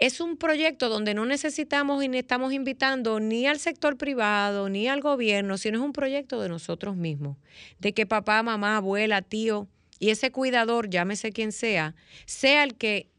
Es 0.03 0.21
un 0.21 0.37
proyecto 0.37 0.89
donde 0.89 1.15
no 1.15 1.27
necesitamos 1.27 2.03
y 2.03 2.09
ni 2.09 2.19
estamos 2.19 2.53
invitando 2.53 3.21
ni 3.21 3.47
al 3.47 3.61
sector 3.61 3.97
privado 3.97 4.69
ni 4.69 4.89
al 4.89 5.01
gobierno, 5.01 5.59
sino 5.59 5.79
es 5.79 5.85
un 5.85 5.93
proyecto 5.93 6.41
de 6.41 6.49
nosotros 6.49 6.97
mismos, 6.97 7.37
de 7.79 7.95
que 7.95 8.05
papá, 8.05 8.43
mamá, 8.43 8.79
abuela, 8.79 9.23
tío 9.23 9.69
y 10.01 10.11
ese 10.11 10.33
cuidador, 10.33 10.91
llámese 10.91 11.31
quien 11.31 11.53
sea, 11.53 11.95
sea 12.27 12.65
el 12.65 12.75
que 12.75 13.13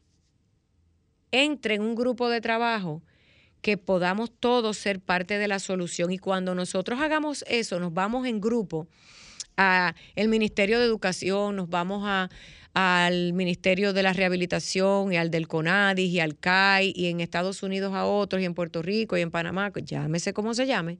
entre 1.32 1.76
en 1.76 1.80
un 1.80 1.94
grupo 1.94 2.28
de 2.28 2.42
trabajo 2.42 3.02
que 3.62 3.78
podamos 3.78 4.30
todos 4.38 4.76
ser 4.76 5.00
parte 5.00 5.38
de 5.38 5.48
la 5.48 5.60
solución. 5.60 6.12
Y 6.12 6.18
cuando 6.18 6.54
nosotros 6.54 7.00
hagamos 7.00 7.46
eso, 7.48 7.80
nos 7.80 7.94
vamos 7.94 8.26
en 8.26 8.42
grupo 8.42 8.88
a 9.56 9.94
el 10.16 10.28
Ministerio 10.28 10.78
de 10.78 10.84
Educación, 10.84 11.56
nos 11.56 11.68
vamos 11.68 12.02
a, 12.04 12.30
al 12.74 13.32
Ministerio 13.32 13.92
de 13.92 14.02
la 14.02 14.12
Rehabilitación 14.12 15.12
y 15.12 15.16
al 15.16 15.30
del 15.30 15.48
CONADIS 15.48 16.10
y 16.10 16.20
al 16.20 16.38
CAI 16.38 16.92
y 16.96 17.06
en 17.06 17.20
Estados 17.20 17.62
Unidos 17.62 17.94
a 17.94 18.04
otros 18.04 18.42
y 18.42 18.44
en 18.44 18.54
Puerto 18.54 18.82
Rico 18.82 19.16
y 19.16 19.20
en 19.20 19.30
Panamá, 19.30 19.72
llámese 19.74 20.32
como 20.32 20.54
se 20.54 20.66
llame. 20.66 20.98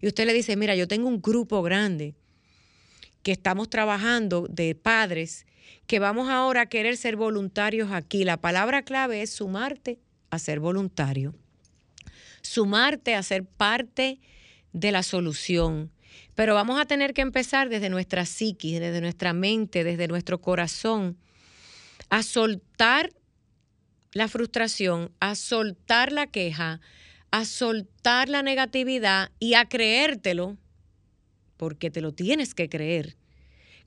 Y 0.00 0.08
usted 0.08 0.26
le 0.26 0.32
dice, 0.32 0.56
mira, 0.56 0.74
yo 0.74 0.88
tengo 0.88 1.08
un 1.08 1.22
grupo 1.22 1.62
grande 1.62 2.14
que 3.22 3.32
estamos 3.32 3.70
trabajando 3.70 4.46
de 4.50 4.74
padres 4.74 5.46
que 5.86 5.98
vamos 5.98 6.28
ahora 6.28 6.62
a 6.62 6.66
querer 6.66 6.96
ser 6.96 7.16
voluntarios 7.16 7.92
aquí. 7.92 8.24
La 8.24 8.40
palabra 8.40 8.82
clave 8.82 9.22
es 9.22 9.30
sumarte 9.30 10.00
a 10.30 10.38
ser 10.38 10.58
voluntario 10.58 11.34
sumarte 12.42 13.14
a 13.14 13.22
ser 13.22 13.44
parte 13.44 14.20
de 14.72 14.92
la 14.92 15.02
solución. 15.02 15.91
Pero 16.34 16.54
vamos 16.54 16.80
a 16.80 16.86
tener 16.86 17.12
que 17.12 17.20
empezar 17.20 17.68
desde 17.68 17.90
nuestra 17.90 18.24
psiquis, 18.24 18.80
desde 18.80 19.00
nuestra 19.00 19.32
mente, 19.32 19.84
desde 19.84 20.08
nuestro 20.08 20.40
corazón, 20.40 21.18
a 22.08 22.22
soltar 22.22 23.12
la 24.12 24.28
frustración, 24.28 25.12
a 25.20 25.34
soltar 25.34 26.12
la 26.12 26.26
queja, 26.26 26.80
a 27.30 27.44
soltar 27.44 28.28
la 28.28 28.42
negatividad 28.42 29.30
y 29.38 29.54
a 29.54 29.66
creértelo, 29.66 30.56
porque 31.56 31.90
te 31.90 32.00
lo 32.00 32.12
tienes 32.12 32.54
que 32.54 32.68
creer, 32.68 33.16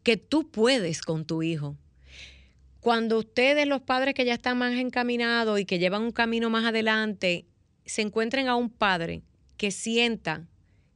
que 0.04 0.18
tú 0.18 0.50
puedes 0.50 1.02
con 1.02 1.26
tu 1.26 1.43
hijo. 1.43 1.78
Cuando 2.80 3.18
ustedes, 3.18 3.68
los 3.68 3.82
padres 3.82 4.14
que 4.14 4.26
ya 4.26 4.34
están 4.34 4.58
más 4.58 4.74
encaminados 4.74 5.60
y 5.60 5.66
que 5.66 5.80
llevan 5.80 6.04
un 6.04 6.12
camino 6.12 6.50
más 6.50 6.66
adelante, 6.66 7.46
se 7.86 8.02
encuentren 8.02 8.48
a 8.48 8.56
un 8.56 8.70
padre 8.70 9.24
que 9.58 9.72
sienta 9.72 10.48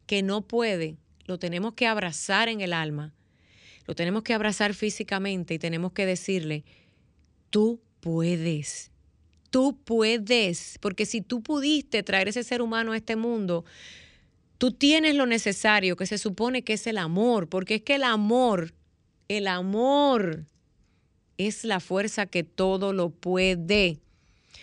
que 0.06 0.24
no 0.24 0.42
puede, 0.42 0.98
lo 1.30 1.38
tenemos 1.38 1.76
que 1.76 1.86
abrazar 1.86 2.50
en 2.50 2.60
el 2.60 2.74
alma. 2.74 3.14
lo 3.86 3.96
tenemos 3.96 4.22
que 4.22 4.36
abrazar 4.36 4.76
físicamente 4.76 5.56
y 5.56 5.60
tenemos 5.60 5.94
que 5.94 6.06
decirle, 6.06 6.64
tú 7.50 7.82
puedes, 8.02 8.92
tú 9.50 9.80
puedes, 9.84 10.78
porque 10.80 11.08
si 11.08 11.22
tú 11.22 11.42
pudiste 11.42 12.04
traer 12.04 12.28
ese 12.28 12.44
ser 12.44 12.62
humano 12.62 12.92
a 12.92 12.98
este 12.98 13.16
mundo, 13.16 13.66
tú 14.60 14.72
tienes 14.72 15.16
lo 15.16 15.26
necesario, 15.26 15.96
que 15.96 16.06
se 16.06 16.20
supone 16.20 16.64
que 16.64 16.74
es 16.74 16.86
el 16.86 17.00
amor, 17.00 17.50
porque 17.50 17.76
es 17.76 17.82
que 17.82 17.96
el 17.96 18.04
amor, 18.04 18.74
el 19.28 19.48
amor 19.48 20.46
es 21.38 21.64
la 21.64 21.80
fuerza 21.80 22.28
que 22.28 22.44
todo 22.44 22.94
lo 22.94 23.10
puede. 23.10 24.00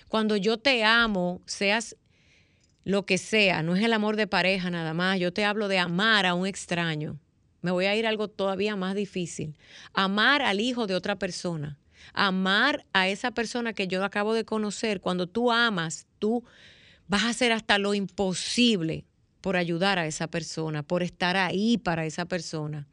Cuando 0.07 0.37
yo 0.37 0.57
te 0.57 0.85
amo, 0.85 1.43
seas 1.47 1.97
lo 2.87 3.05
que 3.05 3.19
sea, 3.19 3.65
no 3.65 3.75
es 3.75 3.83
el 3.83 3.93
amor 3.93 4.15
de 4.15 4.29
pareja 4.29 4.71
nada 4.71 4.95
más, 4.95 5.19
yo 5.19 5.33
te 5.33 5.45
hablo 5.45 5.67
de 5.67 5.81
amar 5.81 6.25
a 6.25 6.35
un 6.35 6.47
extraño. 6.47 7.19
Me 7.61 7.73
voy 7.73 7.87
a 7.87 7.97
ir 7.97 8.07
a 8.07 8.11
algo 8.11 8.29
todavía 8.29 8.77
más 8.77 8.95
difícil. 8.95 9.59
Amar 9.93 10.41
al 10.41 10.61
hijo 10.61 10.87
de 10.87 10.95
otra 10.95 11.19
persona. 11.19 11.81
Amar 12.15 12.87
a 12.93 13.09
esa 13.09 13.33
persona 13.33 13.73
que 13.73 13.89
yo 13.89 14.05
acabo 14.05 14.35
de 14.35 14.45
conocer. 14.45 15.01
Cuando 15.01 15.27
tú 15.27 15.51
amas, 15.51 16.07
tú 16.21 16.45
vas 17.09 17.25
a 17.25 17.31
hacer 17.31 17.51
hasta 17.51 17.79
lo 17.79 17.93
imposible 17.93 19.05
por 19.41 19.57
ayudar 19.57 19.99
a 19.99 20.07
esa 20.07 20.29
persona, 20.29 20.85
por 20.85 21.03
estar 21.03 21.37
ahí 21.37 21.79
para 21.79 22.07
esa 22.07 22.27
persona. 22.27 22.87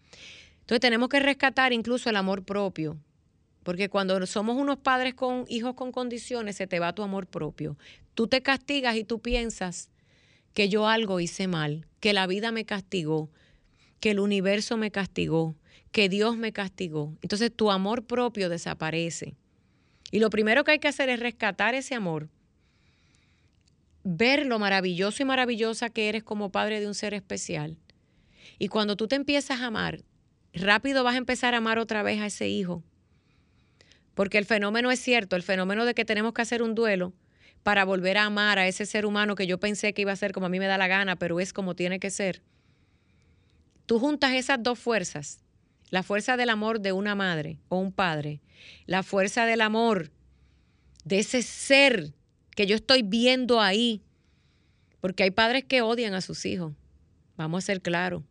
Entonces 0.62 0.80
tenemos 0.80 1.08
que 1.08 1.20
rescatar 1.20 1.72
incluso 1.72 2.10
el 2.10 2.16
amor 2.16 2.44
propio, 2.44 2.98
porque 3.62 3.90
cuando 3.90 4.26
somos 4.26 4.58
unos 4.58 4.78
padres 4.78 5.14
con 5.14 5.46
hijos 5.50 5.76
con 5.76 5.92
condiciones, 5.92 6.56
se 6.56 6.66
te 6.66 6.80
va 6.80 6.96
tu 6.96 7.04
amor 7.04 7.28
propio. 7.28 7.78
Tú 8.16 8.28
te 8.28 8.42
castigas 8.42 8.96
y 8.96 9.04
tú 9.04 9.20
piensas 9.20 9.90
que 10.54 10.70
yo 10.70 10.88
algo 10.88 11.20
hice 11.20 11.48
mal, 11.48 11.88
que 12.00 12.14
la 12.14 12.28
vida 12.28 12.52
me 12.52 12.66
castigó, 12.66 13.32
que 14.00 14.12
el 14.12 14.20
universo 14.20 14.78
me 14.78 14.92
castigó, 14.92 15.56
que 15.92 16.10
Dios 16.10 16.38
me 16.38 16.54
castigó. 16.54 17.18
Entonces 17.22 17.52
tu 17.56 17.72
amor 17.72 18.06
propio 18.06 18.50
desaparece. 18.50 19.36
Y 20.12 20.20
lo 20.20 20.30
primero 20.30 20.64
que 20.64 20.72
hay 20.72 20.80
que 20.80 20.88
hacer 20.88 21.10
es 21.10 21.20
rescatar 21.20 21.74
ese 21.74 21.96
amor, 21.96 22.30
ver 24.04 24.46
lo 24.46 24.60
maravilloso 24.60 25.24
y 25.24 25.26
maravillosa 25.26 25.90
que 25.90 26.10
eres 26.10 26.24
como 26.24 26.52
padre 26.52 26.80
de 26.80 26.88
un 26.88 26.94
ser 26.94 27.14
especial. 27.14 27.78
Y 28.60 28.68
cuando 28.68 28.96
tú 28.96 29.08
te 29.08 29.16
empiezas 29.16 29.62
a 29.62 29.68
amar, 29.68 30.04
rápido 30.54 31.04
vas 31.04 31.16
a 31.16 31.20
empezar 31.20 31.56
a 31.56 31.58
amar 31.58 31.80
otra 31.80 32.04
vez 32.04 32.22
a 32.22 32.28
ese 32.28 32.48
hijo 32.48 32.84
porque 34.14 34.38
el 34.38 34.46
fenómeno 34.46 34.92
es 34.92 35.00
cierto, 35.00 35.36
el 35.36 35.44
fenómeno 35.44 35.86
de 35.86 35.94
que 35.94 36.06
tenemos 36.06 36.34
que 36.34 36.42
hacer 36.42 36.62
un 36.62 36.76
duelo 36.76 37.14
para 37.64 37.86
volver 37.86 38.18
a 38.18 38.26
amar 38.26 38.60
a 38.60 38.68
ese 38.68 38.86
ser 38.86 39.06
humano 39.06 39.36
que 39.36 39.48
yo 39.48 39.60
pensé 39.60 39.94
que 39.94 40.02
iba 40.02 40.12
a 40.12 40.18
ser 40.18 40.34
como 40.34 40.46
a 40.46 40.50
mí 40.50 40.60
me 40.60 40.68
da 40.68 40.78
la 40.78 40.88
gana, 40.88 41.16
pero 41.16 41.40
es 41.40 41.54
como 41.54 41.76
tiene 41.76 42.00
que 42.00 42.12
ser. 42.12 42.42
Tú 43.86 44.00
juntas 44.00 44.34
esas 44.34 44.62
dos 44.62 44.80
fuerzas, 44.80 45.40
la 45.90 46.04
fuerza 46.04 46.38
del 46.38 46.50
amor 46.50 46.80
de 46.80 46.92
una 46.92 47.16
madre 47.16 47.60
o 47.70 47.78
un 47.78 47.92
padre, 47.92 48.42
la 48.86 49.04
fuerza 49.04 49.46
del 49.46 49.62
amor 49.62 50.12
de 51.06 51.20
ese 51.20 51.42
ser 51.42 52.14
que 52.52 52.66
yo 52.66 52.76
estoy 52.76 53.02
viendo 53.02 53.62
ahí, 53.62 54.02
porque 55.02 55.24
hay 55.24 55.32
padres 55.32 55.66
que 55.66 55.82
odian 55.82 56.14
a 56.14 56.22
sus 56.22 56.46
hijos, 56.46 56.74
vamos 57.36 57.64
a 57.64 57.66
ser 57.66 57.82
claros. 57.82 58.24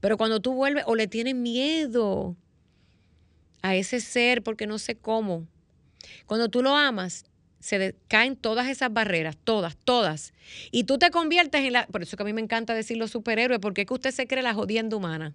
Pero 0.00 0.16
cuando 0.16 0.40
tú 0.40 0.54
vuelves 0.54 0.84
o 0.86 0.94
le 0.94 1.06
tienes 1.06 1.34
miedo, 1.34 2.36
a 3.62 3.74
ese 3.74 4.00
ser 4.00 4.42
porque 4.42 4.66
no 4.66 4.78
sé 4.78 4.96
cómo. 4.96 5.46
Cuando 6.26 6.48
tú 6.48 6.62
lo 6.62 6.76
amas, 6.76 7.24
se 7.60 7.96
caen 8.08 8.36
todas 8.36 8.68
esas 8.68 8.92
barreras, 8.92 9.36
todas, 9.42 9.76
todas. 9.76 10.32
Y 10.70 10.84
tú 10.84 10.98
te 10.98 11.10
conviertes 11.10 11.62
en 11.64 11.72
la... 11.72 11.86
Por 11.86 12.02
eso 12.02 12.16
que 12.16 12.22
a 12.22 12.26
mí 12.26 12.32
me 12.32 12.40
encanta 12.40 12.74
decir 12.74 12.96
los 12.96 13.10
superhéroes, 13.10 13.60
porque 13.60 13.82
es 13.82 13.86
que 13.86 13.94
usted 13.94 14.10
se 14.12 14.26
cree 14.26 14.42
la 14.42 14.54
jodienda 14.54 14.96
humana. 14.96 15.34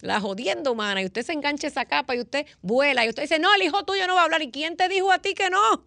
La 0.00 0.20
jodienda 0.20 0.70
humana. 0.70 1.02
Y 1.02 1.06
usted 1.06 1.22
se 1.24 1.32
engancha 1.32 1.66
esa 1.66 1.84
capa 1.84 2.16
y 2.16 2.20
usted 2.20 2.46
vuela. 2.62 3.04
Y 3.04 3.08
usted 3.10 3.22
dice, 3.22 3.38
no, 3.38 3.54
el 3.54 3.62
hijo 3.62 3.84
tuyo 3.84 4.06
no 4.06 4.14
va 4.14 4.22
a 4.22 4.24
hablar. 4.24 4.42
¿Y 4.42 4.50
quién 4.50 4.76
te 4.76 4.88
dijo 4.88 5.12
a 5.12 5.18
ti 5.18 5.34
que 5.34 5.50
no? 5.50 5.84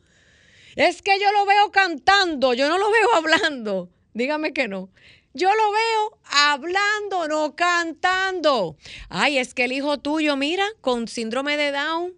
Es 0.76 1.02
que 1.02 1.20
yo 1.20 1.32
lo 1.32 1.46
veo 1.46 1.72
cantando, 1.72 2.54
yo 2.54 2.68
no 2.68 2.78
lo 2.78 2.92
veo 2.92 3.14
hablando. 3.16 3.90
Dígame 4.14 4.54
que 4.54 4.68
no. 4.68 4.90
Yo 5.36 5.50
lo 5.50 5.72
veo 5.72 6.20
hablando, 6.32 7.28
no 7.28 7.56
cantando. 7.56 8.78
Ay, 9.10 9.40
es 9.40 9.56
que 9.56 9.66
el 9.66 9.72
hijo 9.72 9.98
tuyo, 9.98 10.36
mira, 10.36 10.66
con 10.82 11.08
síndrome 11.08 11.58
de 11.58 11.72
Down. 11.72 12.14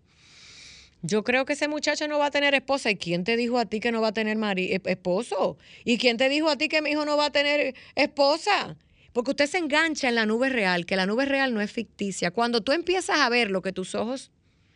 Yo 1.07 1.23
creo 1.23 1.45
que 1.45 1.53
ese 1.53 1.67
muchacho 1.67 2.07
no 2.07 2.17
va 2.17 2.27
a 2.27 2.31
tener 2.31 2.55
esposa. 2.55 2.89
¿Y 2.89 2.95
quién 2.95 3.23
te 3.23 3.37
dijo 3.37 3.59
a 3.59 3.65
ti 3.67 3.79
que 3.79 3.91
no 3.91 4.01
va 4.01 4.07
a 4.07 4.13
tener 4.13 4.39
eh, 4.57 4.81
esposo? 4.85 5.55
¿Y 5.83 5.99
quién 5.99 6.17
te 6.17 6.29
dijo 6.29 6.49
a 6.49 6.57
ti 6.57 6.67
que 6.67 6.81
mi 6.81 6.91
hijo 6.91 7.05
no 7.05 7.15
va 7.15 7.25
a 7.25 7.31
tener 7.31 7.75
esposa? 7.93 8.75
Porque 9.13 9.31
usted 9.31 9.45
se 9.45 9.59
engancha 9.59 10.09
en 10.09 10.15
la 10.15 10.25
nube 10.25 10.49
real, 10.49 10.87
que 10.87 10.95
la 10.95 11.05
nube 11.05 11.25
real 11.25 11.53
no 11.53 11.61
es 11.61 11.71
ficticia. 11.71 12.31
Cuando 12.31 12.61
tú 12.61 12.71
empiezas 12.71 13.19
a 13.19 13.29
ver 13.29 13.51
lo 13.51 13.61
que 13.61 13.71
tus 13.71 13.93
ojos 13.93 14.31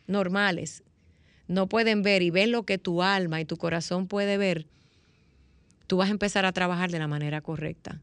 normales 0.06 0.84
no 1.48 1.68
pueden 1.68 2.02
ver 2.02 2.22
y 2.22 2.30
ves 2.30 2.48
lo 2.48 2.62
que 2.62 2.78
tu 2.78 3.02
alma 3.02 3.40
y 3.40 3.44
tu 3.44 3.56
corazón 3.56 4.06
puede 4.06 4.38
ver, 4.38 4.66
tú 5.88 5.96
vas 5.96 6.10
a 6.10 6.12
empezar 6.12 6.46
a 6.46 6.52
trabajar 6.52 6.92
de 6.92 7.00
la 7.00 7.08
manera 7.08 7.40
correcta. 7.40 8.00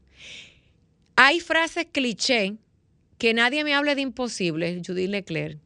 Hay 1.16 1.40
frases 1.40 1.86
cliché 1.90 2.56
que 3.16 3.32
nadie 3.32 3.64
me 3.64 3.74
hable 3.74 3.94
de 3.94 4.02
imposible. 4.02 4.82
Judith 4.86 5.08
Leclerc, 5.08 5.58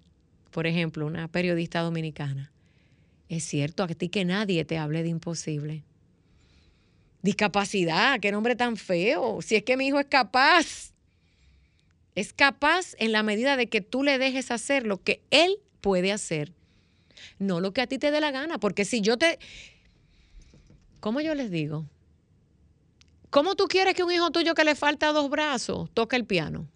por 0.53 0.69
ejemplo, 0.69 1.07
una 1.07 1.27
periodista 1.27 1.81
dominicana. 1.81 2.52
Es 3.33 3.45
cierto 3.45 3.83
a 3.83 3.89
ti 3.89 4.11
que 4.11 4.27
nadie 4.27 4.63
te 4.67 4.77
hable 4.77 5.03
de 5.03 5.09
imposible. 5.09 5.85
Discapacidad, 7.23 8.21
qué 8.21 8.31
nombre 8.31 8.57
tan 8.57 8.77
feo. 8.77 9.41
Si 9.41 9.57
es 9.57 9.63
que 9.63 9.79
mi 9.79 9.87
hijo 9.87 9.99
es 9.99 10.05
capaz. 10.05 10.93
Es 12.15 12.35
capaz 12.35 12.95
en 12.99 13.11
la 13.11 13.23
medida 13.23 13.57
de 13.57 13.69
que 13.69 13.81
tú 13.81 14.03
le 14.03 14.19
dejes 14.19 14.51
hacer 14.51 14.87
lo 14.87 15.03
que 15.03 15.23
él 15.31 15.57
puede 15.81 16.13
hacer. 16.13 16.53
No 17.39 17.61
lo 17.61 17.73
que 17.73 17.81
a 17.81 17.87
ti 17.87 17.97
te 17.97 18.11
dé 18.11 18.21
la 18.21 18.33
gana. 18.33 18.59
Porque 18.59 18.85
si 18.85 19.01
yo 19.01 19.17
te... 19.17 19.39
¿Cómo 21.01 21.23
yo 21.23 21.35
les 21.35 21.51
digo? 21.51 21.87
¿Cómo 23.31 23.55
tú 23.55 23.65
quieres 23.65 23.95
que 23.95 24.05
un 24.05 24.13
hijo 24.13 24.31
tuyo 24.31 24.55
que 24.55 24.65
le 24.65 24.75
falta 24.75 25.11
dos 25.11 25.31
brazos 25.31 25.89
toque 25.95 26.17
el 26.17 26.27
piano? 26.27 26.69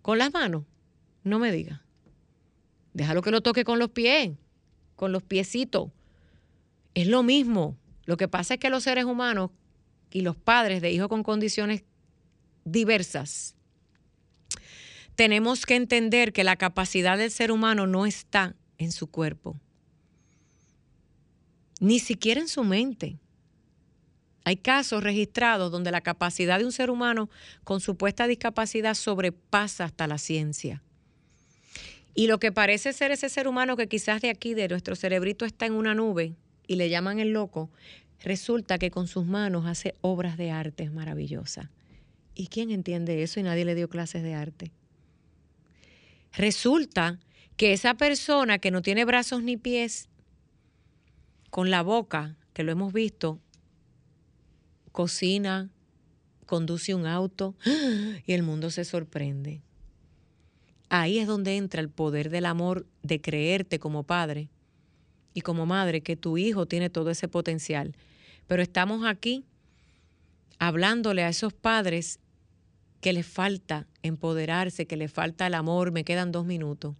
¿Con 0.00 0.16
las 0.16 0.32
manos? 0.32 0.64
No 1.24 1.38
me 1.38 1.52
diga. 1.52 1.82
Déjalo 2.94 3.20
que 3.20 3.30
lo 3.30 3.42
toque 3.42 3.64
con 3.64 3.78
los 3.78 3.90
pies, 3.90 4.30
con 4.98 5.12
los 5.12 5.22
piecitos. 5.22 5.92
Es 6.94 7.06
lo 7.06 7.22
mismo. 7.22 7.76
Lo 8.04 8.16
que 8.16 8.26
pasa 8.26 8.54
es 8.54 8.60
que 8.60 8.68
los 8.68 8.82
seres 8.82 9.04
humanos 9.04 9.52
y 10.10 10.22
los 10.22 10.36
padres 10.36 10.82
de 10.82 10.90
hijos 10.90 11.06
con 11.06 11.22
condiciones 11.22 11.84
diversas, 12.64 13.54
tenemos 15.14 15.66
que 15.66 15.76
entender 15.76 16.32
que 16.32 16.42
la 16.42 16.56
capacidad 16.56 17.16
del 17.16 17.30
ser 17.30 17.52
humano 17.52 17.86
no 17.86 18.06
está 18.06 18.56
en 18.76 18.90
su 18.90 19.06
cuerpo, 19.06 19.56
ni 21.78 22.00
siquiera 22.00 22.40
en 22.40 22.48
su 22.48 22.64
mente. 22.64 23.18
Hay 24.44 24.56
casos 24.56 25.04
registrados 25.04 25.70
donde 25.70 25.92
la 25.92 26.00
capacidad 26.00 26.58
de 26.58 26.64
un 26.64 26.72
ser 26.72 26.90
humano 26.90 27.30
con 27.62 27.80
supuesta 27.80 28.26
discapacidad 28.26 28.94
sobrepasa 28.94 29.84
hasta 29.84 30.08
la 30.08 30.18
ciencia. 30.18 30.82
Y 32.14 32.26
lo 32.26 32.38
que 32.38 32.52
parece 32.52 32.92
ser 32.92 33.10
ese 33.10 33.28
ser 33.28 33.46
humano 33.48 33.76
que 33.76 33.88
quizás 33.88 34.20
de 34.20 34.30
aquí, 34.30 34.54
de 34.54 34.68
nuestro 34.68 34.96
cerebrito, 34.96 35.44
está 35.44 35.66
en 35.66 35.74
una 35.74 35.94
nube 35.94 36.34
y 36.66 36.76
le 36.76 36.90
llaman 36.90 37.18
el 37.18 37.32
loco, 37.32 37.70
resulta 38.22 38.78
que 38.78 38.90
con 38.90 39.06
sus 39.06 39.24
manos 39.24 39.66
hace 39.66 39.94
obras 40.00 40.36
de 40.36 40.50
arte 40.50 40.90
maravillosas. 40.90 41.68
¿Y 42.34 42.48
quién 42.48 42.70
entiende 42.70 43.22
eso 43.22 43.40
y 43.40 43.42
nadie 43.42 43.64
le 43.64 43.74
dio 43.74 43.88
clases 43.88 44.22
de 44.22 44.34
arte? 44.34 44.72
Resulta 46.32 47.18
que 47.56 47.72
esa 47.72 47.94
persona 47.94 48.58
que 48.58 48.70
no 48.70 48.82
tiene 48.82 49.04
brazos 49.04 49.42
ni 49.42 49.56
pies, 49.56 50.08
con 51.50 51.70
la 51.70 51.82
boca, 51.82 52.36
que 52.52 52.62
lo 52.62 52.72
hemos 52.72 52.92
visto, 52.92 53.40
cocina, 54.92 55.70
conduce 56.46 56.94
un 56.94 57.06
auto 57.06 57.56
y 58.26 58.32
el 58.32 58.42
mundo 58.42 58.70
se 58.70 58.84
sorprende. 58.84 59.62
Ahí 60.88 61.18
es 61.18 61.26
donde 61.26 61.56
entra 61.56 61.80
el 61.80 61.90
poder 61.90 62.30
del 62.30 62.46
amor 62.46 62.86
de 63.02 63.20
creerte 63.20 63.78
como 63.78 64.04
padre 64.04 64.48
y 65.34 65.42
como 65.42 65.66
madre 65.66 66.00
que 66.00 66.16
tu 66.16 66.38
hijo 66.38 66.66
tiene 66.66 66.90
todo 66.90 67.10
ese 67.10 67.28
potencial. 67.28 67.94
Pero 68.46 68.62
estamos 68.62 69.04
aquí 69.04 69.44
hablándole 70.58 71.22
a 71.22 71.28
esos 71.28 71.52
padres 71.52 72.20
que 73.00 73.12
les 73.12 73.26
falta 73.26 73.86
empoderarse, 74.02 74.86
que 74.86 74.96
les 74.96 75.12
falta 75.12 75.46
el 75.46 75.54
amor, 75.54 75.92
me 75.92 76.04
quedan 76.04 76.32
dos 76.32 76.46
minutos. 76.46 76.96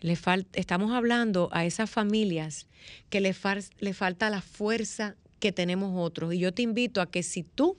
Le 0.00 0.16
estamos 0.54 0.92
hablando 0.92 1.50
a 1.52 1.66
esas 1.66 1.90
familias 1.90 2.66
que 3.10 3.20
les, 3.20 3.38
le 3.80 3.92
falta 3.92 4.30
la 4.30 4.40
fuerza 4.40 5.16
que 5.40 5.52
tenemos 5.52 5.92
otros. 5.94 6.32
Y 6.32 6.38
yo 6.38 6.54
te 6.54 6.62
invito 6.62 7.02
a 7.02 7.10
que 7.10 7.22
si 7.22 7.42
tú 7.42 7.76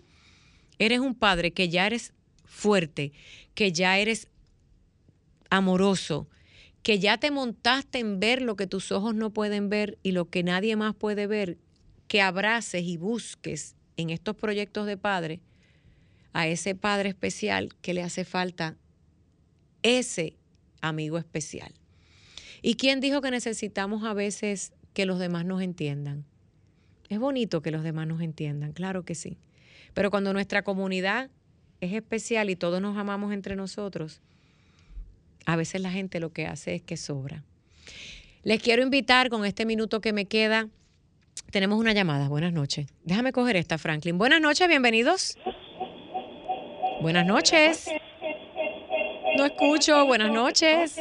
eres 0.77 0.99
un 0.99 1.15
padre 1.15 1.51
que 1.51 1.69
ya 1.69 1.87
eres 1.87 2.13
fuerte, 2.45 3.11
que 3.55 3.71
ya 3.71 3.97
eres 3.97 4.27
amoroso, 5.51 6.27
que 6.81 6.97
ya 6.97 7.17
te 7.17 7.29
montaste 7.29 7.99
en 7.99 8.19
ver 8.19 8.41
lo 8.41 8.55
que 8.55 8.65
tus 8.65 8.91
ojos 8.91 9.13
no 9.13 9.29
pueden 9.29 9.69
ver 9.69 9.99
y 10.01 10.13
lo 10.13 10.29
que 10.29 10.41
nadie 10.41 10.75
más 10.75 10.95
puede 10.95 11.27
ver, 11.27 11.59
que 12.07 12.21
abraces 12.21 12.83
y 12.83 12.97
busques 12.97 13.75
en 13.97 14.09
estos 14.09 14.35
proyectos 14.35 14.87
de 14.87 14.97
padre 14.97 15.41
a 16.33 16.47
ese 16.47 16.73
padre 16.73 17.09
especial 17.09 17.75
que 17.81 17.93
le 17.93 18.01
hace 18.01 18.23
falta 18.25 18.77
ese 19.83 20.37
amigo 20.81 21.17
especial. 21.17 21.73
¿Y 22.61 22.75
quién 22.75 22.99
dijo 22.99 23.21
que 23.21 23.31
necesitamos 23.31 24.03
a 24.03 24.13
veces 24.13 24.73
que 24.93 25.05
los 25.05 25.19
demás 25.19 25.45
nos 25.45 25.61
entiendan? 25.61 26.25
Es 27.09 27.19
bonito 27.19 27.61
que 27.61 27.71
los 27.71 27.83
demás 27.83 28.07
nos 28.07 28.21
entiendan, 28.21 28.71
claro 28.71 29.03
que 29.03 29.15
sí. 29.15 29.37
Pero 29.93 30.09
cuando 30.11 30.31
nuestra 30.31 30.63
comunidad 30.63 31.29
es 31.81 31.91
especial 31.93 32.49
y 32.49 32.55
todos 32.55 32.81
nos 32.81 32.97
amamos 32.97 33.33
entre 33.33 33.57
nosotros, 33.57 34.21
a 35.45 35.55
veces 35.55 35.81
la 35.81 35.91
gente 35.91 36.19
lo 36.19 36.31
que 36.31 36.47
hace 36.47 36.75
es 36.75 36.81
que 36.81 36.97
sobra. 36.97 37.43
Les 38.43 38.61
quiero 38.61 38.81
invitar 38.81 39.29
con 39.29 39.45
este 39.45 39.65
minuto 39.65 40.01
que 40.01 40.13
me 40.13 40.25
queda. 40.25 40.67
Tenemos 41.51 41.79
una 41.79 41.93
llamada. 41.93 42.27
Buenas 42.27 42.53
noches. 42.53 42.87
Déjame 43.03 43.31
coger 43.31 43.55
esta, 43.55 43.77
Franklin. 43.77 44.17
Buenas 44.17 44.41
noches, 44.41 44.67
bienvenidos. 44.67 45.37
Buenas 47.01 47.25
noches. 47.25 47.87
No 49.37 49.45
escucho. 49.45 50.05
Buenas 50.05 50.31
noches. 50.31 50.97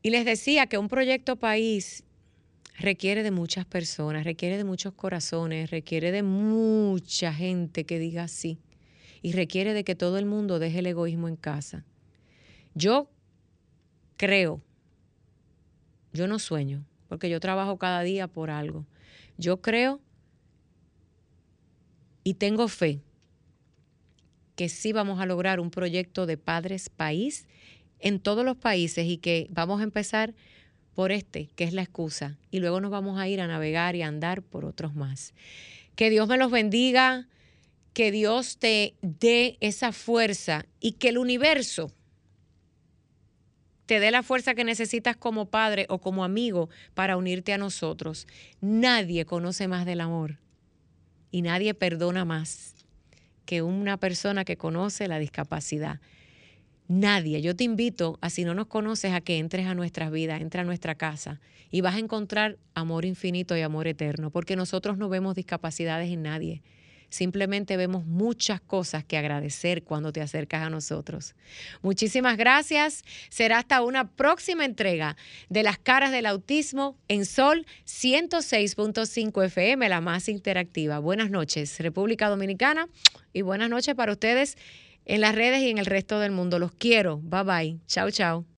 Y 0.01 0.11
les 0.11 0.23
decía 0.23 0.67
que 0.67 0.77
un 0.77 0.87
proyecto 0.87 1.35
país 1.35 2.05
requiere 2.79 3.21
de 3.21 3.31
muchas 3.31 3.65
personas, 3.65 4.23
requiere 4.23 4.55
de 4.55 4.63
muchos 4.63 4.93
corazones, 4.93 5.71
requiere 5.71 6.13
de 6.13 6.23
mucha 6.23 7.33
gente 7.33 7.83
que 7.83 7.99
diga 7.99 8.29
sí 8.29 8.59
y 9.21 9.33
requiere 9.33 9.73
de 9.73 9.83
que 9.83 9.95
todo 9.95 10.17
el 10.17 10.25
mundo 10.25 10.57
deje 10.57 10.79
el 10.79 10.85
egoísmo 10.85 11.27
en 11.27 11.35
casa. 11.35 11.83
Yo 12.78 13.09
creo, 14.17 14.61
yo 16.13 16.28
no 16.28 16.38
sueño, 16.38 16.86
porque 17.07 17.28
yo 17.28 17.39
trabajo 17.39 17.80
cada 17.80 18.03
día 18.03 18.28
por 18.28 18.51
algo. 18.51 18.86
Yo 19.39 19.63
creo 19.63 19.99
y 22.23 22.36
tengo 22.36 22.67
fe 22.67 23.01
que 24.55 24.69
sí 24.69 24.93
vamos 24.93 25.19
a 25.19 25.25
lograr 25.25 25.59
un 25.59 25.71
proyecto 25.71 26.28
de 26.28 26.38
padres 26.38 26.89
país 26.89 27.47
en 27.97 28.19
todos 28.19 28.45
los 28.45 28.57
países 28.57 29.07
y 29.07 29.17
que 29.17 29.47
vamos 29.49 29.82
a 29.82 29.84
empezar 29.84 30.36
por 30.93 31.11
este, 31.11 31.49
que 31.55 31.63
es 31.63 31.73
la 31.73 31.82
excusa, 31.82 32.38
y 32.51 32.59
luego 32.59 32.80
nos 32.80 32.91
vamos 32.91 33.19
a 33.19 33.28
ir 33.28 33.41
a 33.41 33.47
navegar 33.47 33.95
y 33.95 34.03
a 34.03 34.07
andar 34.07 34.43
por 34.43 34.65
otros 34.65 34.93
más. 34.93 35.34
Que 35.95 36.11
Dios 36.11 36.28
me 36.28 36.38
los 36.38 36.51
bendiga, 36.51 37.28
que 37.93 38.11
Dios 38.11 38.59
te 38.59 38.93
dé 39.01 39.57
esa 39.61 39.91
fuerza 39.91 40.67
y 40.80 40.91
que 40.93 41.09
el 41.09 41.17
universo 41.17 41.91
te 43.88 43.99
dé 43.99 44.11
la 44.11 44.21
fuerza 44.21 44.53
que 44.53 44.65
necesitas 44.65 45.15
como 45.15 45.45
padre 45.45 45.88
o 45.89 45.99
como 45.99 46.23
amigo 46.23 46.69
para 46.93 47.17
unirte 47.17 47.53
a 47.53 47.57
nosotros. 47.57 48.27
Nadie 48.61 49.25
conoce 49.25 49.67
más 49.67 49.85
del 49.85 50.01
amor 50.01 50.38
y 51.31 51.41
nadie 51.41 51.73
perdona 51.73 52.25
más 52.25 52.75
que 53.45 53.61
una 53.61 53.97
persona 53.97 54.43
que 54.43 54.57
conoce 54.57 55.07
la 55.07 55.19
discapacidad. 55.19 56.01
Nadie. 56.89 57.41
Yo 57.41 57.55
te 57.55 57.63
invito 57.63 58.17
a, 58.21 58.29
si 58.29 58.43
no 58.43 58.53
nos 58.53 58.67
conoces, 58.67 59.13
a 59.13 59.21
que 59.21 59.38
entres 59.38 59.65
a 59.67 59.73
nuestras 59.73 60.11
vidas, 60.11 60.41
entra 60.41 60.61
a 60.61 60.65
nuestra 60.65 60.95
casa 60.95 61.39
y 61.71 61.79
vas 61.81 61.95
a 61.95 61.99
encontrar 61.99 62.57
amor 62.73 63.05
infinito 63.05 63.55
y 63.55 63.61
amor 63.61 63.88
eterno, 63.88 64.31
porque 64.31 64.55
nosotros 64.55 64.97
no 64.97 65.07
vemos 65.07 65.35
discapacidades 65.35 66.11
en 66.11 66.23
nadie. 66.23 66.61
Simplemente 67.09 67.77
vemos 67.77 68.05
muchas 68.05 68.59
cosas 68.59 69.03
que 69.03 69.17
agradecer 69.17 69.83
cuando 69.83 70.11
te 70.11 70.21
acercas 70.21 70.63
a 70.63 70.69
nosotros. 70.69 71.35
Muchísimas 71.81 72.37
gracias. 72.37 73.03
Será 73.29 73.59
hasta 73.59 73.81
una 73.81 74.09
próxima 74.09 74.65
entrega 74.65 75.15
de 75.49 75.63
Las 75.63 75.77
Caras 75.77 76.11
del 76.11 76.25
Autismo 76.25 76.97
en 77.07 77.25
Sol 77.25 77.65
106.5 77.85 79.45
FM, 79.45 79.89
la 79.89 80.01
más 80.01 80.29
interactiva. 80.29 80.99
Buenas 80.99 81.29
noches, 81.29 81.79
República 81.79 82.29
Dominicana, 82.29 82.89
y 83.33 83.41
buenas 83.41 83.69
noches 83.69 83.95
para 83.95 84.11
ustedes 84.11 84.57
en 85.05 85.21
las 85.21 85.33
redes 85.33 85.61
y 85.61 85.69
en 85.69 85.77
el 85.77 85.85
resto 85.85 86.19
del 86.19 86.31
mundo. 86.31 86.59
Los 86.59 86.71
quiero. 86.73 87.17
Bye 87.17 87.43
bye. 87.43 87.77
Chao, 87.87 88.11
chao. 88.11 88.45